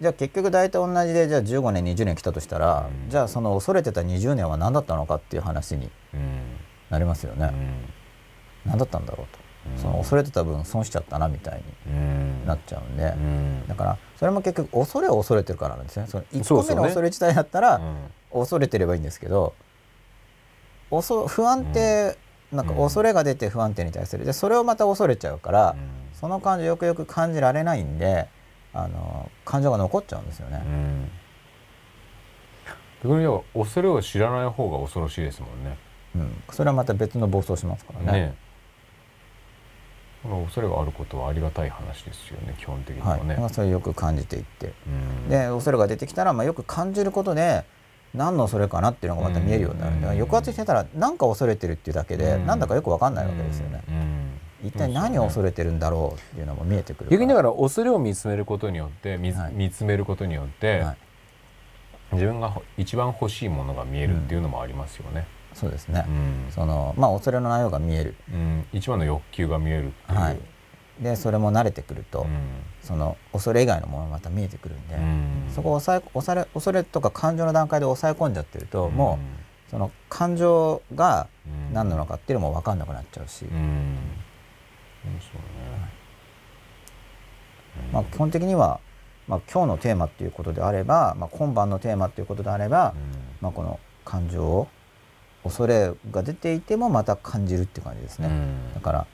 [0.00, 5.90] じゃあ結局大体同じでじゃあ15年20年来たとしたら、うん、じゃあその恐れてた20年は何だったのかっていう話に
[6.90, 7.50] なりますよね。
[8.66, 9.44] 何だったんだろうと。
[9.78, 13.14] その恐れてた分損しちゃったなみたいになっちゃうんで、
[13.66, 16.06] だからそれも結局恐れを恐れてるからなんですね。
[16.06, 17.80] その1個目の恐れ自体だったら
[18.30, 19.54] 恐れてればいいんですけど
[20.90, 22.18] 不安定、
[22.54, 24.24] なんか恐れが出て不安定に対する。
[24.24, 25.76] でそれをまた恐れちゃうから、
[26.12, 28.28] その感情よくよく感じられないんで
[28.72, 30.62] あの感情が残っちゃうんですよね。
[33.02, 35.76] 逆に恐れを知らない方が恐ろしいですもんね。
[36.16, 38.20] うん、それはまた別の暴走しますからね。
[38.20, 38.44] ね。
[40.46, 43.34] 恐れがあることはありがたい話ですよね基本的にはね。
[43.36, 44.72] はい、それよく感じていって、
[45.28, 47.64] で恐れが出てきたら、まあ、よく感じることで
[48.14, 49.96] 何の恐れかなっていうのがまた見えるようになる。
[49.96, 50.00] ん。
[50.00, 53.82] で、抑圧してたら何か恐れてるっていうだけで、なんだかよく分かんないわけですよね。
[54.64, 60.96] 一体何を恐れてるんだろうっていうのも見えてくる逆にだから恐れを見つめることによって見,、見つめることによって、はい、
[62.14, 65.26] 自分が一番欲しいものが見えるっていうのもありますよね。
[65.52, 70.38] そうですね、うん、そのまあ恐れの内容が見える、うん、一番の欲求が見えるはい、
[71.00, 72.28] でそれも慣れてくると、うん、
[72.84, 74.96] その恐れ以外のものがまた見えてくるんで、
[75.54, 79.18] そこを抑え恐れ恐れとか感情の段階で抑え込んじゃってると、も
[79.68, 81.26] うその感情が
[81.72, 83.46] 何なのかっていうのも分かんなくなっちゃうし、
[87.92, 88.80] まあ、基本的には、
[89.26, 92.94] まあ、今日のテーマっていうことであれば、まあ、今晩のテーマっていうことであれば、
[93.40, 94.68] まあ、この感情を
[95.42, 98.30] 恐れが出ていてもまた感じるっていう感じですね、
[98.74, 99.06] だから、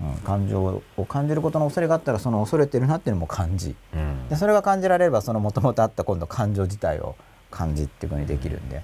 [0.00, 7.16] うん、感情を感じることの恐れがあったらその恐れてるなっていうのも感じ、うん、でそれが感じられればそのもともとあった今度感情自体を
[7.50, 8.82] 感じっていうふうにできるんで。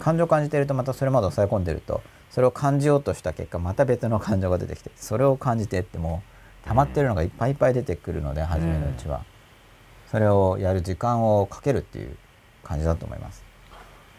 [0.00, 6.22] 感情を感じてるとまたそれまで抑え込んでるとそれを感じようとした結果また別の感情が出てきてそれを感じてっても
[6.66, 9.24] 溜まってるのがいっぱいいっぱい出てくるので初めのうちは、
[10.10, 12.16] それをやる時間をかけるっていう
[12.64, 13.44] 感じだと思います。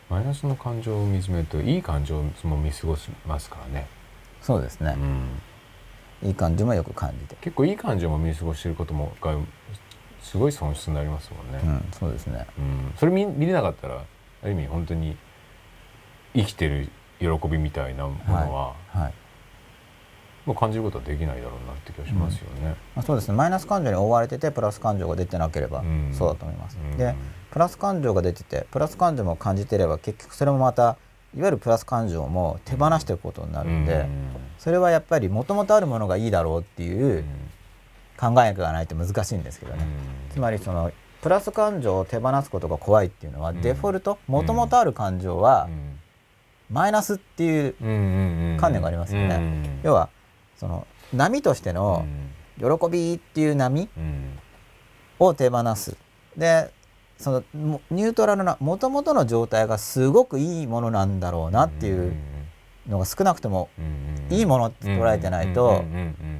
[0.09, 3.87] マイナスの感情を見つめるといい感情も見過ごしますからね。
[4.41, 5.41] そうですね、うん、
[6.23, 7.35] いい感情もよく感じて。
[7.41, 9.35] 結構いい感情も見過ごしてることもが
[10.21, 15.15] すごい損失になりますもんね、うん、そうですね、うん、それ見見れなかったらある意味本当に
[16.33, 16.89] 生きてる
[17.19, 19.13] 喜びみたいなものは、はいはい。
[20.45, 22.61] もう感じることはできないだろうなって気がしますよね。
[22.61, 23.35] うん、まあ、そうですね。
[23.35, 25.83] マイナス感情に覆われててプラス感情が出てなければ
[26.13, 26.77] そうだと思います。
[26.77, 27.15] うん、で
[27.51, 30.97] プラス感情が出ててプラス感情も感じてれば結局それもまた
[31.35, 34.07] いわゆるプラス感情も手放していくことになるんで、
[34.57, 37.23] それはやっぱりもともとあるものがいいだろうっていう
[38.19, 39.85] 考えがないと難しいんですけどね。
[40.31, 45.67] つまりそのプラス感情を手放すことが怖いっていうのは、デフォルトもともとある感情は、
[46.69, 47.75] マイナスっていう
[48.59, 49.79] 観念がありますよね。
[49.83, 50.09] 要は
[50.57, 52.05] その波としての
[52.57, 53.89] 喜びっていう波
[55.19, 55.95] を手放す。
[56.35, 56.71] で
[57.17, 57.43] その
[57.89, 62.13] ニュートラルなもともとの状態がすごくいいものなんだろうなっていう
[62.87, 63.69] のが少なくとも
[64.29, 65.83] いいものって捉えてないと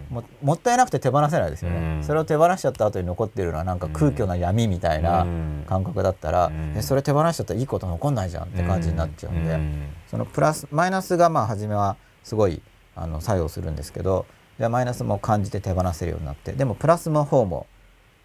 [0.09, 2.03] ももったいなくて手放せないですよね。
[2.03, 5.25] それを手放しちゃった後に残ってるのはなんか空虚な闇みたいな
[5.67, 9.59] 感覚だったらえそれ手放しちゃったらいいこと残んないじゃんって感じになっちゃうんで
[10.07, 12.61] そのプラスマイナスがまあ初めはすごい
[12.95, 14.25] あの作用するんですけど
[14.57, 17.67] でマイナスも感じて手放せるようになってでもプラスの方も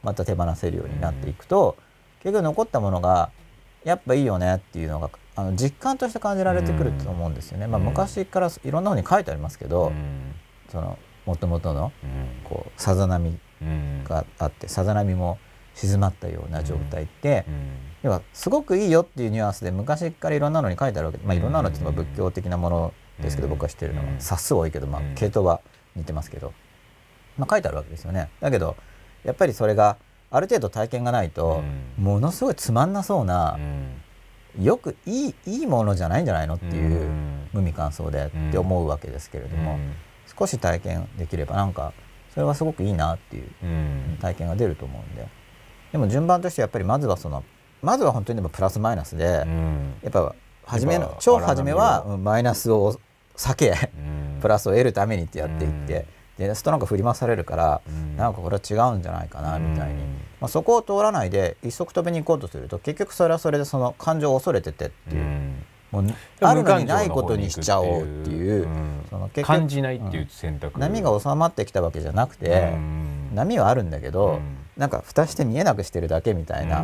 [0.02, 1.76] また手放せるようになっていくと、
[2.22, 3.30] 結局残ったものが
[3.84, 7.66] やっぱいいよねっていうのがあの実感として感じられてくると思うんですよね。
[7.66, 9.92] まあ、昔からいろんなふうに書いてありますけど、
[10.70, 11.92] その元々の
[12.44, 13.38] こうさざ波
[14.04, 15.38] があってさざ波も
[15.74, 17.46] 静まったような状態って、
[18.02, 24.06] 要はすごくいいよっていうニュアンスで昔からいろんなのに書いてあるわけで、まあ、いろんなのっていうのは仏教的なものですけど、僕は知ってるのは。
[24.18, 25.60] 冊数多いけど、まあ、系統は
[25.96, 26.52] 似てますけど、
[27.38, 28.28] まあ、書いてあるわけですよね。
[28.40, 28.76] だけど
[29.24, 29.96] やっぱりそれが
[30.30, 31.62] ある程度体験がないと、
[31.96, 33.58] ものすごいつまんなそうな、
[34.60, 37.08] よくいいいいものじゃないんじゃないのっていう、
[37.52, 39.78] 無味乾燥でって思うわけですけれども、
[40.38, 41.92] 少し体験できればなんか
[42.34, 43.46] それはすごくいいなっていう
[44.20, 45.28] 体験が出ると思うんで
[45.92, 47.44] でも順番としてやっぱりまずはその
[47.82, 49.24] まずは本当にでもプラスマイナスで、
[50.02, 50.34] やっぱ
[50.64, 52.98] 初めの超初めはマイナスを
[53.36, 53.90] 避け、
[54.40, 56.06] プラスを得るためにってやっていって、
[56.38, 60.02] でストなんか振り回されるから、うん、なんかこれは違うんじゃないかなみたいに、
[60.42, 65.54] まあ、そこを通らないで一足飛びに行こうとすると結局それはそれでその感情を恐れててっていう。
[65.92, 66.04] もう
[66.40, 68.66] あるのにないことにしちゃおうっていう、
[69.10, 72.72] その結感じないっていう選択、波が収まってきたわけじゃなくて、
[73.34, 74.40] 波はあるんだけど、
[74.76, 76.82] うなんか蓋して見えなくしてるだけみたいな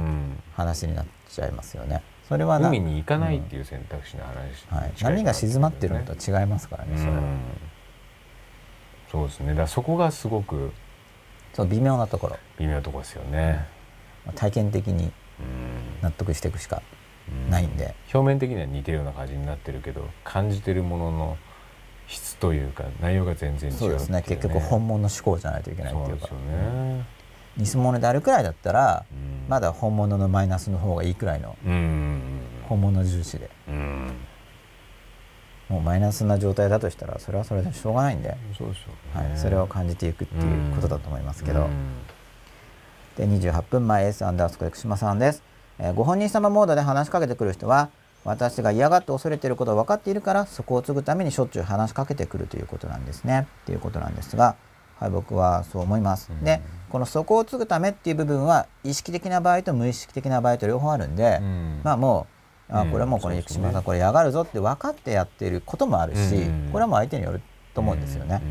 [0.53, 2.03] 話になっちゃいますよね。
[2.29, 7.23] それは海に行かないっていう選択肢の話、はい、波が静まってるのと違いますからね、それは。
[9.11, 9.55] そうですね。
[9.55, 10.71] だそこがすごく
[11.59, 12.37] そう微妙なところ。
[12.61, 13.67] 微妙なところですよね、
[14.37, 15.11] 体験的に
[16.03, 16.83] 納得していくしか
[17.51, 21.37] ないんで、表面的には似てるような感じになってるけど感じてるものの
[22.07, 24.23] 質というか内容が全然違う、ね、そうですね。
[24.23, 26.29] 結局本物の思考じゃないといけないっていうか。
[26.29, 27.05] ね、
[27.57, 29.05] 偽物であるくらいだったら、
[29.49, 31.57] まだ本物のマイナスの方がいいくらいの
[32.69, 33.51] 本物重視で、
[35.69, 38.89] もうマイナスな状態だとしたらそれはそれでしょうがないんでそうですよ、
[39.23, 41.69] ね、はい、それを感じていくっていうことだと思いますけど、
[43.17, 45.43] で28分前 S アンダースコ生島さんです、
[45.79, 47.91] えー、ご本人様モードで話しかけてくる人は
[48.25, 53.47] 私が嫌がって恐れていることが分かっているからそこを継ぐためにしょっちゅう話しかけてくるということなんですね。
[53.63, 54.57] っていうことなんですが、
[54.99, 56.31] はい、僕はそう思います。
[56.43, 61.41] でこのそこを継ぐためっていう部分は意識的な場合と無意識的な場合と両方あるんで、
[61.85, 62.38] まあもう
[62.71, 67.41] あこれはもうこれ生島さんこれ嫌がるぞって分かってやっていることもあるし、これはもう相手による
[67.75, 68.43] と思うんですよね、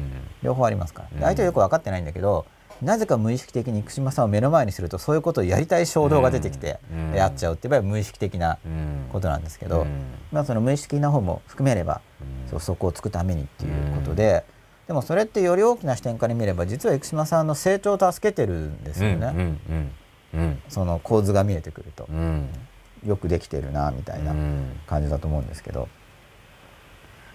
[0.41, 2.45] 両方ありますから、相手はよく分かってないんだけど
[2.81, 6.79] なぜか無意識的に生島さんを目の前にするとそういうことをやりたい衝動が出てきて
[7.15, 8.59] やっちゃうっていう場合は無意識的な
[9.11, 9.87] ことなんですけど、
[10.31, 12.01] まあ、その無意識的な方も含めれば、
[12.49, 14.43] そうそこをつくためにっていうことで。
[14.87, 19.57] でもそれってより大きな視点から見れば実は生島さんの成長を助けてるんですよね、
[20.69, 22.07] その構図が見えてくると。
[23.05, 24.33] よくできてるなみたいな
[24.85, 25.87] 感じだと思うんですけど。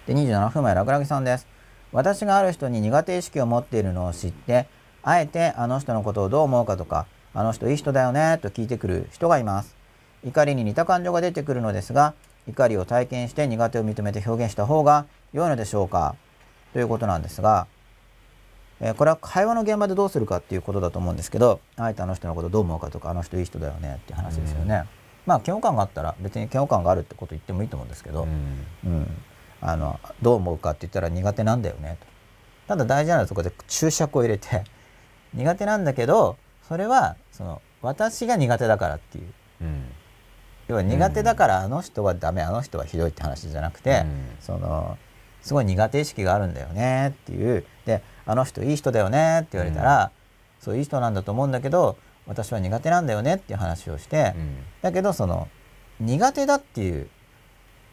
[0.07, 1.47] で27分前ラクラギさんです。
[1.93, 4.67] 私がある人に苦手意識を持っているのを知って
[5.03, 9.77] あえてあの人のことをどう思うかとかあの人いい人だよねと聞いてくる人がいます。
[10.25, 12.15] 怒りに似た感情が出てくるのですが
[12.49, 16.15] 怒りを体験して苦手を認めて表現した方が良いのでしょうか
[16.73, 17.67] ということなんですが、
[18.81, 24.85] えー、これは会話の現場でどうするかっていうことだと思うんですけどあえてあの人のことどう思うかとかあの人いい人だよねっていう話ですよね。
[24.97, 29.07] うんまあ嫌悪感があったら別に嫌悪感があるってこと言ってもいいと思うんですけど、うん、うん、
[29.61, 32.07] あのどう思うかって言ったら苦手なんだよねと。
[32.69, 34.65] ただ大事なのはそこで注釈を入れて
[35.35, 36.37] 苦手なんだけど
[36.69, 39.33] それはその私が苦手だからっていう、
[39.63, 39.85] うん、
[40.69, 44.97] 要は苦手だからあの人はダメあの人はひどいって話じゃなくて、うん、その
[45.43, 47.65] すごい苦手意識があるんだよねっていう。
[47.85, 50.13] であの人いい人だよねって言われたら、
[50.61, 54.35] そういい人なんだと思うんだけど私は苦手なんだよねっていう話をして、
[54.81, 55.49] だけどその
[56.01, 57.09] 苦手だっていう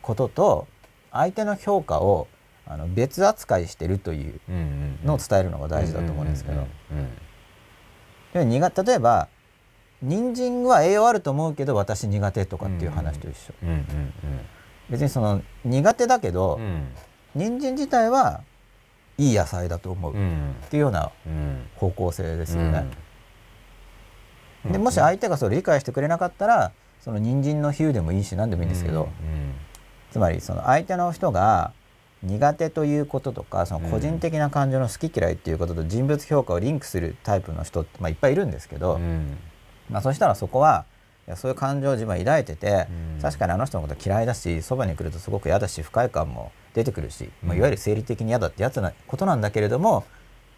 [0.02, 0.68] ことと
[1.12, 2.28] 相手の評価を
[2.66, 4.40] あの別扱いしてるという
[5.04, 6.68] のを伝えるのが大事だと思うんですけど。
[8.34, 9.28] 例えば
[10.02, 13.54] 人参は栄養あると思うけど私苦手とかっていう話と一緒。
[14.90, 16.90] 別にその苦手だけど、うん、
[17.36, 18.42] 人参自体は
[19.18, 20.16] いい野菜だと思うっ
[20.70, 21.12] ていうような
[21.76, 22.86] 方向性ですよね。
[24.66, 26.72] でもし相手がそれ理解してくれなかったら
[27.02, 29.10] その人参の比喩でもいいし何でもいいんですけど、
[30.12, 31.72] つまりその相手の人が
[32.24, 39.00] 苦手ということとかその個人的な感情の好き嫌いっていうことと人物評価をリンクするタイプの人って、まあ、いっぱいいるんですけど、
[39.90, 40.86] まあ、そしたらそこは
[41.28, 42.88] いやそういう感情を自分は抱いてて、
[43.22, 50.06] 確かにあの人のこと嫌いだしそばに来るとすごく嫌だし不快感も出てくるし、まあ、いわゆる生理的に嫌だってやつなことなんだけれども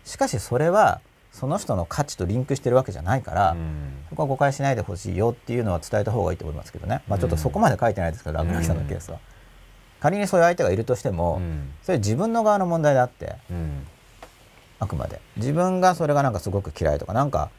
[0.06, 1.02] しかしそれは
[1.32, 3.56] その人の価値とリンクしてるわけじゃないから、
[4.10, 9.20] そこは誤解しないでほしいよっていうのは伝えた方がいいと思いますけどね、まあ、ちょっとそこまで書いてないですけど落書きさんのケースは。
[10.02, 11.40] 仮にそういう相手がいるとしても、
[11.84, 13.36] それ自分の側の問題であって、
[14.80, 15.22] あくまで。
[15.38, 17.52] 自分がそれがなんかすごく嫌いとかなんか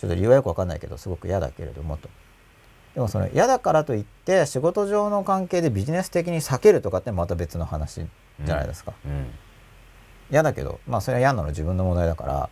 [0.00, 2.08] ちょっと理由はよく分かんないけどすごく嫌だけれどもと。
[2.94, 8.06] でもその嫌だからといって仕事上の関係でビジネス的に避けるとかってまた別の話
[8.44, 8.92] じゃないですか。
[10.30, 12.50] 嫌、だけどまあそれは嫌なの自分の問題だから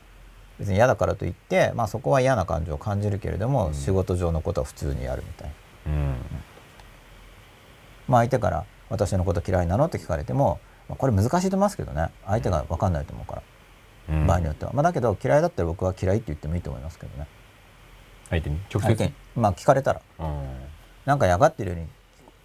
[0.59, 5.53] 別に嫌だからといって、まあ、そこは嫌な感情を感じるけれども、うん、仕事上のことは普通にやるみたい
[5.87, 6.17] な、うん、
[8.09, 12.11] まあ、相手から「私のこと嫌いなの?」って聞かれても、まあ、これ難しいと思いますけどね。
[12.27, 13.43] 相手が分かんないと思うから、
[14.11, 17.27] うん、場合によっては、まあ、だけど嫌いだったら僕は嫌いって言ってもいいと思いますけどね。
[18.31, 18.61] 相手に？
[18.73, 19.13] 直接？
[19.35, 20.27] まあ聞かれたら、うん、
[21.05, 21.87] なんか嫌がってるように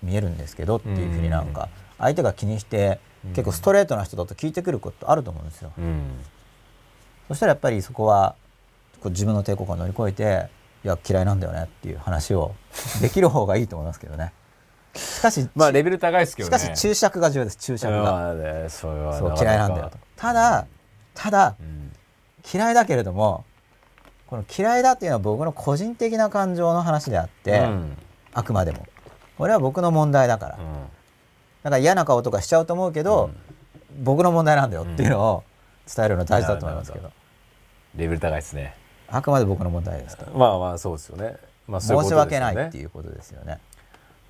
[0.01, 5.71] 見えるんですけどっていうふうになんか相手が気にして結構ストレートな人だと聞いてくることあると思うんですよ。
[5.77, 6.19] うん
[7.27, 8.35] そしたらやっぱりそこは
[9.01, 10.49] こう自分の抵抗感を乗り越えて
[10.83, 12.55] いや嫌いなんだよねっていう話を
[13.01, 14.33] できる方がいいと思いますけどね。
[14.95, 17.57] しかし まあレベル高いですけど、ね、しかし注釈が重要です。
[17.57, 19.97] 注釈が、ね、そう嫌いなんだよと。
[20.15, 20.65] ただ
[21.13, 21.91] ただ、うん、
[22.51, 23.43] 嫌いだけれども
[24.27, 27.97] この嫌いだっていうのは僕の個人的な感情の話であって、うん、
[28.33, 28.85] あくまでも。
[29.37, 33.29] これは僕の問題だから、うん、だから嫌な顔とかしちゃうと思うけど、
[33.99, 35.43] 僕の問題なんだよっていうのを
[35.93, 37.11] 伝えるの大事だと思いますけど。
[37.95, 38.75] レベル高いですね。
[39.09, 43.59] あくまで僕の問題ですからまあまあそうですよね、まあ、申し訳ないっていうことですよね。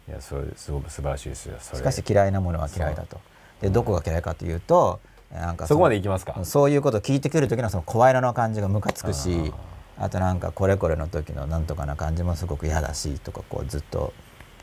[0.08, 3.20] いやそれすごく素晴らしいですよしかし嫌いなものは嫌いだと。
[3.60, 5.00] でどこが嫌いかというと
[5.34, 6.40] なんかそこまでいきますか？
[6.44, 9.52] そういうことを聞いてくる時のその声色の感じがムカつくし
[9.98, 14.14] あとなんかこれこれの時のなんとかな感じもすごく嫌だしとかこうずっと。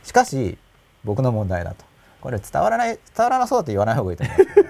[0.05, 0.57] しかし
[1.03, 1.85] 僕の問題だと。
[2.21, 4.64] これ伝わらない伝わらなそうって言わない方がいいと思います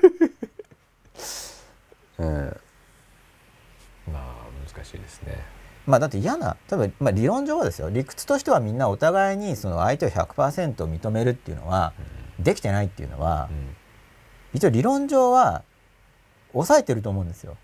[2.18, 2.56] うん、
[4.12, 4.34] まあ
[4.74, 5.38] 難しいですね。
[5.86, 11.92] まあだって嫌な多分、まあ、理論上はですよ理屈としてはみんなお互いにその相手を100%認めるっていうのは、
[12.38, 13.76] できてないっていうのは、うん、
[14.54, 15.62] 一応理論上は
[16.52, 17.56] 抑えてると思うんですよ。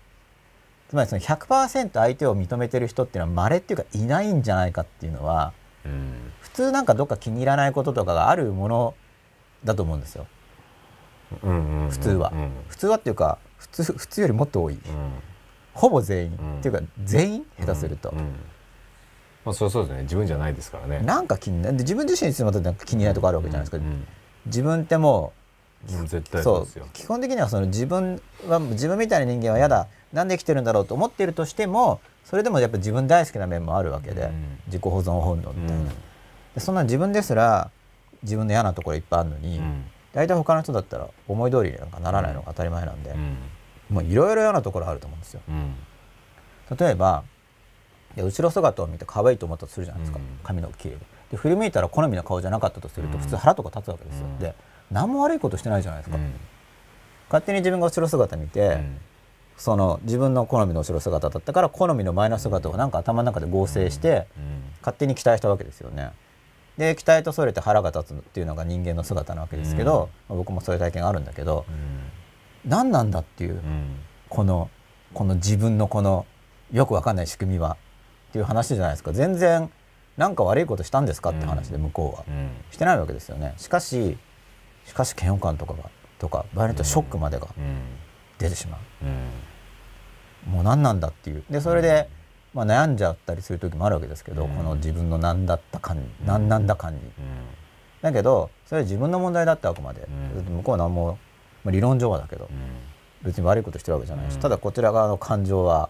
[0.89, 5.53] つまりその100%相手を認めてる人っていうのは稀っていうかいないんじゃないかっていうのは、
[5.85, 8.93] うん、普通なんかどっか気に入らないこととかがあるもの
[9.63, 10.27] だと思うんですよ。
[11.39, 12.33] 普通は、
[12.67, 14.77] 普通はっていうか普通普通よりもっと多い、
[15.73, 17.45] ほぼ全員、っていうか全員？
[17.59, 18.13] 下手すると。
[19.45, 20.03] まあ、そうそうですね。
[20.03, 20.99] 自分じゃないですからね。
[20.99, 23.83] なんか気になで自分自身にまたなんか気になるとこあるわけじゃないですか、
[24.45, 25.33] 自分っても
[25.89, 35.85] う、うん、絶対そう基本的にはその自分は自分みたいな人間は嫌だ、うん、なんで生きてるんだろうと思っているとしてもそれでもやっぱ自分大好きな面もあるわけで、うん、自己保存本能みたいな、
[36.53, 37.71] でそんな自分ですら
[38.21, 39.59] 自分の嫌なところいっぱいあるのに、
[40.13, 43.15] 大体他の人だったら思い通りになんかならないのが当たり前なんで、
[43.89, 45.41] もういろいろ嫌なところあると思うんですよ。
[46.79, 47.23] 例えば
[48.17, 54.53] 後ろ姿を見て可愛いと思ったとするじゃないですか、髪の毛で振り向いたら好みの顔じゃなかったとすると普通腹とか立つわけですよ、で
[54.89, 56.17] 何も悪いことしてないじゃないですか、
[57.29, 58.79] 勝手に自分が後ろ姿見て、
[59.57, 64.27] その自分の好みの後ろ姿だったから好みの前の姿をなんか頭の中で合成して、
[64.81, 66.11] 勝手に期待したわけですよね。
[66.81, 73.61] で期待とそれて腹が立つっていうのが人間の姿なわけですけど、まあ、僕もそういう体験があるんだけど、うん、何なんだっていう、
[74.29, 74.71] この
[75.13, 76.25] この自分のこの
[76.71, 77.77] よくわかんない仕組みは
[78.29, 79.13] っていう話じゃないですか。
[79.13, 79.69] 全然
[80.17, 82.39] 何か悪いことしたんですかって話で向こうは、
[82.71, 83.53] してないわけですよね。
[83.57, 84.17] しかし
[84.85, 87.47] しかし嫌悪感とかがとか場合によってはショックまでが
[88.39, 88.79] 出てしま
[90.47, 91.43] う、もう何なんだっていう。
[91.47, 92.09] でそれで、
[92.53, 97.11] まあ、悩んじゃったりする時もあるわけですけど、うん、この自分の何だった感に、うん、何なんだ感に、うん、
[98.01, 100.07] だけどそれは自分の問題だってあくまで、
[100.49, 101.17] 向こうは何も、
[101.63, 102.49] まあ、理論上はだけど、
[103.23, 105.89] 別に悪いことしてるわけじゃないし、ただこちら側の感情は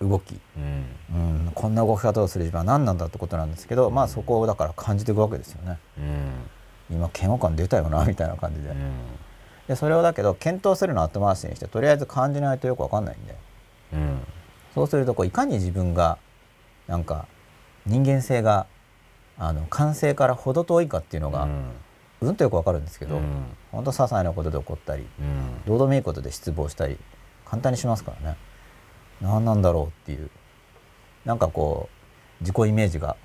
[0.00, 0.84] 動き、うん、
[1.14, 5.78] うん、こんな動き方をする自分は何なんだってことなんですけど、まあそこをだから感じていくわけですよね。
[6.90, 8.74] 今嫌悪感出たよなみたいな感じで。
[9.68, 13.34] でそれをだけど検討するの後回しにしてとりあえず感じないとよく分かんないんで、
[13.94, 14.20] うん、
[14.74, 16.18] そうするとこういかに自分が
[16.88, 17.26] なんか
[17.86, 18.66] 人間性が
[19.38, 21.48] あの完成から程遠いかっていうのが、
[22.20, 26.98] うん、とよく分かるんですけど、うん、本当些細なことで起こったり、うん、どうでもいいことで失望したり
[27.44, 28.36] 簡単にしますからね。
[29.20, 30.30] 何なんだろうっていう
[31.24, 31.88] なんかこ
[32.40, 33.16] う自己イメージが、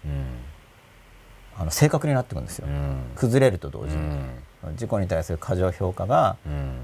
[1.57, 2.67] あの正確になってくるんですよ、
[3.15, 4.49] 崩れると同時に。
[4.71, 6.37] 自己に対する過剰評価が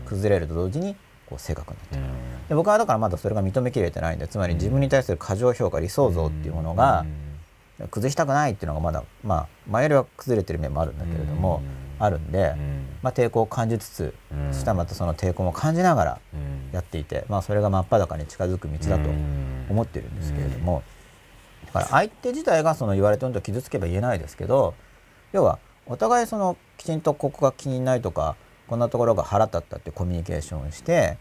[0.06, 0.96] 崩れると同時に
[1.30, 2.02] こう正確になってる、
[2.50, 7.06] で僕はだからまだそれが認めきれてないんでつまり自分に対する過剰評価理想像っていうものが
[7.92, 11.62] 崩したくないっていうのがまだまあ前よりは崩れてる面もあるんだけれども、
[11.98, 12.56] あるんで、
[13.02, 14.14] まあ、抵抗を感じつつ、
[14.52, 16.20] そしたらまたその抵抗も感じながら
[16.72, 19.10] やっていて、まあ、それが真っ裸に近づく道だと
[19.70, 20.84] 思ってるんですけれども、
[21.66, 24.74] だから相手自体がその言われてると傷つけば言えないですけど
[25.34, 28.36] 要はお互いそのきちんとここが気にないとか
[28.68, 31.18] こんなところが腹立ったってコミュニケーションをして、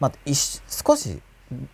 [0.00, 1.20] まあ、少し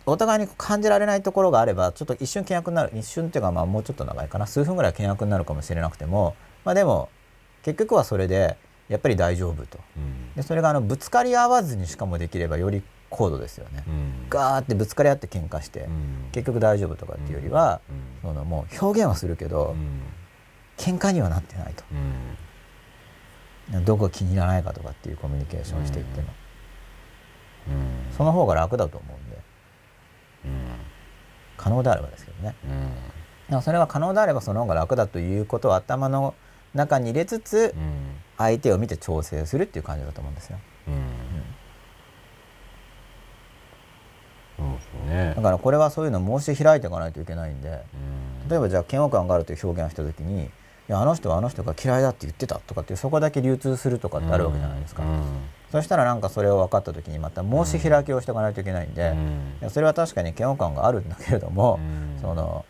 [0.05, 4.47] お互いに感じられないところがあればちょっと一瞬険悪になる一瞬っていうかまあもうちょっと長いかな。
[4.47, 7.09] 数分ぐらい険悪になるかもしれなくても、まあ、でも
[7.63, 8.57] 結局はそれで
[8.89, 17.81] やっぱり大丈夫と、うん、でそれがあのぶつかり合わずにしかもできればより高度ですよね、うん、ガーってぶつかり合って喧嘩して、うん、結局大丈夫とかっていうよりは、
[18.21, 19.75] そのもう表現はするけど、
[20.77, 22.37] 喧嘩にはなってないと、うん、
[23.85, 26.27] どこが気に入らないかとかっていうコミュニケーションをしていっても、
[27.67, 29.37] うん、その方が楽だと思うんで、
[30.45, 30.51] うん、
[31.57, 32.55] 可能であればですけどね、
[33.49, 36.33] うん、それが可能であればその方が楽だということを頭の
[36.73, 37.73] 中に入れつつ、
[38.37, 40.59] 相手を見て調整するっていう感じだと思うんですよ。
[45.07, 47.81] ね、だからこれはそういうのを申し開いていかないといけないんで、
[48.49, 50.51] 例えばじゃあ嫌悪感があるという表現をした時に
[50.91, 55.09] やあの人はあの人が嫌いだって言ってたとかってそこだけ流通するとかってあるわけじゃないですか、うん。
[55.09, 55.23] うん、
[55.71, 59.13] そしたらなんかそれを分かった時にまた申し開きをしておかないといけないんで、
[59.61, 61.79] うん、それは確かに嫌悪感があるんだけれども、
[62.19, 62.65] その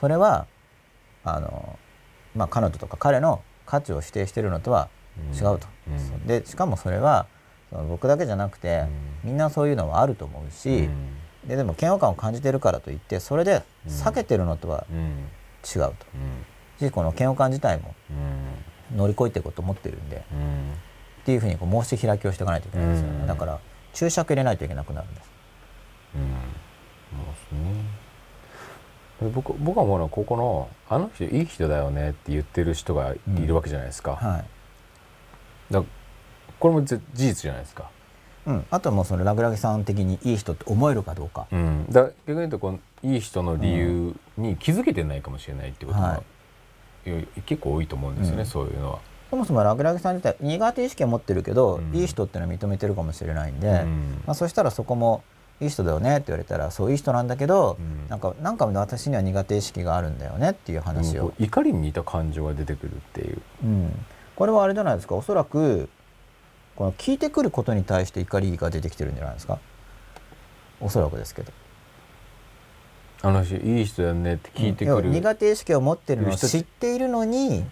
[0.00, 0.46] それは
[1.24, 1.78] あの、
[2.34, 4.88] まあ、彼女とか彼の価値を否定しているのとは
[5.32, 5.66] 違うと。
[6.26, 7.26] でしかもそれは
[7.70, 8.84] その僕だけじゃなくて、
[9.24, 10.90] みんなそういうのはあると思うし、
[11.46, 14.86] ででも嫌悪感を感じてるからといってそれで避けてるのとは
[15.64, 15.94] 違うと。
[16.88, 17.94] しこの嫌悪感自体も
[18.94, 23.60] 乗り越えていこうと思ってるんで、っていうふうにこう申し開きをしていかないといけないですよね、だから
[23.92, 25.30] 注釈入れないといけなくなるんです。
[29.20, 34.18] うん、僕僕は思うのはここの「あの人いい人だよね」って言ってる人がいるわけじゃないですか。
[34.20, 34.28] うん。
[34.28, 34.44] はい、
[35.70, 35.82] だ
[36.58, 37.90] これも事実じゃないですか。
[38.44, 41.46] うん、あとはもうそのラグラギさん的にいい人って思えるかどうか。
[41.52, 46.22] うん、だ逆に言うとこのいい人の理由に気づけてないかもしれないってことが
[47.46, 48.98] 結構多いと思うんですよね、うん、そういうのは。
[49.30, 55.24] そもそもラグラギさん自体苦手意識は持ってるけど、うん、いい人っていうのは認めてるかもしれないんで、うん、まあ、そしたらそこも
[55.60, 64.06] いい人だよねって言われたらそういい人なんだけど、うん、なんかなんか私には苦手意識があるんだよねっていう話を、怒りに似た感情が出てくるっていう、うん、
[64.36, 65.14] これはあれじゃないですか。
[65.14, 65.88] おそらく
[66.76, 69.58] この聞いてくることに対して怒りが出てきてるんじゃないですか。
[70.80, 71.52] おそらくですけど
[73.24, 77.64] あの人いい人だねって聞いてくる、うん、苦手意識を持ってるのを知っているのに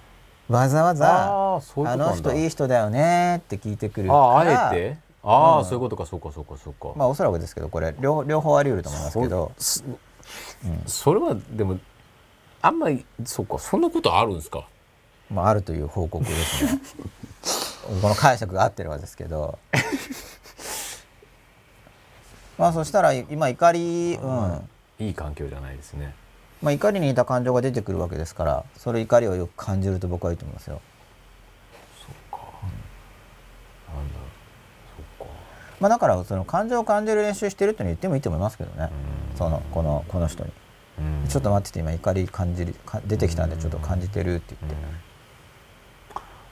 [0.48, 1.60] わざわざあ
[1.96, 4.96] の人いい人だよねって聞いてくるああえて？
[5.22, 6.92] ああ、うん、そういうことかそうかそうかそうか。
[6.96, 9.52] まあおそらくですけどこれ両両方あり得ると思いますけど。
[9.58, 11.78] そ,、うん、それはでも
[12.62, 14.66] あんまりそうかそんなことあるんですか？
[15.30, 16.80] まああるという報告ですね。
[18.00, 19.58] この解釈が合ってるわけですけど。
[22.56, 24.69] まあそしたら今怒りうん
[25.00, 26.14] いい環境じゃないですね。
[26.62, 30.82] まあ、怒りに似た感情が出てくるわけですからそれ怒りをよく感じると僕はいいと思いますよ。
[31.98, 32.46] そうか、
[33.88, 34.14] うん、なんだ
[35.18, 35.32] そうか
[35.80, 38.90] まあだからその感情を感じる練習してるって言ってもいいと思いますけどね
[39.36, 40.52] そのこのこの人に。
[41.30, 42.74] ちょっと待ってて今怒り感じる
[43.06, 44.78] 出てきたんでちょっと感じてるって言って。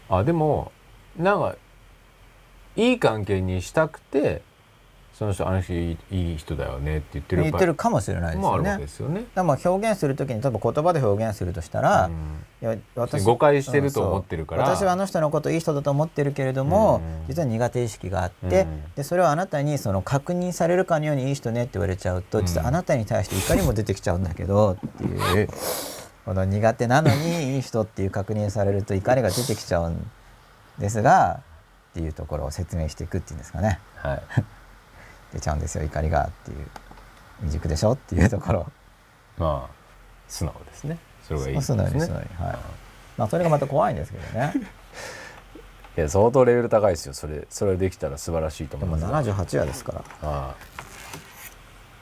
[0.09, 0.73] あでも
[1.19, 1.57] なんか
[2.77, 4.41] いい関係にしたくて
[5.19, 8.79] その人あの人いい人だよねって言ってる言ってるかもしれないですよね。
[8.79, 9.25] ですよね。
[9.35, 12.13] だまあ表現する時に多分言葉で表現するとしたら、うん、
[12.63, 14.63] いや私誤解してると思ってるから。
[14.63, 25.49] 私はあの人のこといい人だと思ってるけれども、うん、実は苦手意識があって、うん、でそれをあなたにその確認されるかのようにいい人ねって言われちゃうと実はあなたに対して怒りも出てきちゃうんだけどっていう。
[26.25, 30.11] この苦手なのにいい人っていう確認されると怒りが出てきちゃうん
[30.79, 31.41] ですが
[31.91, 33.81] っていうところを説明していくっていうんですかね。
[33.97, 34.23] はい
[35.33, 36.67] 出ちゃうんですよ怒りがっていう。
[37.41, 38.67] 未熟でしょっていうところ。
[39.37, 39.75] まあ
[40.27, 40.99] 素直ですね。
[41.23, 41.55] それがいい。
[41.55, 41.89] ですね。
[41.89, 42.11] 素直に。
[42.11, 42.29] はい、
[43.17, 44.55] まあそれがまた怖いんですけどね。
[45.97, 47.15] いや相当レベル高いですよ。
[47.15, 49.01] それそれできたら素晴らしいと思います。
[49.01, 50.05] でも78夜ですから。
[50.23, 50.55] ああ。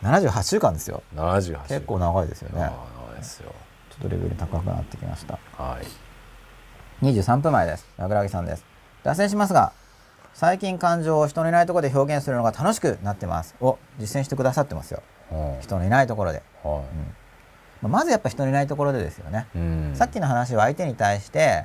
[0.03, 1.03] 78週間ですよ。
[1.15, 2.61] 78結構長いですよね。
[2.61, 2.69] 長
[3.15, 3.55] いですよ。
[3.91, 5.39] ちょっとレベル高くなってきました。
[5.57, 5.79] は
[7.03, 7.05] い。
[7.05, 7.87] 23分前です。
[7.97, 8.65] 桜木さんです。
[9.03, 9.73] 脱線しますが
[10.37, 13.55] 最近感情を人のいないところで表現するのが楽しくなってます。
[13.59, 15.03] を実践してくださってますよ、
[15.63, 16.83] 人のいないところで、は
[17.83, 17.85] い。
[17.87, 21.65] うん、まずやっぱ人のいないところでですよね、うん、さっきの話は相手に対して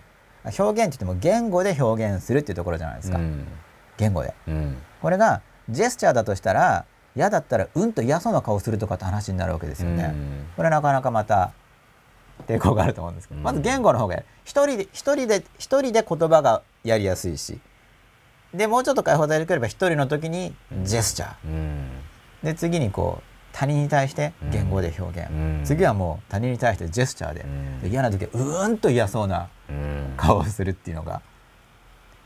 [0.58, 3.46] 表現って言っても言語で表現するっていうところじゃないですか、うん、
[3.98, 4.34] 言語で、
[5.02, 10.16] これがジェスチャーだとしたら嫌だったらうんと嫌そうな顔するとかって話になるわけですよね、
[10.56, 11.52] これなかなかまた
[12.48, 14.16] 抵抗があると思うんですけど、まず言語の方が
[14.46, 17.60] 一人で一人で一人で言葉がやりやすいし
[18.54, 20.54] でもうちょっと解放されれば一人の時に
[20.84, 21.86] ジェスチャー、うん、
[22.44, 23.24] で次にこう
[23.54, 27.46] 他人に対して言語で表現、うん、次はもう他人に対してジェスチャーで
[27.84, 29.50] で嫌な時はうーんと嫌そうな
[30.18, 31.22] 顔をするっていうのが、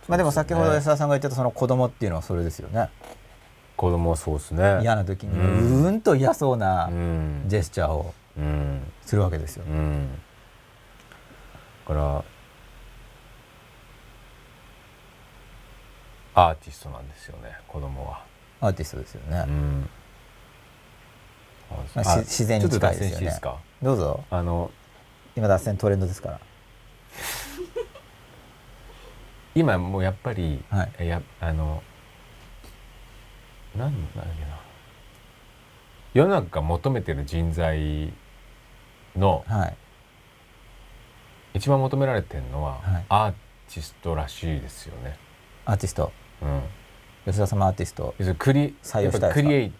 [0.07, 2.89] まあでも先ほど安田さんが言ってたその子供っていうのはそれですよね。
[3.77, 4.79] 子供そうですね。
[4.81, 6.89] 嫌な時にうーんと嫌そうな
[7.47, 8.13] ジェスチャーを
[9.05, 9.63] するわけですよ。
[11.87, 12.23] だから
[16.35, 18.23] アーティストなんですよね子供は。
[18.61, 19.89] アーティストですよね、うん。
[21.95, 23.39] まあ、自然に近いですよね。
[23.81, 24.23] どうぞ。
[24.29, 24.71] あの
[25.35, 26.39] 今脱線トレンドですから。
[29.55, 31.81] 今もうやっぱり、はい、やあの
[33.75, 34.59] なんだっけな。
[36.13, 38.13] 世の中が求めてる人材
[39.17, 39.77] の、はい、
[41.55, 45.17] 一番求められてるのは、はい、アーティストらしいですよね。
[45.65, 46.05] アーティスト。
[46.05, 46.11] うん、
[47.25, 49.71] 吉田様アーティストクリ採用したいクリエイ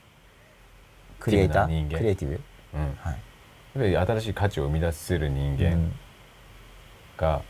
[1.20, 1.92] クリエイター？
[1.92, 2.42] クリエイティブ、
[2.74, 2.82] うん。
[2.82, 3.18] はい、やっ
[3.74, 5.92] ぱり新しい価値を生み出せる人間
[7.18, 7.42] がや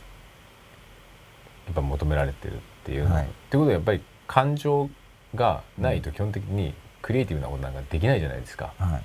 [1.71, 4.89] っぱ求められてるっていう、はい、ってことはやっぱり感情
[5.33, 8.73] がないと基本的にクリエイティブなことなんかできないじゃないですか。
[8.77, 9.03] はい。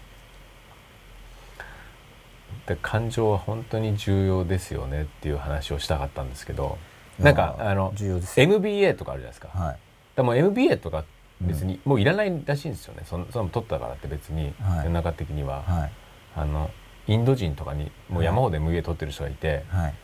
[2.66, 6.78] で感情は本当に重要ですよねっていう話をしたかったんですけど。
[7.18, 7.92] なんかあの
[8.36, 9.78] MBA とかあるじゃないですか、はい、
[10.16, 11.04] でも MBA とか
[11.40, 15.92] 別にもういらないらしいんですよね、そのその取ったからって別に世の中的には、はい、
[16.36, 16.70] あの
[17.06, 19.94] インド人とかにもう山ほど MBA 取ってる人がいて、はい、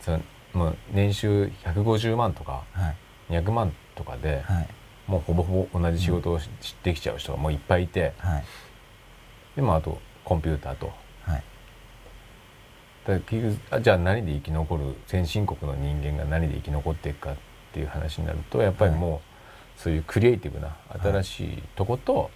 [0.00, 0.20] その
[0.54, 2.64] もう年収150万とか
[3.28, 4.42] 200万とかで、
[5.06, 6.48] もうほぼほぼ同じ仕事をし
[6.82, 8.14] てきちゃう人がもういっぱいいて、
[9.54, 10.90] でもあとコンピューターと。
[13.06, 17.36] だ結局じゃあ何で生き残る先進国の人間が何で生き残っていくかっ
[17.76, 19.20] ていう話になるとやっぱりも
[19.76, 22.30] うそういうクリエイティブな新しいとこと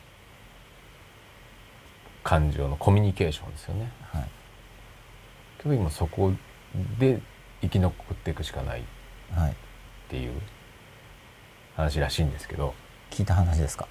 [2.22, 3.90] 感情のコミュニケーションですよね。
[4.12, 4.28] はい、
[5.62, 6.32] けど今そこ
[6.98, 7.22] で
[7.62, 8.80] 生き残っていくしかない。
[8.80, 8.84] っ
[10.10, 10.32] ていう
[11.76, 12.74] 話らしいんですけど、
[13.10, 13.88] 聞いた話ですか？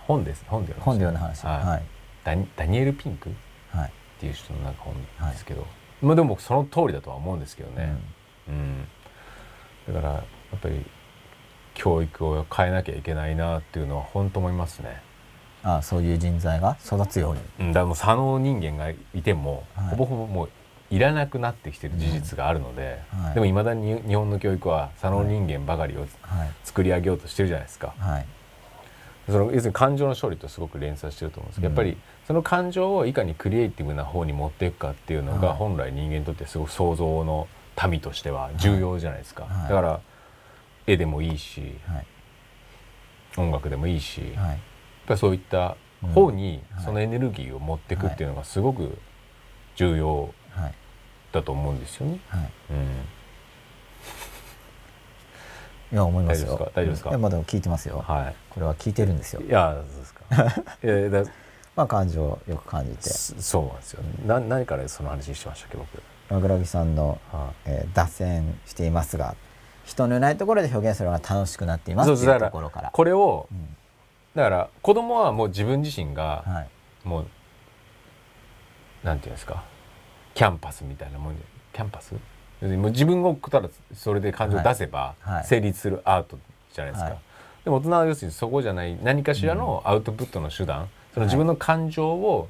[0.00, 1.82] 本です本で本で読んだ話、はい、
[2.22, 3.30] ダニダニエル・ピンク？
[3.30, 3.32] っ
[4.20, 4.94] ていう人のなんか本
[5.32, 6.04] ですけど、はい。
[6.04, 7.96] まあでもその通りだとは思うんですけどね、
[8.48, 10.84] うん、うん、だからやっぱり
[11.74, 15.02] 教育を変えなきゃいけないなっていうのは本当思いますね。
[15.64, 17.40] ああそういう人材が育つように。
[17.68, 20.50] うん、だもう左脳人間がいても、はい、ほぼほぼもう
[20.90, 23.24] いらなくなってきてる事実があるので、うん。
[23.24, 26.06] はい、でもいまだに日本の教育は左脳人間ばかりを
[26.64, 27.94] 作り上げようとしてるじゃないですか。
[27.98, 28.26] はい、
[29.26, 37.46] その要するに感情の処理とすごく連鎖してると思うんですけど、うん、やっぱりその感情をいかにクリエイティブな方に持っていくかっていうのが本来人間にとってすごく想像の
[37.88, 40.00] 民としては重要じゃないですか、はい、だから
[40.86, 42.06] 絵でもいいし、はい、
[43.36, 44.58] 音楽でもいいし、はい、やっ
[45.06, 45.76] ぱりそういった
[46.14, 48.98] 方にそのエネルギーを持っていくっていうのがすごく
[49.76, 50.34] 重要
[51.32, 52.18] だと思うんですよね。
[52.70, 52.86] うん
[55.92, 56.72] いや思いますよ。
[56.74, 57.10] 大丈夫ですか？
[57.10, 57.98] いやまあでも聞いてますよ。
[57.98, 58.34] はい。
[58.48, 59.42] これは聞いてるんですよ。
[59.42, 60.24] いやそうですか。
[60.82, 61.30] いやだ
[61.76, 63.10] まあ感情をよく感じて。
[63.10, 64.02] そうなんですよ。
[64.26, 66.02] な何からその話してましたっけ僕？
[66.30, 69.36] 枕木さんの、はあ、えー、脱線していますが、
[69.84, 72.12] 人のいないところで表現するのが楽しくなっています。
[72.12, 72.90] っていうところから。
[72.92, 73.76] これを、うん、
[74.34, 76.66] だから子供はもう自分自身が、は
[77.04, 77.26] い、もう
[79.02, 79.64] なんていうんですか、
[80.34, 81.42] キャンバスみたいなもんで、
[81.72, 82.14] キャンバス？
[82.14, 82.18] も
[82.68, 86.38] う自分をただそれで感情を出せば成立するアート
[86.72, 87.10] じゃないですか。
[87.10, 87.18] はい、
[87.64, 92.48] でも大人は要するにそこじゃない何かしらのアウトプットの手段、うん、その自分の感情を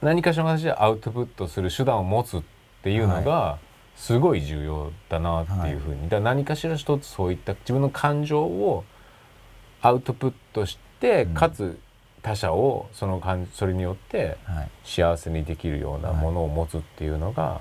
[0.00, 2.42] 何かしらの形でアウトプットする手段を持つっ
[2.82, 3.58] ていうのが
[3.98, 8.84] すごい重要だなっていうふうに、だ何かしら一つそういった自分の感情を
[9.82, 11.78] アウトプットして、かつ
[12.22, 14.38] 他者をその感それによって
[14.84, 17.60] 幸せにできるようなものを持つっていうのが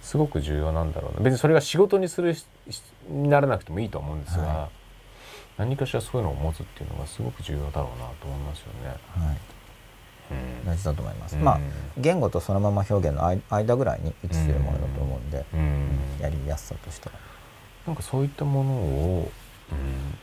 [0.00, 1.20] すごく重要なんだろうな。
[1.20, 2.36] 別にそれが仕事にする
[3.08, 4.68] にならなくてもいいと思うんですが、はい、
[5.58, 8.90] 何かしらそういうのを持つっていうのがすごく重要だろうなと思いますよね。
[9.26, 9.36] はい
[10.30, 11.60] うん、大事だと思います、うん、まあ
[11.98, 15.88] 言語とそのまま表現の間ぐらいに位置するものだと思うんで、うん、
[16.20, 17.14] やりやすさとしては。
[17.86, 19.32] なんかそういったものを、
[19.70, 20.18] うん。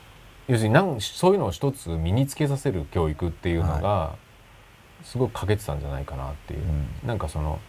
[0.47, 4.15] 要するになんそういうのを一つ身につけさせる教育っていうのが、
[5.03, 7.59] すごく欠けてたんじゃないかなっていう、うん、なんかその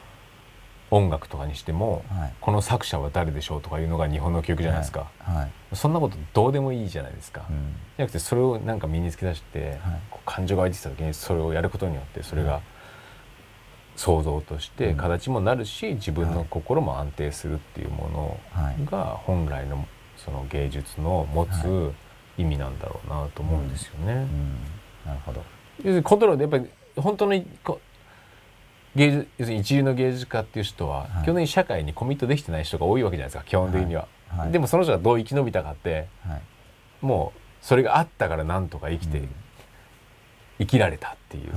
[0.93, 5.37] 音楽とかにしても、はい、この作者は誰でしょうとかいうのが日本の教育じゃないですか、はい。
[5.37, 9.81] はい、そんなことどうでもいいじゃないですか、うん、じゃなくてそれをなんか身につけ出して、
[10.27, 12.61] 感情が湧いてきた時にそれをやることによってそれが
[13.97, 19.87] 想像として形もなるし、自分の心も安定するっていうものが本来の
[20.19, 21.93] その芸術の持つ、
[22.37, 24.27] 意味なんだろうなと思うんですよね。
[25.07, 25.43] なるほど。
[25.79, 27.43] 要するにコントロールでやっぱり本当の
[28.95, 34.07] 芸術要するに一流の芸術家っていう人は、基本的に社会にコミットできてない人が多いわけじゃないですか基本的には。
[34.29, 34.39] はい。
[34.41, 36.43] はい、でもその人がどう生き延びたかって、はい、
[37.01, 39.29] もうそれがあったからなんとか生きて、うん、
[40.59, 41.53] 生きられたっていう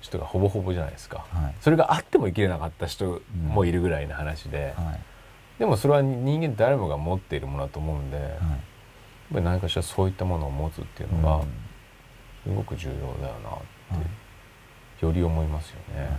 [0.00, 1.24] 人がほぼほぼじゃないですか、
[1.60, 4.74] それがあっても生きれなかった人もいるぐらいの話で、
[5.58, 8.38] でもそれは人間誰もが持っているものだと思うんで。
[9.32, 11.44] ぱり何かしらそういったものを持つっていうのが
[12.42, 14.00] すごく重要だよなっ
[14.98, 16.10] てより思いますよね。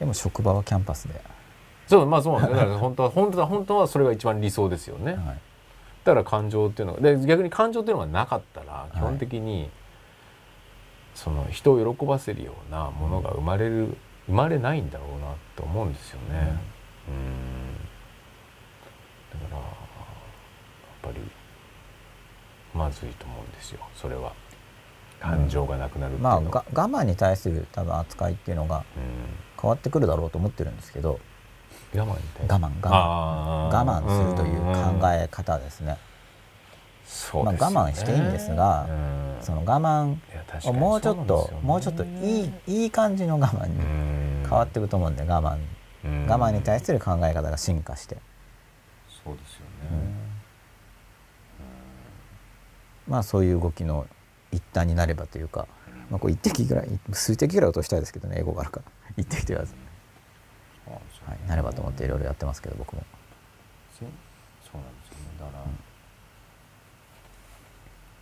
[0.00, 1.20] でも職場はキャンパスで。
[1.86, 5.12] そうまあそう だから本当は本当は本当はそれが一番理想ですよね。
[5.12, 5.38] はい、
[6.04, 9.70] だから感情っていうのがで逆に感情っていうのがなかったら基本的に、はい、
[11.14, 13.96] その人を喜ばせるようなものが生まれる
[14.26, 16.58] 生まれないんだろうなと思うんですよね。
[17.08, 17.30] うん、うん。
[19.42, 19.80] だから
[21.02, 21.20] ぱり
[22.74, 23.80] まずいと思うんですよ。
[23.94, 24.32] それは。
[25.18, 28.84] 感情がなくなるっていうのは、うん、まあ我慢に対する多分扱いっていうのが
[29.60, 31.20] 変わってくるだろうと思ってるんですけど、
[31.94, 32.16] 我慢
[32.48, 33.68] 我慢我慢。
[33.68, 34.60] 我慢するという
[35.00, 35.98] 考え方ですね。
[37.34, 38.86] うまあ、我慢していいんですが、
[39.40, 40.16] その我慢
[40.68, 43.74] をもうちょっと、もうちょっといいいい感じの我慢に
[44.42, 45.58] 変わっていくと思うんで我慢。
[46.02, 48.16] 我慢に対する考え方が進化して。
[49.24, 50.14] そうですよね、
[53.06, 54.06] まあそういう動きの
[54.50, 55.66] 一端になればというか、
[56.10, 59.74] まあ、こう一滴ぐらい数滴ぐらい落としたいですけどね英語があるから一滴と言わず、
[61.26, 63.02] はい、なればと思っていろいろやってますけど僕も。
[63.92, 64.06] そ
[64.78, 65.24] うなんですよね。
[65.38, 65.78] だから、うん、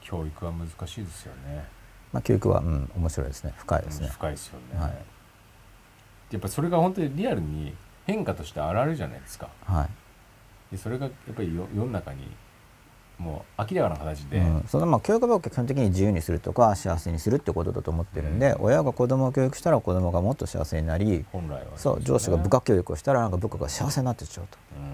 [0.01, 1.65] 教育は難しいですよね。
[2.13, 3.53] まあ教育はうん面白いですね。
[3.57, 4.93] 深いですね、うん、深いですよね、はい、
[6.31, 7.75] やっぱそれが本当にリアルに
[8.07, 12.27] 変化として現れるじゃないですか、はい、でそれがやっぱり世の中に
[13.19, 24.89] もう明らかな形で、うん、そのまあ教育は基本的に自由にするとか幸せにするってことだと思ってるんで、うん、親が子供を教育したら子供がもっと幸せになり本来は、ね、そう上司が部下教育をしたらなんか部下が幸せになってっちゃうと、うん、そ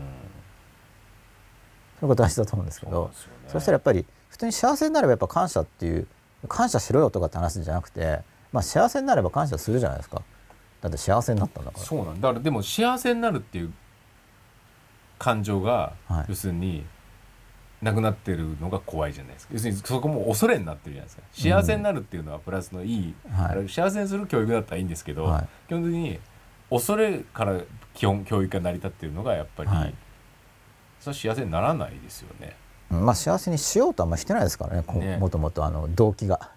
[2.02, 3.10] ういうこと大事だと思うんですけど
[3.48, 6.06] そ、ね,、したらやっぱり普通に幸せになればやっぱ感謝っていう
[6.48, 8.20] 感謝しろよとかって話じゃなくて、
[8.52, 10.22] まあ、幸せになれば感謝するじゃないですか。
[10.80, 11.84] だって幸せになったんだから。
[11.84, 13.72] そうなんだからでも幸せになるっていう
[15.18, 16.84] 感情が、はい、要するに
[17.84, 19.54] なくなってるのが怖いじゃないですか。
[19.54, 21.22] 要するにそこも恐れになってるじゃないですか。
[21.32, 23.14] 幸せになるっていうのはプラスのいい、
[23.56, 26.18] うん、幸せにする教育だったらいいんですけど、はい、基本的に
[26.70, 27.60] 恐れから
[27.92, 29.94] 基本教育が成り立っているのがやっぱり、はい、
[30.98, 32.56] それは幸せにならないですよね。
[32.88, 35.18] まあ幸せにしようとはあんましてないですからねね。
[35.18, 36.50] もともとあの動機が。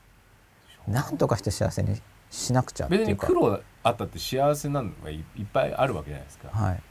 [0.88, 6.50] 何とかして幸せにしなくちゃ別に苦労あったって幸せなのがいっぱいあるわけじゃないですか。
[6.50, 6.82] はい、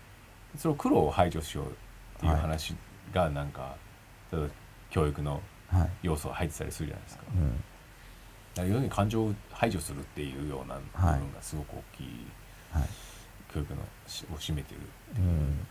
[0.57, 1.71] その苦労を排除しようっ
[2.21, 2.77] ていう話
[3.13, 3.77] がなんか、
[4.91, 5.41] 教育の
[6.03, 7.25] 要素が入ってたりするじゃないですか。
[7.27, 7.63] はいうん
[8.63, 12.27] 要するに感情を排除するっていうような部分がすごく大きい、
[12.71, 12.89] はい、
[13.53, 14.81] 教育のを占めてる
[15.15, 15.67] ていう、うん。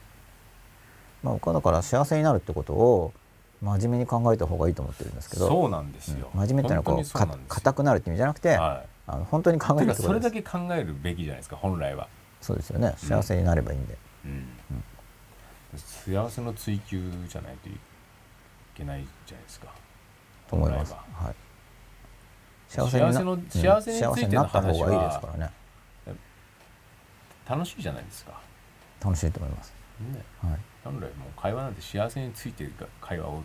[1.24, 3.14] まあ、僕はだから幸せになるってことを
[3.62, 12.08] 真面目に考えた方がいいと思ってるんですけどそうなんですよ、うん、真面目っていうのはこう硬くなるって意味じゃなくて、はい、あの本当に考えるそれだけ考えるべきじゃないですか本来は。
[12.42, 12.94] そうですよね。
[12.98, 14.32] 幸せになればいいんで、うん。
[14.32, 14.84] うん、
[15.80, 17.72] 幸せの追求じゃないとい
[18.76, 19.68] けないじゃないですか。
[20.48, 21.36] と思います、はい、
[22.68, 25.52] 幸せの幸せについての話は、いいですからね。
[27.48, 28.40] 楽しいじゃないですか。
[29.04, 30.24] 楽しいと思います、ね。
[30.42, 32.70] はい、本来もう会話なんて幸せについて
[33.02, 33.44] 会話を。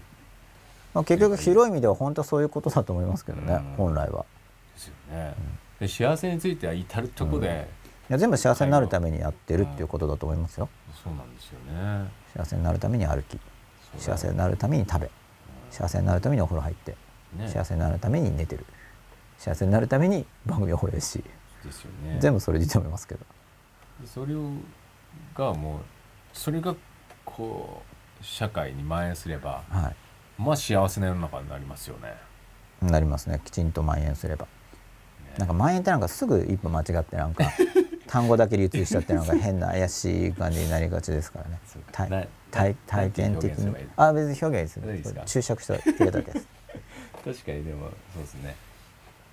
[0.95, 4.25] まあ、結局広い意味では本当はそういうことだと思いますけどね、うん、本来は。
[4.75, 5.35] ですよね。
[5.81, 7.59] うん、で幸せについては至るとこで、うん、い
[8.09, 10.69] や全部幸せになるためにやってるっていうことだと思いますよ。
[11.05, 12.11] そうなんですよね。
[12.37, 13.39] 幸せになるために歩き、
[13.99, 15.11] 幸せになるために食べ、
[15.71, 16.97] 幸せになるためにお風呂入って、
[17.37, 18.67] ね、幸せになるために寝てる。
[19.39, 21.25] 幸せになるために番組を放映し
[21.65, 23.21] ですよ、ね、全部それでいいと思いますけど。
[24.05, 24.35] それ
[25.35, 25.81] がもう
[26.33, 26.75] それが
[27.25, 27.83] こ
[28.21, 32.15] う社会に蔓延すれば、はい、まあ幸せな世の中になりますよね。
[32.83, 33.41] なりますね。
[33.45, 34.47] きちんと蔓延すれば、
[35.25, 37.45] ね、なんか蔓延ってなんかすぐ一歩間違ってなんか
[38.07, 41.41] 単語だけ流通しちゃってなんか変な怪しい感じになりがちですか
[41.99, 43.75] らね体体験的に。
[43.97, 45.03] あ別に表現する。
[45.27, 46.47] 注釈したっていうだけです。
[47.25, 48.57] 確かにでもそうですね。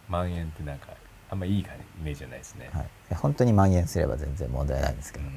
[0.07, 0.88] 蔓延ってなんか
[1.30, 1.65] あんまいいイ
[2.02, 5.31] メージじゃないですね、はい、本当に蔓延すれば全然問題ないんですけど、うん、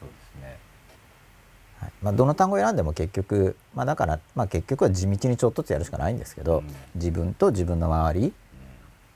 [0.00, 0.58] そうですね、
[1.78, 1.92] はい。
[2.02, 8.32] まあ、どの単語を選んでも結局、まあ、だから、まあ、結局は地道にちょっとずつやるしかないんですけど、うん、自分と自分の周り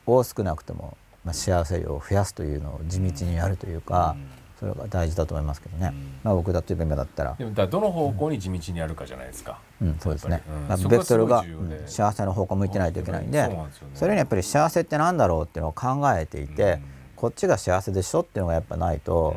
[0.06, 7.35] を少なくとも、まあ、幸せ量を増やすというのを地道にやるというか、うんそれが大事だと思いますけどね、うん、まあ、僕だと今だったら。
[7.39, 11.45] でもだどの方向に地道にやるかじゃないですか、うん、そうですね、まあ、ベクトルが、
[11.87, 13.51] 幸せの方向向いてないといけないんで
[13.95, 16.81] それにやっぱり幸せってなんだろうっていうのを考えていて、
[17.16, 19.37] こっちが幸せでしょっていうのがやっぱないと、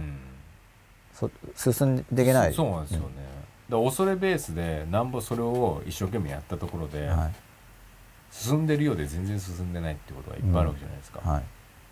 [1.13, 1.29] そ
[1.73, 2.53] 進んでいけない。
[2.53, 3.07] そうなんですよね、
[3.69, 7.31] だ恐れベースでなんぼそれを一生懸命やったところで、はい、
[8.31, 11.43] 進んでるようで全然進んでないってことがいっぱいあるわけじゃないですか、はい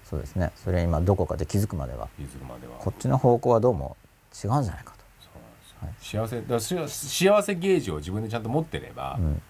[0.10, 0.52] そうですね。
[0.56, 2.08] それ今どこかで気づくまでは。
[2.18, 2.76] 気づくまでは。
[2.80, 3.98] こっちの方向はどうも
[4.34, 5.86] 違うんじゃないかと。
[5.86, 9.42] はい、幸せだ幸せゲージを自分でちゃんと持ってれば、うん、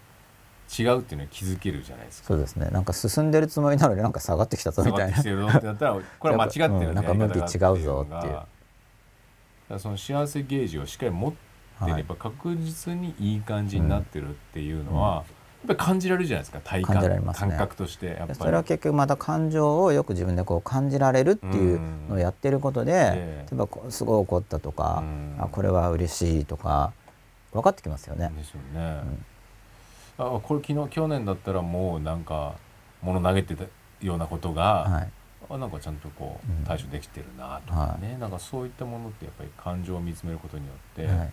[0.78, 2.28] 違うっていうのは気づけるじゃないですか。
[2.30, 2.70] そうですね。
[2.72, 5.16] なんか進んでるつもりなのになんか下がってきたぞみたいな。
[5.16, 9.80] 下がってきてるってなったら これは間違ってるうん、なんか向き違うぞっていう。
[9.80, 11.34] その幸せゲージをしっかり持っ
[11.86, 15.37] てれば確実にいい感じになってるっていうのは、うん
[15.68, 18.36] ぱり感じられるじゃないですか体感、ね、感覚としてやっぱり。
[18.36, 21.80] それは結局また感情をよく自分でこう感じられるっていう
[22.10, 23.00] のをやってることで、例
[23.54, 25.04] えばすごい怒ったとか、
[25.38, 26.94] あこれは嬉しいとか
[27.52, 28.32] 分かってきますよね。
[28.36, 29.02] ですよね。
[30.20, 32.56] うん、あこれ昨日去年だったらもうなんか
[33.02, 33.64] 物投げてた
[34.02, 35.10] ようなことが、はい、
[35.50, 41.24] あなんかちゃんとこう対処できてるなとかね、うんはい、なんかそういったものってやっぱり感情を見つめることによって、は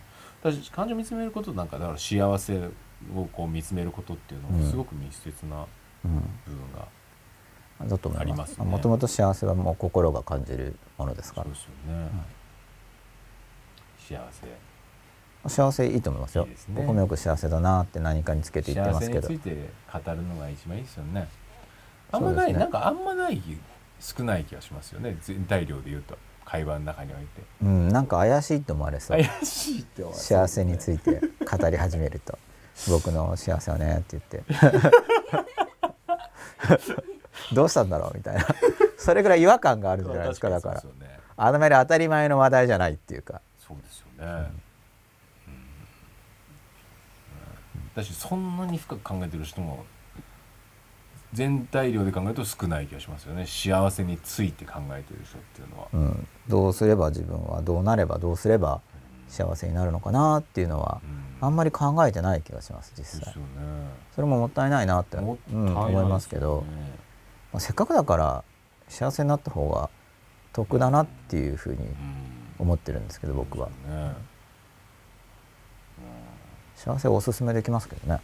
[0.52, 2.68] い、感情を見つめることなんかだから幸せ
[3.16, 5.66] をこう見つめることっていうのもすごく密接な
[6.02, 6.88] 部分が
[7.86, 8.60] だと思います。
[8.60, 11.44] もともと幸せはもう心が感じるものですから。
[11.44, 11.64] そうです
[14.12, 14.46] よね、幸せ。
[15.46, 19.22] 幸せいいと思いますよ、ね、僕もよく幸せだなって何かにつけて言ってますけど。
[19.22, 21.28] 幸せについて語るのが一番いいですよね。
[22.12, 23.42] あんまない、ね、なんかあんまない
[24.00, 25.16] 少ない気がしますよね。
[25.20, 26.16] 全体量で言うと。
[26.46, 27.26] 会話の中において。
[27.62, 27.88] うん。
[27.88, 29.18] なんか怪しいと思われそう。
[29.18, 32.38] 怪しいって思われそう、幸せについて語り始めると
[32.88, 34.42] 僕の幸せはねって言って。
[37.52, 38.46] どうしたんだろうみたいな。
[38.96, 40.88] それぐらい違和感があるんじゃないですかだから、ね、
[41.36, 43.42] あのまり当たり前の話題じゃないっていうか。
[43.58, 44.28] そうですよね、うん。
[44.28, 44.62] うん。
[47.94, 49.84] だしそんなに深く考えてる人も
[51.34, 53.44] 全体量で考えると少ない気がしますよね。
[53.46, 58.80] 幸せについて考えてる人っていうのは、うん、どうすれば自分はどうなればどうすれば
[59.28, 61.00] 幸せになるのかなっていうのは、
[61.40, 63.40] あんまり考えてない気がします実際、ね、
[64.14, 66.64] それももったいないなって、うん、思いますけど、
[67.52, 68.44] まあ、せっかくだから
[68.88, 69.90] 幸せになった方が
[70.52, 71.78] 得だなっていうふうに
[72.58, 73.68] 思ってるんですけど僕は、
[76.76, 78.20] 幸せをおすすめできますけどね、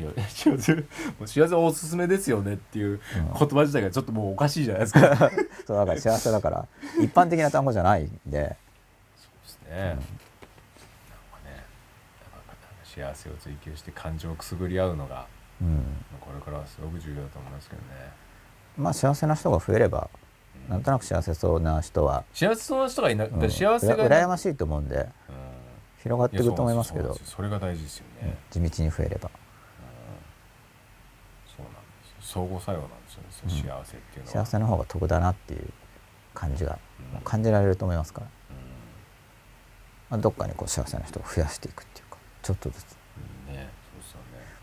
[0.00, 0.84] いや幸せ
[1.26, 3.00] 幸せおすすめですよねっていう
[3.38, 5.30] 言葉自体がちょっともうおかしいじゃないですか、
[5.66, 6.66] そうだから幸せだから
[7.00, 8.56] 一般的な単語じゃないんで。
[9.16, 10.00] そうですね、うん、なんか
[11.44, 11.64] ね
[12.84, 15.26] 幸せを追求して感情をくすぐり合うのが、
[15.60, 15.84] うん、
[16.20, 17.88] これからはすごく重要だと思いますけどね。
[18.76, 20.08] まあ幸せな人が増えれば、
[20.66, 25.08] うん、なんとなく幸せそうな人は幸せそうな人がいな、うん、幸せが羨ましいと思うんで、
[26.02, 27.18] 広がっていくと思いますけど。
[27.24, 29.30] それが大事ですよね、地道に増えれば
[32.32, 34.44] 相互作用なんですよね、うん、幸せっていうのは。
[34.44, 35.68] 幸せの方が得だなっていう
[36.32, 36.78] 感じが、
[37.24, 38.26] 感じられると思いますから、
[40.10, 42.96] まあ、どっかにこう幸せな人を増やしていくっていうかちょっとずつ、
[43.48, 43.54] うん。
[43.54, 43.68] ね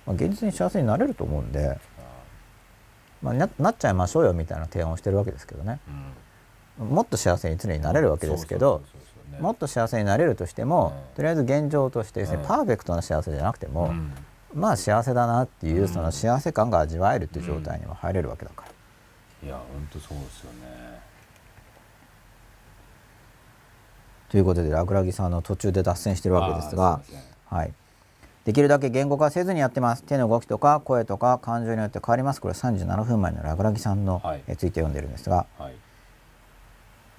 [0.06, 1.78] まあ、現実に幸せになれると思うんで、
[3.22, 5.82] まあ、ななっちゃいましょうよみたいな提案をしてるわけですけどね、
[6.78, 8.82] もっと幸せに常になれるわけですけど
[9.42, 13.94] もっと幸せになれるとしても、とりあえず現状としてですね、パーフェクトな幸せじゃなくても、
[14.54, 19.48] まあ幸せだなっていう、その幸せ感が味わえるっていう状態には入れるわけだから。
[19.48, 21.00] いや本当そうですよね。
[24.30, 27.02] ということでラグラギさんの途中で脱線してるわけですが、
[27.46, 27.74] はい、
[28.44, 30.04] できるだけ言語化せずにやってます。
[30.04, 32.42] 手の動きとか声とか感情によって変わります。
[32.42, 35.76] これ37分前のラグラギさんの、はい、えついて読んでるんですが、はい、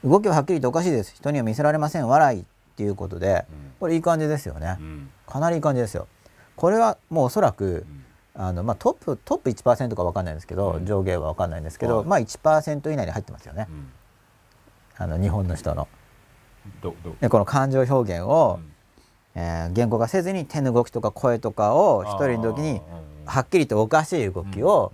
[0.05, 1.15] 動きははっきりとおかしいです。
[1.15, 2.09] 人には見せられません。
[2.09, 2.45] 笑いっ
[2.79, 3.45] ていうことで、
[3.81, 6.07] これいい感じですよね、うん、かなりいい感じですよ
[6.59, 7.87] これはもうおそらく、
[8.35, 13.87] あのまあ、トップトップ1%か分かんないんですけど、うん、上下は分かんないんですけど、はい、まあ1%以内に入ってますよね、うん、
[14.97, 15.87] あの日本の人の。
[17.21, 18.59] でこの感情表現を、
[19.37, 22.83] うん、えー、言語化せずに手の動きとか声とかを一人の時に
[23.25, 24.93] はっきりとおかしい動きを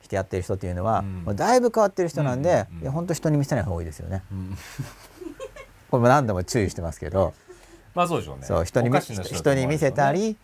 [0.00, 4.22] してやってる人っていうのは、もうだいぶ変わってる人なんで、いや本当人に見せない方がいいですよね。
[5.90, 7.34] これも何度も注意してますけど。
[7.94, 8.46] まあそうでしょうね。
[8.46, 10.38] そう人に人に見せたり、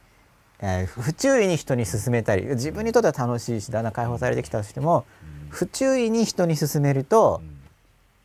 [0.61, 5.07] えー、不注意に人に勧めたり自分にとっては楽しいしだんだん解放されてきたとしても、
[5.45, 7.59] うん、不注意に人に勧めると、うん、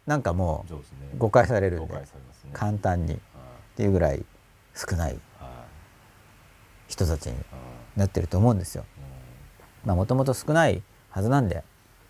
[0.07, 0.65] なんかも
[1.15, 2.03] う誤解されるんで、ね、
[2.51, 3.17] 簡単にっ
[3.75, 4.25] ていうぐらい
[4.75, 5.19] 少ない
[6.87, 7.35] 人たちに
[7.95, 8.85] なってると思うんですよ。
[9.85, 11.63] まあもともと少ないはずなんで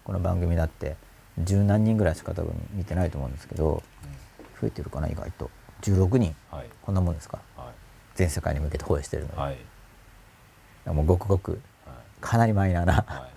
[0.06, 0.96] この番組だって
[1.40, 3.84] 十何人ぐらいしか多分見てないと思うんですけど、
[4.62, 5.50] 増えてるかな意外と。
[5.82, 7.68] 16人、はい、こんなもんですか、はい、
[8.16, 9.38] 全世界に向けて放映してるのに。
[9.38, 9.73] はい
[10.86, 11.62] もうごくごく
[12.20, 13.28] かなりマイナーな、は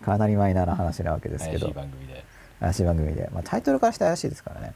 [0.00, 2.24] い、 かなりマイナーな話なわけですけど怪しい番組で。
[2.60, 4.74] 怪しい番組で、まあ、タイトルからして怪しいですからね。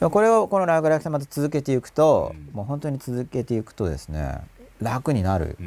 [0.00, 4.38] これをこのラグラクさんまた続けていくと、うん、もう本当に続けていくとですね
[4.80, 5.58] 楽になる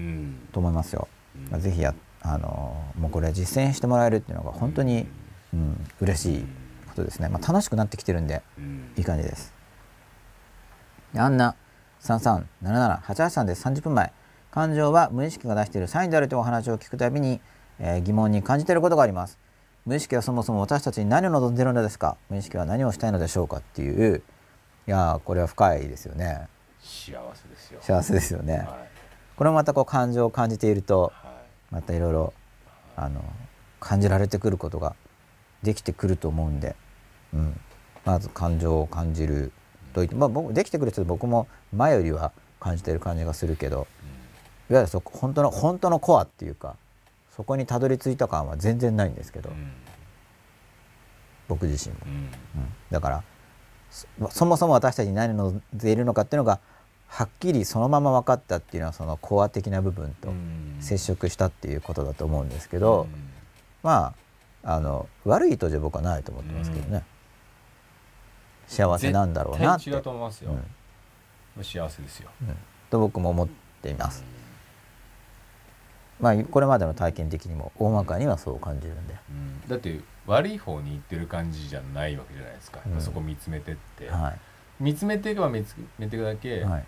[0.54, 5.06] と思いますよ、うん、まあ、ぜひやあのもうこれ実践してもらえるっていうのが本当に、
[5.54, 6.46] うん、うん、嬉しい
[6.88, 8.42] ことですね、まあ、楽しくなってきてるんで、
[8.98, 9.54] いい感じです。
[11.18, 11.56] あんな
[12.02, 13.68] 337788です。
[13.68, 14.14] 30分前
[14.52, 17.40] 感情は無意識が出しているサインであるというお話を聞くたびに、
[17.80, 19.40] えー、疑問に感じていることがあります。
[19.86, 22.18] 無意識はそもそも私たちに何を望んでいるのですか？
[22.30, 24.22] 無意識は何をしたいのでしょうかっていう
[24.88, 26.48] いやこれは深いですよね。
[26.82, 27.80] 幸せですよ。
[27.82, 28.58] 幸せですよね。
[28.58, 28.68] はい、
[29.38, 31.30] これもまたこう感情を感じていると、は
[31.72, 32.34] い、またいろいろ
[32.98, 33.24] あの
[33.80, 34.96] 感じられてくることが
[35.64, 36.76] できてくると思うんで、
[37.34, 37.60] うん、
[38.04, 39.52] まず感情を感じる
[39.94, 43.88] といって、まあ、僕できてくると僕も前よりは感じている感じがするけど、
[44.72, 46.78] いわゆるそ本当の本当のコアっていうか
[47.36, 49.72] そこにたどり着いた感は全然ないんですけど、うん、
[51.50, 52.12] 僕自身も、うん。
[52.12, 52.30] うん、
[52.90, 53.24] だから
[54.30, 56.62] そもそも私たちに何を望んでいるのかっていうのが
[57.10, 60.32] はっきりそのまま分かったっていうのはそのコア的な部分と
[60.80, 63.08] 接触したっていうことだと思うんですけど、
[63.84, 64.14] ま
[64.64, 67.04] ああの悪い意図じゃ僕はないと思ってますけどね、
[68.68, 69.90] 幸せなんだろうなって。
[69.90, 70.58] 違うと思いますよ、
[71.62, 72.30] 幸せですよ、
[72.90, 73.48] と僕も思っ
[73.82, 74.31] ています。
[76.22, 84.40] まあ、これまでの体験的にも大まかにはそう感じるんで、うん、だって悪い方に行ってる感じじゃないわけじゃないですか、うん、そこ見つめてって、はい、
[84.80, 86.86] 見つめていけば見つめていくだけ、はい、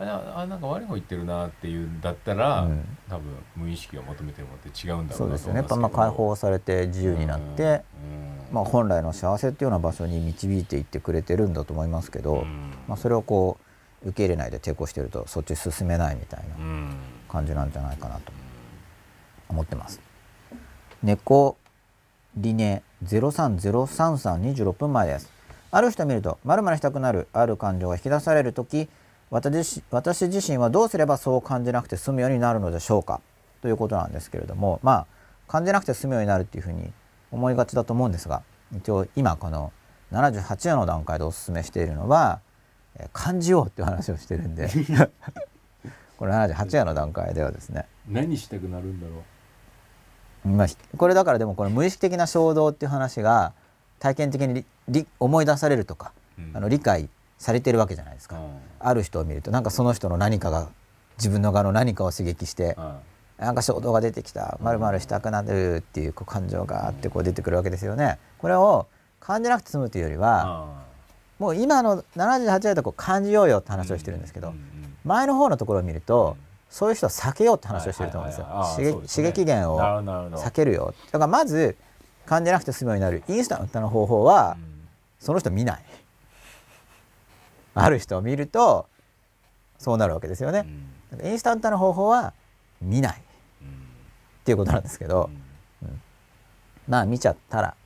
[0.00, 3.24] ああなんか悪い方行ってるなっていうんだったら、うん、多分
[3.56, 5.58] 無意識を求めてるものって違うんだろうなそうですよね。
[5.58, 7.82] やっぱまあ解放されて自由になって、
[8.52, 12.44] まあ、本来の幸せっていうような場所に導いていってくれてるんだと思いますけど、
[12.86, 13.58] まあ、それをこ
[14.04, 16.56] う受け入れないで抵抗してるとそっち進めないみたいな
[17.28, 18.30] 感じなんじゃないかなと。
[18.30, 18.43] 思
[19.62, 20.00] ってます。
[21.02, 21.56] 猫
[22.36, 25.30] リネ030332分前です。
[25.70, 28.88] ある人を見るとまるまるしたくなるある感情が引き出される時
[29.30, 33.20] 私私自身はどうすればそう感じなくて済むようになるのでしょうか？
[33.60, 35.06] ということなんですけれどもまあ
[35.48, 36.92] 感じなくて済むようになるっていうふうに
[37.32, 38.42] 思いがちだと思うんですが
[38.76, 39.72] 一応今この
[40.12, 42.40] 78話の段階でお勧めしているのは
[43.12, 44.68] 感じようっていう話をしてるんで
[46.18, 49.22] これ78話の段階ではですね何したくなるんだろう？
[50.44, 50.66] まあ、
[50.96, 53.52] これだからでもこの無意識的な衝動っていう話が
[53.98, 57.08] 体験的に思い出されるとか、うん、あの理解
[57.38, 60.68] されてるわけじゃないですか、うん、ある人を見るとなんかその人の何かが
[61.16, 62.94] 自分の側の何かを刺激して、うん、
[63.38, 68.18] なんか衝動が出てきたまるまるしたくなるっていうこう感情があってこう出てくるわけですよね。
[68.38, 68.86] これを
[69.20, 70.84] 感じなくて済むというよりは、
[71.38, 74.52] もう今の78歳だと感じようよって話をしてるんですけど、
[75.04, 76.36] 前の方のところを見ると、
[76.74, 79.02] そういう人は避けようって話をしてると思うんですよ。
[79.06, 80.92] 刺激源を避けるよ。
[81.12, 81.76] だからまず
[82.26, 83.22] 感じなくて済むようになる。
[83.28, 84.56] インスタントの方法は、
[85.20, 85.84] その人見ない。
[87.76, 88.88] ある人を見ると
[89.78, 90.66] そうなるわけですよね。
[91.22, 92.32] インスタントの方法は
[92.82, 95.30] 見ない、っていうことなんですけど、
[95.80, 96.00] うん、
[96.88, 97.76] まあ見ちゃったら、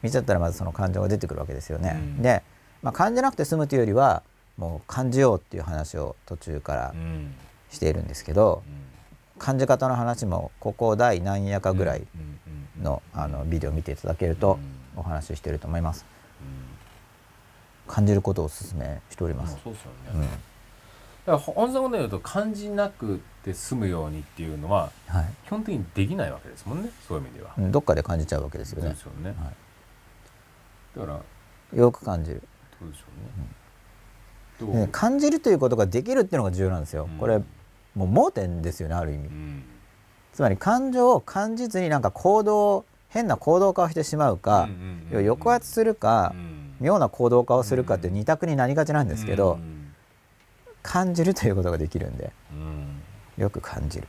[0.00, 2.00] 見ちゃったらまずその感情が出てくるわけですよね。
[2.18, 2.42] で、
[2.80, 4.22] まあ、感じなくて済むというよりは
[4.60, 6.94] もう感じようっていう話を途中から
[7.70, 8.62] しているんですけど、
[9.38, 12.06] 感じ方の話もここ第何夜かぐらい
[12.80, 14.58] のあのビデオを見ていただけると
[14.94, 16.04] お話ししていると思います。
[17.88, 19.56] 感じることをお勧めしております。
[19.64, 20.28] そうですよね。
[21.24, 26.90] だから本当の言うと感じなくて済むようにっていうのは、はい、基本的にできないわけですもんね。
[27.08, 28.90] そういう意味では、うん、どっかで感じちゃうわけですよね。
[28.90, 31.12] ですよね、はい、だか
[31.72, 32.42] らよく感じる。
[32.78, 33.04] そうでしょ
[33.38, 33.59] うね。
[34.66, 37.08] ね、感じるということができるっていうのが重要なんですよ。
[37.18, 37.38] これ
[37.94, 39.64] もう盲点ですよねある意味、うん、
[40.32, 46.32] つまり感情を感じずになんか行動変な行動化をしてしまうか、うんうん、抑圧するか、
[46.80, 49.58] 妙な行動化をするかって二択になりがちなんですけど、
[50.82, 52.32] 感じるということができるんで、
[53.36, 54.06] よく感じる。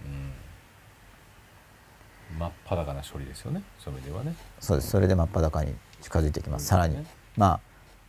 [2.38, 3.64] 真っ裸な処理ですよね。
[3.80, 4.36] それではね。
[4.60, 4.92] そうです。
[4.92, 7.04] それで真っ裸に近づいていきます、ね、さらに。
[7.36, 7.60] まあ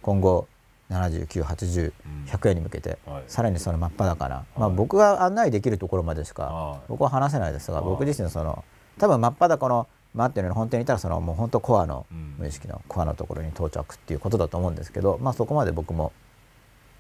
[0.03, 0.47] 今後
[0.93, 1.93] 7980、
[2.27, 8.65] 100円に向けて、はい、さらにその真っ裸な、はい、まあ、僕が案内できるところまでしか僕は話せないですが、僕自身のその
[8.99, 12.07] 多分真っ裸の待ってるの本当にいたらそのもう本当コアの
[12.39, 16.13] 無意識のコアのところに到着っていうことだと思うんですけど、まあ、そこまで僕も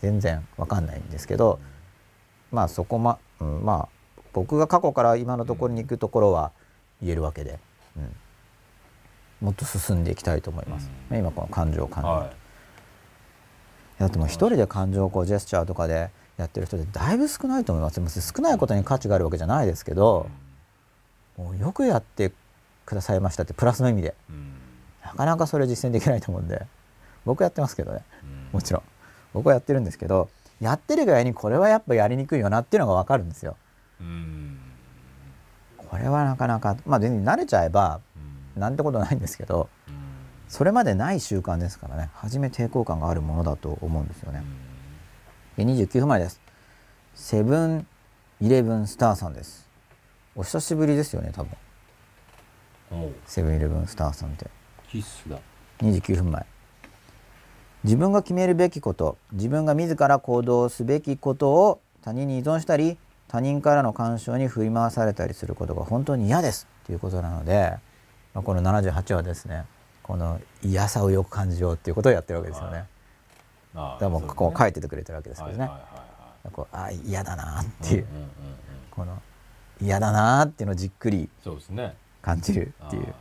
[0.01, 1.60] 全然わかんないんですけど、
[2.51, 6.52] まあそこま、うん、まあ僕が過去から今のところに行くところは
[7.02, 7.59] 言えるわけで、
[7.97, 10.90] うん、もっと進んでいきたいと思います。
[11.10, 12.31] うん、今この感情感情、はい、
[14.03, 18.20] だってもう一人で感情をこうジェスチャーとかでやってる人ってだいぶ少ないと思います。
[18.20, 20.29] 少ないことに価値があるわけじゃないですけど、
[21.37, 22.33] もうよくやって
[22.85, 24.15] くださいましたってプラスの意味で、
[25.05, 26.66] なかなかそれ実践できないと思うんで。
[27.24, 28.01] 僕やってますけどね。
[28.51, 28.83] もちろん。
[29.33, 30.29] 僕はやってるんですけど
[30.61, 33.57] やってるぐらいにこれはやっぱやりにくいよなっていうのが分かるんですよ。
[35.77, 38.01] これはなかなかまあ全然慣れちゃえば
[38.57, 39.69] なんてことないんですけど
[40.53, 44.43] それまでない習慣ですからね初め抵抗感があるものだと思うんですよね。
[45.57, 46.43] で29分前です。
[47.15, 47.87] セブン
[48.39, 49.66] イレブンスターさんです。
[50.37, 53.15] お久しぶりですよね多分。
[53.24, 54.51] セブンイレブンスターさんって。
[54.89, 55.39] 必須だ。
[55.81, 56.47] 29分前。
[57.85, 67.73] 自分が決めるべきこと自分が自ら行動すべきことを他人に依存したり他人からの干渉に振り回されたりすることが本当に嫌ですということなので、
[68.35, 69.65] まあ、この78はですね
[70.03, 72.85] この嫌さをよく感じようっていうことをやってるわけですよね。
[73.74, 75.70] はい、でもここを書いててくれてるわけですけどね。
[76.53, 78.07] こうあ嫌だなっていう,、
[78.91, 79.23] この
[79.81, 81.31] 嫌だなっていうのをじっくり
[82.20, 83.15] 感じるっていう、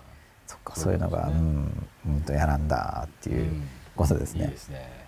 [0.47, 3.61] そっかそういうのがう、んうんと嫌なんだっていう
[3.95, 4.45] ことですね。
[4.45, 5.01] いいですね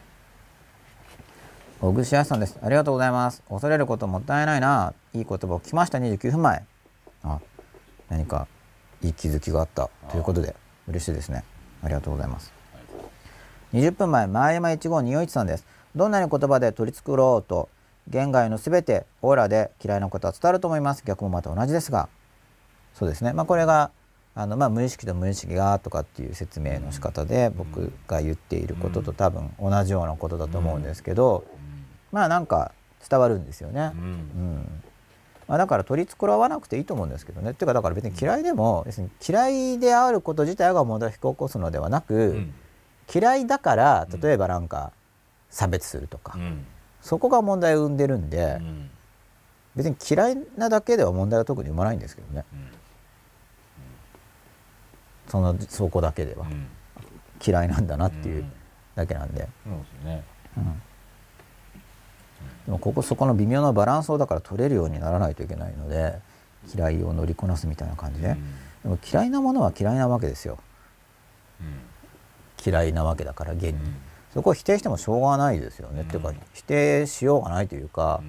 [1.81, 2.57] 小串康さんです。
[2.61, 3.43] ありがとうございます。
[3.49, 4.93] 恐れることもったいないな。
[5.13, 5.97] いい言葉を聞きました。
[5.97, 6.65] 29分前。
[7.23, 7.39] あ、
[8.09, 8.47] 何か
[9.01, 10.55] いい気づきがあったということで
[10.87, 11.43] 嬉しいですね。
[11.83, 12.53] ありがとうございます。
[13.73, 15.65] 20分前、前山1号241さんです。
[15.95, 17.69] どんなに言葉で取り繕ろうと、
[18.07, 21.03] 言外のすべてオーラで嫌いなことは伝わると思います。
[21.05, 22.09] 逆もまた同じですが、
[22.93, 23.33] そうですね。
[23.33, 23.91] まあこれが
[24.35, 31.45] あのまあ無意識と無意識がとかっていう説明の仕方で僕が言っていることと多分同じようなことだと思うんですけど、
[32.11, 32.71] まあなんか
[33.07, 33.91] 伝わるんですよね。
[33.93, 34.83] うん、うん
[35.47, 37.51] まあ、だから取り繕わなくていいと思うんですけどね。
[37.51, 42.53] っていうかだから別に嫌いでも別に嫌いであること自体が問題を引き起こすのではなく、うん、
[43.13, 44.91] 嫌いだから例えばなんか
[45.49, 46.65] 差別するとか、うん、
[47.01, 48.89] そこが問題を生んでるんで、うん、
[49.75, 52.45] 別に嫌いなだけでは問題は特に生まないんですけどね。
[55.27, 56.45] そのそこだけでは、
[57.43, 58.45] 嫌いなんだなっていう
[58.93, 59.47] だけなんで。
[59.63, 60.23] そうですね。
[60.57, 60.81] うん
[62.65, 66.19] でもここそこの微妙なバランスをだから取れるようにならないといけないので
[66.73, 68.35] 嫌いを乗りこなすみたいな感じで、うん、
[68.83, 70.59] でも嫌いなものは嫌いなわけですよ、
[71.59, 71.67] うん、
[72.65, 73.95] 嫌いなわけだから現に、うん、
[74.33, 78.21] そこを否定してもしょうがないですよね、っていうか否定しようがないというか、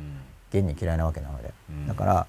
[0.50, 1.52] 現に嫌いなわけなので、
[1.86, 2.26] だから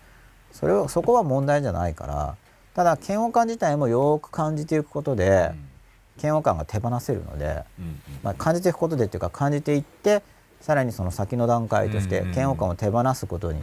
[0.52, 2.38] それをそこは問題じゃないから
[2.76, 5.54] ただ嫌悪感自体もよく感じていくことで、
[6.22, 7.64] 嫌悪感が手放せるので、
[8.22, 10.22] まあ、感じていくことでっていうか感じていって
[10.66, 13.60] さらにその先の段階として嫌悪感を手放すことに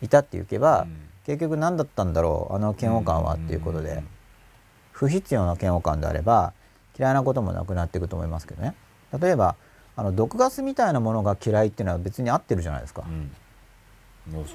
[0.00, 0.88] 至っていけば、
[1.24, 4.02] 結局何だったんだろうあの嫌悪感はっていうことで、
[4.90, 6.52] 不必要な嫌悪感であれば
[6.98, 8.74] 嫌いなこともなくなっていくと思いますけどね。
[9.16, 9.54] 例えば
[9.94, 13.04] あの毒ガスみたいなものが嫌いっていうのは別に合ってるじゃないですか。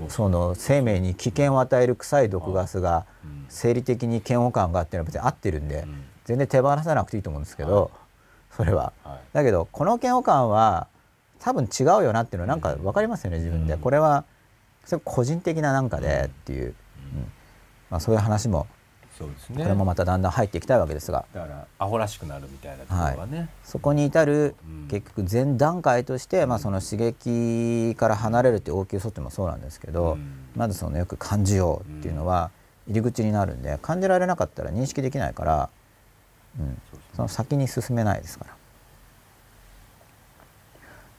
[0.10, 3.06] その生命に危険を与える臭い毒ガスが
[3.48, 5.88] 生理的に嫌悪感があっていうのは別に合ってるんで
[6.26, 7.92] 全然手放さなくていいと思うんですけど
[8.52, 8.92] それは。
[9.32, 10.88] だけどこの嫌悪感は
[11.40, 14.26] 多分違うよなっていうのはなんか分かりますよね自分で、うん、これは
[14.86, 16.74] それ個人的ななんかでっていう、うん。
[17.90, 18.68] まあ、そういう話も
[19.18, 21.26] そうですね、これもまただんだん入っていきたいわけですが。
[21.34, 24.54] だからアホらしくなるみたいなところはね、はい、そこに至る、
[24.90, 30.20] 結局前段階として、まあ、その刺激から離れるって応急措置もそうなんですけど、
[30.56, 32.52] まずそのよく感じようっていうのは
[32.88, 35.70] 入り口になるんで感じられなかったら認識できないから、
[36.60, 36.82] うん、
[37.16, 38.57] その先に進めないですから。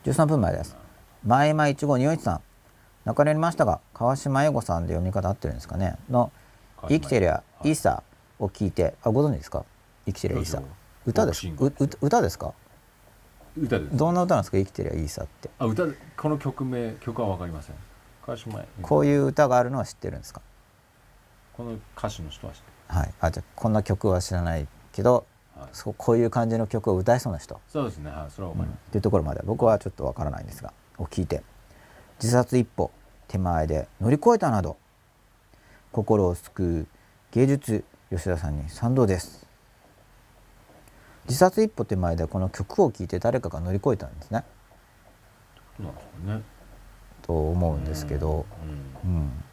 [0.05, 0.77] 13分前です。
[1.25, 2.41] 前間一号二一さん。
[3.05, 5.97] 泣かれましたが、川島英語さんで読み方合ってるんですかね。
[6.11, 6.31] の、
[6.89, 8.03] 生きてりゃいいさ
[8.39, 9.65] を聞いて、あ、ご存知ですか？
[10.07, 10.63] 生きてりゃいいさ。
[11.07, 12.53] 歌ですう歌ですか？
[13.57, 13.97] 歌です。
[13.97, 14.59] どんな歌なんですか？
[14.59, 15.51] 生きてりゃいいさって。
[15.59, 15.85] あ、歌、
[16.17, 17.77] この曲名、曲はわかりません。
[18.83, 20.43] こういう歌があるのは知ってるんですか？
[21.57, 25.25] この歌手の人は知ってるはいあじゃこんな曲は知らないけど、はい、
[25.73, 27.61] そうこういう感じの曲を歌えそうな人。
[27.69, 28.11] そうですね。
[28.11, 28.31] はい。
[28.31, 31.43] それは思います、うん、っていうところまで僕はちょっとわからないんですがを聞いて
[32.21, 32.91] 自殺一歩
[33.29, 34.77] 手前で乗り越えたなど
[35.93, 36.87] 心を救う
[37.33, 39.47] 芸術吉田さんに賛同です。
[41.27, 44.45] 自殺一歩手前でこの曲を聴いて誰かが乗り越えたんですね。
[46.25, 46.43] ね。
[47.23, 48.47] と思うんですけど、
[49.05, 49.45] うん、うん、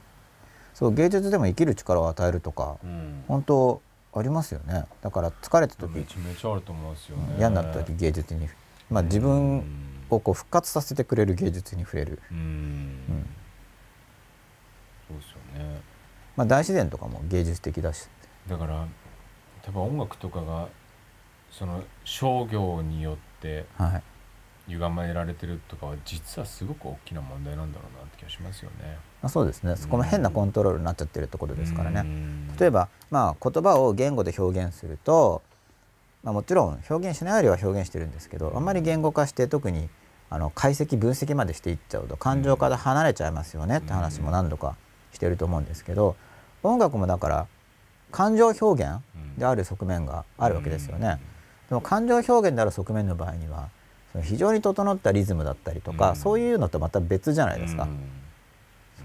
[0.73, 3.81] そう芸術でも生きる力を与えるとか、うん、本当
[4.15, 4.85] ありますよね。
[5.01, 7.35] だから疲れた時めちゃめちゃあると思いますよね。
[7.37, 8.47] 嫌になった時芸術に、
[8.89, 9.63] まあ、自分
[10.09, 13.29] をこう復活させてくれる芸術に触れる、うん、うん、
[15.09, 15.81] そうですよね。
[16.37, 18.07] まあ大自然とかも芸術的だし。
[18.47, 18.87] だから
[19.63, 20.69] 多分音楽とかが
[21.51, 23.65] その商業によって
[24.67, 28.97] 歪められてるとかは実はすごく大きな問題なんだろうなって気がしますよね。
[29.25, 29.75] あそうですね。
[29.75, 32.05] そこの変なコントロールになっちゃってるところですからね。
[32.59, 35.41] 例えば、まあ、言葉を言語で表現すると、
[36.23, 39.89] まあ、もちろん表現しないよりは表現してるんですけどあんまり言語化して特に
[40.29, 44.75] あの解析分析までしていっちゃうと感情から離れちゃいますよねって話も何度か
[45.13, 46.15] してると思うんですけど
[46.61, 47.47] 音楽もだから
[48.11, 49.01] 感情表現
[49.37, 51.19] である側面があるわけですよね。
[51.69, 53.69] でも感情表現である側面の場合には
[54.23, 57.99] 非常に整ったリズムだったりとか、うん、そういうのとまた別じゃないですか、うん、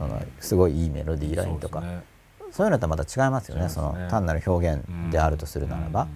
[0.01, 2.03] そのすごいいいメロディーラインとか、ね、
[2.51, 6.09] そういうのとまた違いますよね、ね、その単なる表現であるとするならば、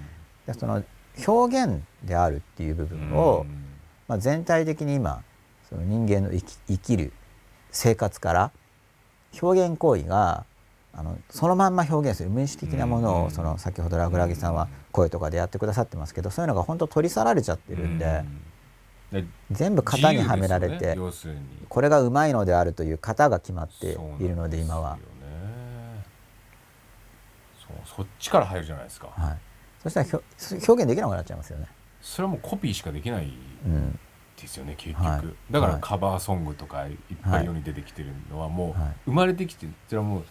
[0.47, 0.83] でその
[1.27, 3.45] 表現であるっていう部分を、
[4.09, 5.23] まあ、全体的に今
[5.69, 7.13] その人間の生き生きる
[7.71, 8.53] 生活から
[9.41, 10.47] 表現行為が
[10.95, 18.25] あのそのまんま表現する無意識的なものを、その先ほどラグラギさんは声とかでやってくださってますけどそういうのが本当取り去られちゃってるんで。
[19.51, 21.03] 全部型にはめられて、ね、
[21.69, 24.99] これがうまいのであるという型が決まっているので今は。
[27.85, 29.39] そっちから入るじゃないですか、はい、
[29.83, 30.09] そしたら
[30.53, 31.67] 表現できなくなっちゃいますよね。
[32.01, 33.33] それはもうコピーしかできない
[34.41, 40.25] ですよね、うん、結局、はい、だからカバーソングとかいっぱい世に出てきてるのはもう生まれてきてそれはもう、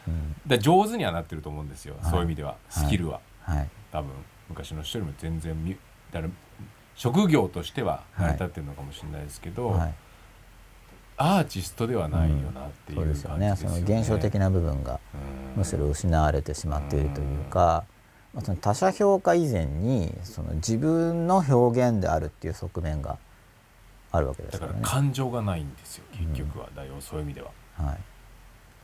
[0.48, 2.56] だ上手にはなってると思うんですよ、そういう意味では。
[2.70, 3.20] スキルは、
[3.92, 4.12] 多分。
[4.50, 5.78] 昔の人よりも全然
[6.12, 6.32] だから
[6.96, 9.94] 職業としては成り立ってるのかもしれないですけど、はい、
[11.18, 13.56] アーティストではないよなっていう、うん、そうですよね。
[13.56, 15.00] その現象的な部分が
[15.56, 17.86] むしろ失われてしまっているというか、
[18.34, 23.18] まあ、その他者評価以前にその自分の表現であるっていう側面が
[24.12, 24.68] あるわけですよね。
[24.68, 27.98] だから感情がないんですよ結局は、だよそういう意味では、はい、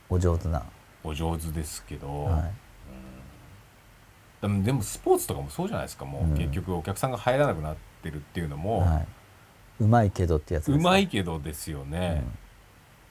[0.08, 0.62] お上手な。
[1.02, 2.52] お上手ですけど、はい。
[4.62, 9.06] でもスポーツとかもそうじゃないですかもう結局お客さんが入らなくなってるっていうのも、はい、
[9.80, 12.22] うまいけどってやつうまいけどですよね、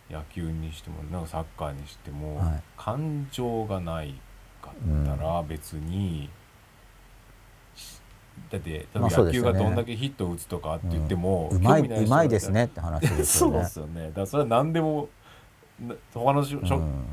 [0.10, 4.16] うん、野球にしてもなんかサッカーにしても、はい、感情がない
[4.62, 6.30] かったら別に、
[8.38, 13.54] うん、だって野球がどんだけヒットを打つとかって言っても、うん、うまいうまいですねって話ですよね。
[13.60, 14.08] そうですよね。
[14.08, 15.10] だからそれは何でも
[16.14, 16.60] 他のしょ、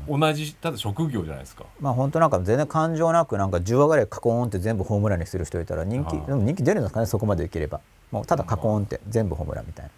[0.07, 1.65] うん、同じただ職業じゃないですか。
[1.79, 7.79] まあ本当なんか全然感情なくなんか10話ぐらいカコーンって全部ホームランにする人いたら人気でも人気出るんですかねそこまでいければ。
[8.11, 9.91] もうただカコーンって全部ホームランみたいな、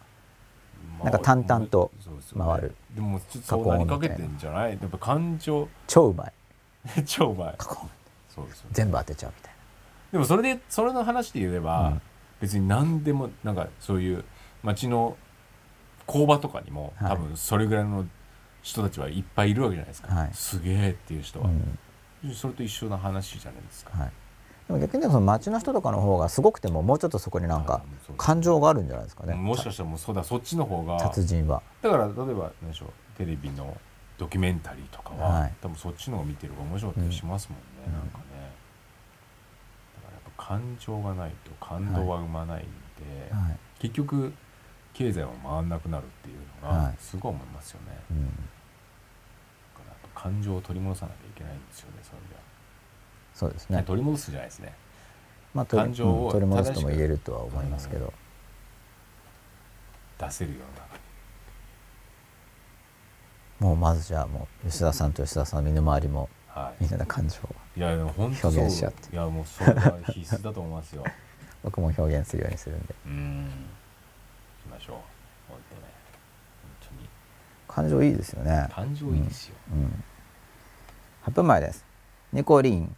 [0.99, 1.91] まあ、なんか淡々と
[2.35, 4.71] 回る、でもちょっとそうなりかけてんじゃない？
[4.71, 5.67] やっぱ感情。
[5.87, 6.33] 超うまい。
[7.05, 7.55] 超うまい。
[7.57, 7.89] カコーン。
[8.29, 9.57] そうです、ね、全部当てちゃうみたいな。
[10.11, 12.01] でもそれでそれの話で言えば、うん、
[12.41, 14.23] 別に何でもなんかそういう
[14.63, 15.17] 街の
[16.07, 18.07] 工場とかにも多分それぐらいの
[18.61, 21.49] 人たちはいっぱいいるわけじゃないですか、はい、すげえっていう人は、
[22.23, 24.11] うん、それと一緒な話じゃないですか、はい、
[24.67, 27.81] でも逆にその町の人とかの方がすごくてももうちょっとそこになんか
[28.17, 29.33] 感情があるんじゃないですかね。
[29.33, 30.99] もしかしたらもうそうだそっちの方が。
[30.99, 31.61] 達人は。
[31.81, 33.75] だから例えば何でしょうテレビの
[34.17, 38.23] ドキュメンタリーとかは、はい、多分そっちのを見てる方が面白かったりしますもんね、うん、なんかね。
[39.95, 42.69] だからやっぱ感情がないと感動は生まないんで、
[43.79, 44.33] 結局
[44.93, 48.39] 経済は回んなくなるっていうのがすごい思いますよね、はいうん、だか
[50.15, 52.49] ら感情を取り戻さなきゃいけないんですよねそれでは
[53.39, 53.81] そうですね。
[53.87, 54.73] 取り戻すじゃないですね。
[55.53, 58.13] まあ感情を、取り戻すとも言えるとは思いますけど、
[60.17, 60.57] 出せるよ
[63.59, 63.69] うな。
[63.69, 69.13] もうまずじゃあもう吉田さんと吉田さんの身の回りも、はい、みんなの感情を表現し合って。
[69.13, 71.05] いやもうそれは必須だと思いますよ。
[71.63, 72.95] 僕も表現するようにするんで。
[73.05, 73.49] うん
[74.79, 74.95] ましょう。
[75.49, 75.81] 本当ね
[76.79, 77.09] 本当に。
[77.67, 78.67] 感情いいですよね。
[78.71, 79.81] 感情いいですよ、うん。
[79.83, 80.03] うん、
[81.25, 81.85] 8分前です。
[82.31, 82.95] ニコリン。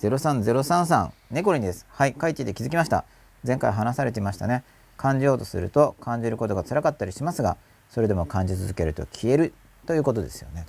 [0.00, 1.84] 03033ネコリンです。
[1.90, 3.04] はい書いてて気づきました。
[3.46, 4.64] 前回話されていましたね。
[4.96, 7.56] 感じようとすると感じることが辛かったりしますが
[7.88, 9.54] それでも感じ続けると消える
[9.86, 10.66] ということですよね。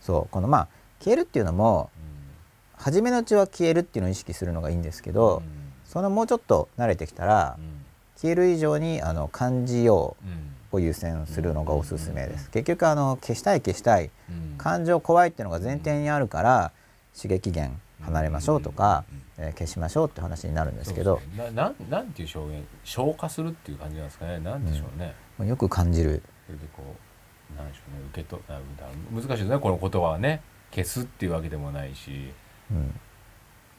[0.00, 0.28] そう。
[0.30, 0.68] このまあ
[1.00, 7.77] 消えるっていうのも、うん、初めのうちは消えるっていうのを意識するのがいいんですけど、うん、そのもうちょっと慣れてきたら、うん、
[8.20, 10.16] 消える以上にあの感じよ
[10.72, 12.50] うを優先するのがおすすめです。
[12.50, 14.10] 結局あの消したい消したい、
[14.58, 16.72] 感情怖いっていうのが前提にあるから
[17.16, 19.04] 刺激源離れましょうとか、
[19.38, 22.66] えー、消しましょうって話になるんですけど、ね、ななんなんていう表現？
[22.84, 24.38] 消化するっていう感じなんですかね？
[24.40, 26.22] なんでしょうね、うん、よく感じる。
[26.46, 26.82] それでこ
[27.54, 28.06] うなんでしょうね？
[28.12, 28.40] 受けと
[29.12, 29.58] 難しいですね。
[29.58, 30.42] この言葉はね。
[30.70, 32.30] 消すっていうわけでもないし、
[32.70, 32.92] うん、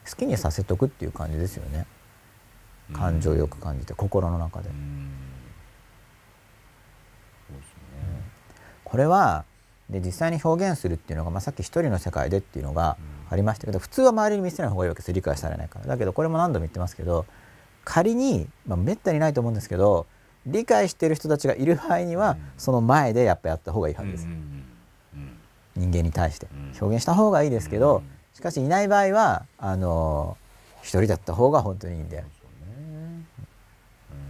[0.10, 1.86] 好きにさせとくっていう感じですよね
[2.94, 4.70] 感情よく感じて、心の中で。
[8.84, 9.46] これは
[9.90, 12.98] で実際に表現するっていうのが、まあ、さっき一人の世界でっていうのが
[13.30, 15.86] ありましたけど、普通は周りに見せない方がいいわけです理解されないから。
[15.86, 17.26] だけどこれも何度も言ってますけど
[17.86, 20.06] 仮に、まあ、めったにないと思うんですけど
[20.46, 24.28] 理解している人たちがいる場合には、その前でやっぱやった方がいいはずです。
[25.76, 26.48] 人間に対して
[26.80, 28.04] 表現した方がいいですけど、
[28.34, 30.38] しかしいない場合はあの
[30.82, 32.24] 一人だった方が本当にいいんで、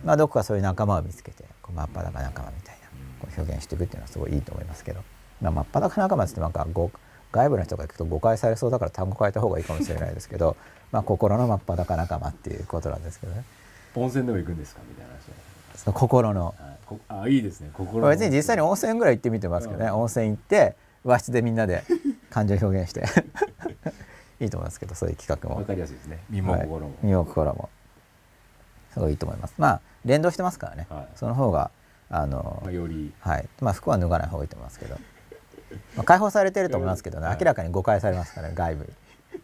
[0.03, 2.87] まあ、どこかそういう仲間を見つけてこう真っ裸仲間みたいな
[3.21, 5.03] こう表現していくっていうのはすごいいいと思いますけど、
[5.41, 6.65] まあ、真っ裸仲間ってなんか
[7.31, 10.55] 外部の人が行くと誤解されそうだから単語変えた方がいいかもしれないですけど、
[10.91, 13.43] まあ、心の真っ裸仲間っていうことなんですけどね。
[13.95, 14.81] 温泉でも行くんですか？
[14.87, 16.55] みたいな話その心の、
[17.07, 17.69] あいいですね。
[17.73, 21.83] 心別に実際に温泉ぐらい行ってみてますけどね、温泉行って和室でみんなで
[22.29, 23.03] 感情表現して。
[24.41, 25.57] いいと思いますけどそういう企画も。
[25.57, 26.19] わかりやすいですね。
[26.29, 27.69] 身も心も、はい、身も心も
[28.93, 29.53] すごいいいと思います。
[29.57, 31.71] まあ連動してますからね、はい、その方が
[32.09, 33.13] あの、まあ、より。
[33.19, 33.47] はい。
[33.61, 34.95] まあ服は脱がない方がいいと思いますけど、
[35.95, 38.89] まあ、解放されてると思いますけどね、明らかに誤解されますから、ね、外部に。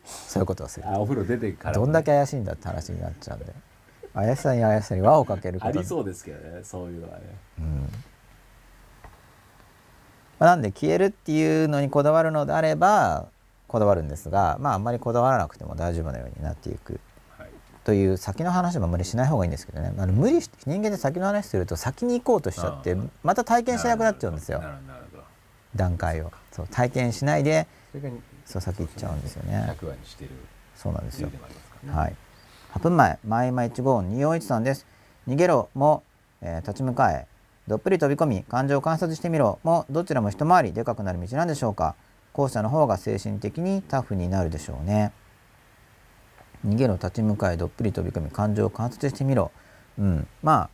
[0.05, 3.53] そういうことをするあお風呂出てから、ね、どんだけ怪しいんだって話になっちゃうんで。
[4.13, 5.67] 怪しさに怪しさに輪をかけること。
[5.67, 7.23] ありそうですけどねそういうのはね、
[7.59, 7.89] うん。
[10.39, 13.27] まあ、なんで消えるっていうのにこだわるのであれば
[13.67, 17.01] こだわるんですがまああんまりこだわらなくても大丈夫なようになっていく、はい、
[17.85, 19.93] という先の話もあんまりしない方がいいんですけどね。
[19.97, 24.61] あの無理して人間で先の話すると先に行こうとしちゃってまた体験しなくなっちゃうんですよ。
[25.75, 26.31] 段階を。
[26.51, 27.67] そう体験しないで
[28.45, 29.67] そう先行っちゃうんですよね。
[30.75, 31.39] そうなんですよ、ね、
[31.91, 32.15] はい。
[32.73, 34.87] 8分前前今15241です。
[35.27, 36.01] 逃げろも、
[36.41, 37.27] えー、立ち向かえ。
[37.67, 41.95] どっぷり飛び込み感情を観察してみろもどちらも一回りでかくなる道なんでしょうか。
[42.33, 45.13] 後者の方が精神的にタフになるでしょうね
[46.65, 49.51] 逃げろ立ち向かえどっぷり飛び込み感情を観察してみろ。
[49.99, 50.27] うん。
[50.43, 50.69] まあ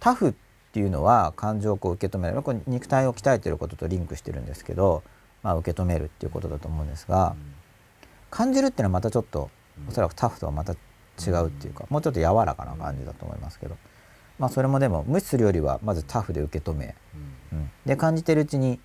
[0.00, 0.34] タフっ
[0.72, 2.42] ていうのは感情をこう受け止める。
[2.42, 5.02] これ肉体を鍛えてることとリンクしてるんですけど、
[5.42, 7.36] まあ、受け止めるっていうことだと思うんですが、
[8.30, 9.50] 感じるっていうのはまたちょっと
[9.88, 13.76] おそらくタフとはまた違うっていうかもうちょっと柔らかな感じだと思いますけど、
[14.38, 16.94] まあ、それもでも無視するよりはまずタフで受け止め、
[17.52, 18.80] うん、で感じてるうちに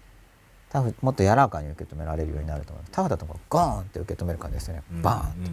[0.73, 5.43] タフもっと柔らかに受け止められるようになると思いますタフだとゴーンって受け止める感じですよね、バーン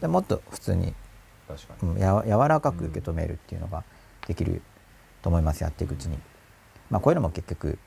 [0.00, 0.94] でもっと普通に
[1.82, 3.84] うん、や柔らかく受け止めるっていうのが
[4.26, 4.62] できる
[5.20, 6.16] と思いますやっていくうちに、
[6.88, 7.78] まあ、こういうのも結局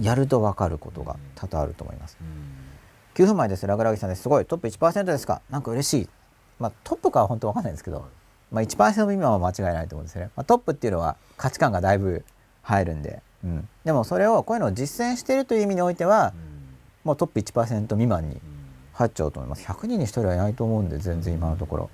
[0.00, 2.18] やると分かることが多々あると思います、
[3.14, 3.66] 9分前です。
[3.66, 4.22] ラグラギさんです。
[4.22, 4.44] すごい。
[4.44, 5.40] トップ1%ですか？
[5.48, 6.08] なんか嬉しい。
[6.58, 8.08] まあ、トップかは本当わかんないんですけど、
[8.50, 12.24] まあ、1%未満は間違いないと思うんですよね、まあ、トップっていうのは価値観がだいぶ
[12.62, 16.32] 入るんで、うん、でもそれをこういうのを実践しているという意味においては、
[17.04, 18.40] もうトップ1%未満に
[18.92, 19.64] 入っちゃうと思います。
[19.64, 21.90] 100人に1人はいないと思うんで全然今のところ。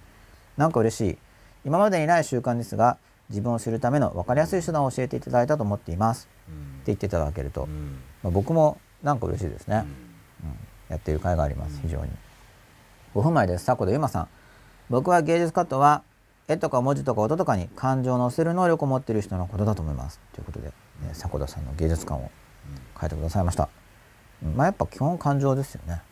[0.56, 1.18] なんか嬉しい。
[1.64, 2.98] 今までにない習慣ですが
[3.28, 6.54] 自分を知るための分かりやすい手段を教えていただいたと思っています、って
[6.86, 7.66] 言っていただけると、
[8.22, 9.84] まあ、僕もなんか嬉しいですね、
[10.42, 10.56] うん、
[10.88, 12.10] やっている甲斐があります非常に。
[13.14, 13.68] 5分前です。
[13.70, 14.28] 迫田由馬さん。
[14.90, 16.02] 僕は芸術家とは
[16.48, 20.18] 絵とか文字とか音とかに感情を乗せる能力を持っている人のことだと思います。
[20.32, 20.72] ということで、ね、
[21.12, 22.30] 迫田さんの芸術観を
[22.98, 23.68] 書いてくださいました、
[24.42, 26.02] うん、まあやっぱ基本感情ですよね。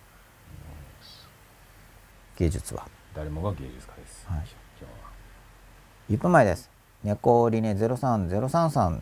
[2.36, 2.86] 芸術は。
[3.14, 6.70] 誰もが芸術家です、はい、1分前です。
[7.02, 9.00] 猫リネ03033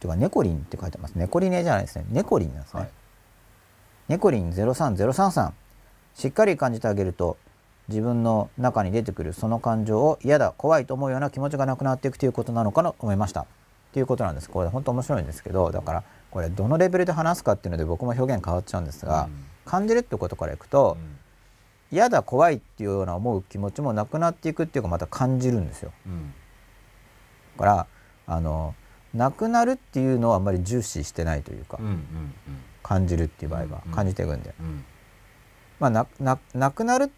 [0.00, 1.14] というか猫リンって書いてます。
[1.14, 2.04] 猫リネじゃないですね。
[2.10, 2.90] 猫リンなんですね、はい、
[4.08, 5.52] 猫リン03033
[6.14, 7.38] しっかり感じてあげると
[7.88, 13.42] 自分の中に出てくるその感情を嫌だ怖いと思うような気持ちがなくなっていくということなのかなと思いました。
[13.42, 14.50] っていうことなんです。
[14.50, 21.02] これ本当面白いんですけどだからこれどのレベルで話すかっていうので僕も表現変わっちゃうんですが、うん、感じるってことからいくと、う
[21.94, 25.92] ん、嫌だ怖いっていうような思う気持ちもなくなっていくっていうかまた感じるんですよ。
[26.06, 26.34] うん、
[27.56, 27.86] だから
[28.26, 28.74] あの
[29.14, 32.02] なくなるっていうのはあんまり重視してないというか、うんうんうん、
[32.82, 34.54] 感じるっていう場合は感じていくんで、
[35.80, 37.08] まあなななくなるっ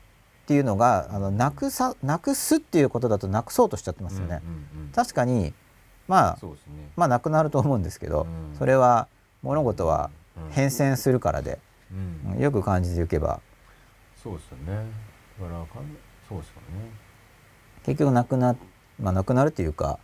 [0.50, 4.40] ていうのがあのなくさなくすっていうことだとなくそうとしちゃってますよね。
[4.44, 4.50] うん
[4.80, 5.54] うんうん、確かに
[6.08, 6.52] まあ、ね、
[6.96, 9.06] まあなくなると思うんですけど、うん、それは
[9.42, 10.10] 物事は
[10.50, 11.60] 変遷するからで、
[12.34, 13.40] うん、よく感じていけば。
[14.20, 14.90] そうですよね。
[15.40, 15.64] だから
[16.28, 16.90] そうですよね。
[17.84, 18.56] 結局なくな,、
[18.98, 20.00] まあ、なくなるっていうか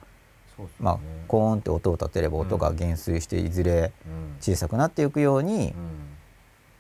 [0.58, 3.92] ね、まあ、コーンって音を立てれば音が減衰していずれ
[4.40, 5.74] 小さくなっていくように、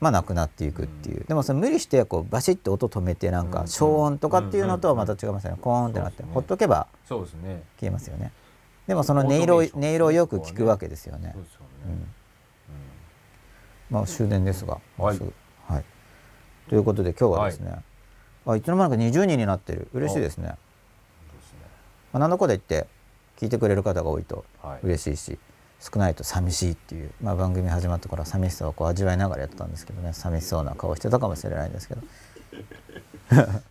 [0.00, 7.24] まあ、なくなっていくっていう、でもその無理してこうバシッと音止めてなんか消音とかっていうのとはまた違いますよね、コーンってなって、ほっとけば消
[7.82, 8.32] えますよね。
[8.86, 11.34] でもその音色音色をよく聞くわけですよね。
[13.90, 15.18] まあ終電ですが、はい、
[15.66, 15.84] はい、
[16.68, 17.80] ということで今日はですね、はい、
[18.46, 19.88] あいつの間にか20人になってる。
[19.92, 20.56] 嬉しいですね。
[22.12, 22.88] まあ、何のこで言って
[23.36, 24.44] 聞いてくれる方が多いと
[24.82, 25.38] 嬉しいし、はい、
[25.80, 30.12] 少ないと寂しいっていう、まあ、番組始まってから寂しさをこう味わいながらやってたんですけどね。
[30.12, 32.02] 寂しそうな顔してたかもしれないんですけど。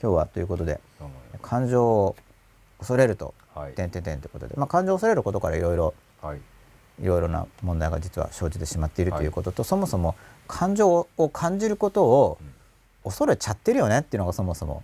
[0.00, 0.80] 今日はということで
[1.42, 2.16] 感情を
[2.78, 3.34] 恐れると
[3.74, 5.94] 「てんてんてん」ということで、まあ、感情を恐れることからいろいろ
[7.00, 7.06] い。
[7.06, 10.16] ろいろな問題が実は生じてしまっているということと、はい、そもそも
[10.48, 12.38] 感情を感じることを
[13.04, 14.82] 恐れちゃってるよねっていうのがそもそも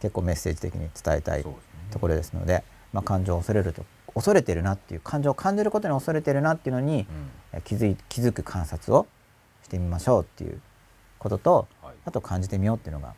[0.00, 1.44] 結構メッセージ的に伝えたい
[1.90, 3.84] ところですので、まあ、感情を恐れると
[4.14, 7.06] 恐れてるなっていう感情を感じることに恐れてるなっていうのに、
[7.64, 9.06] 気づい気づく観察を
[9.62, 10.60] してみましょうっていう
[11.18, 13.14] ことと、はい、あと感じてみようっていうのが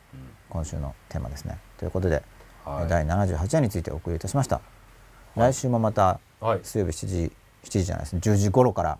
[0.50, 1.58] 今週のテーマですね。
[1.78, 2.22] ということで、
[2.64, 4.60] はい、第78話についてお送りいたしました。
[5.36, 6.20] 来週もまた
[6.62, 7.32] 水曜日7時
[7.64, 8.98] 7時じゃないですね10時頃から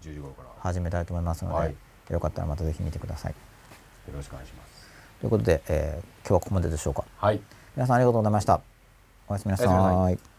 [0.60, 1.74] 始めたいと思いますので、はい、
[2.10, 3.32] よかったらまたぜひ見てください。
[3.32, 3.36] よ
[4.14, 4.88] ろしくお願いします。
[5.20, 7.04] ということで、えー、今日はここまででしょうか。
[7.16, 7.40] はい。
[7.76, 8.60] 皆さんありがとうございました。
[9.28, 10.31] おやすみなさい。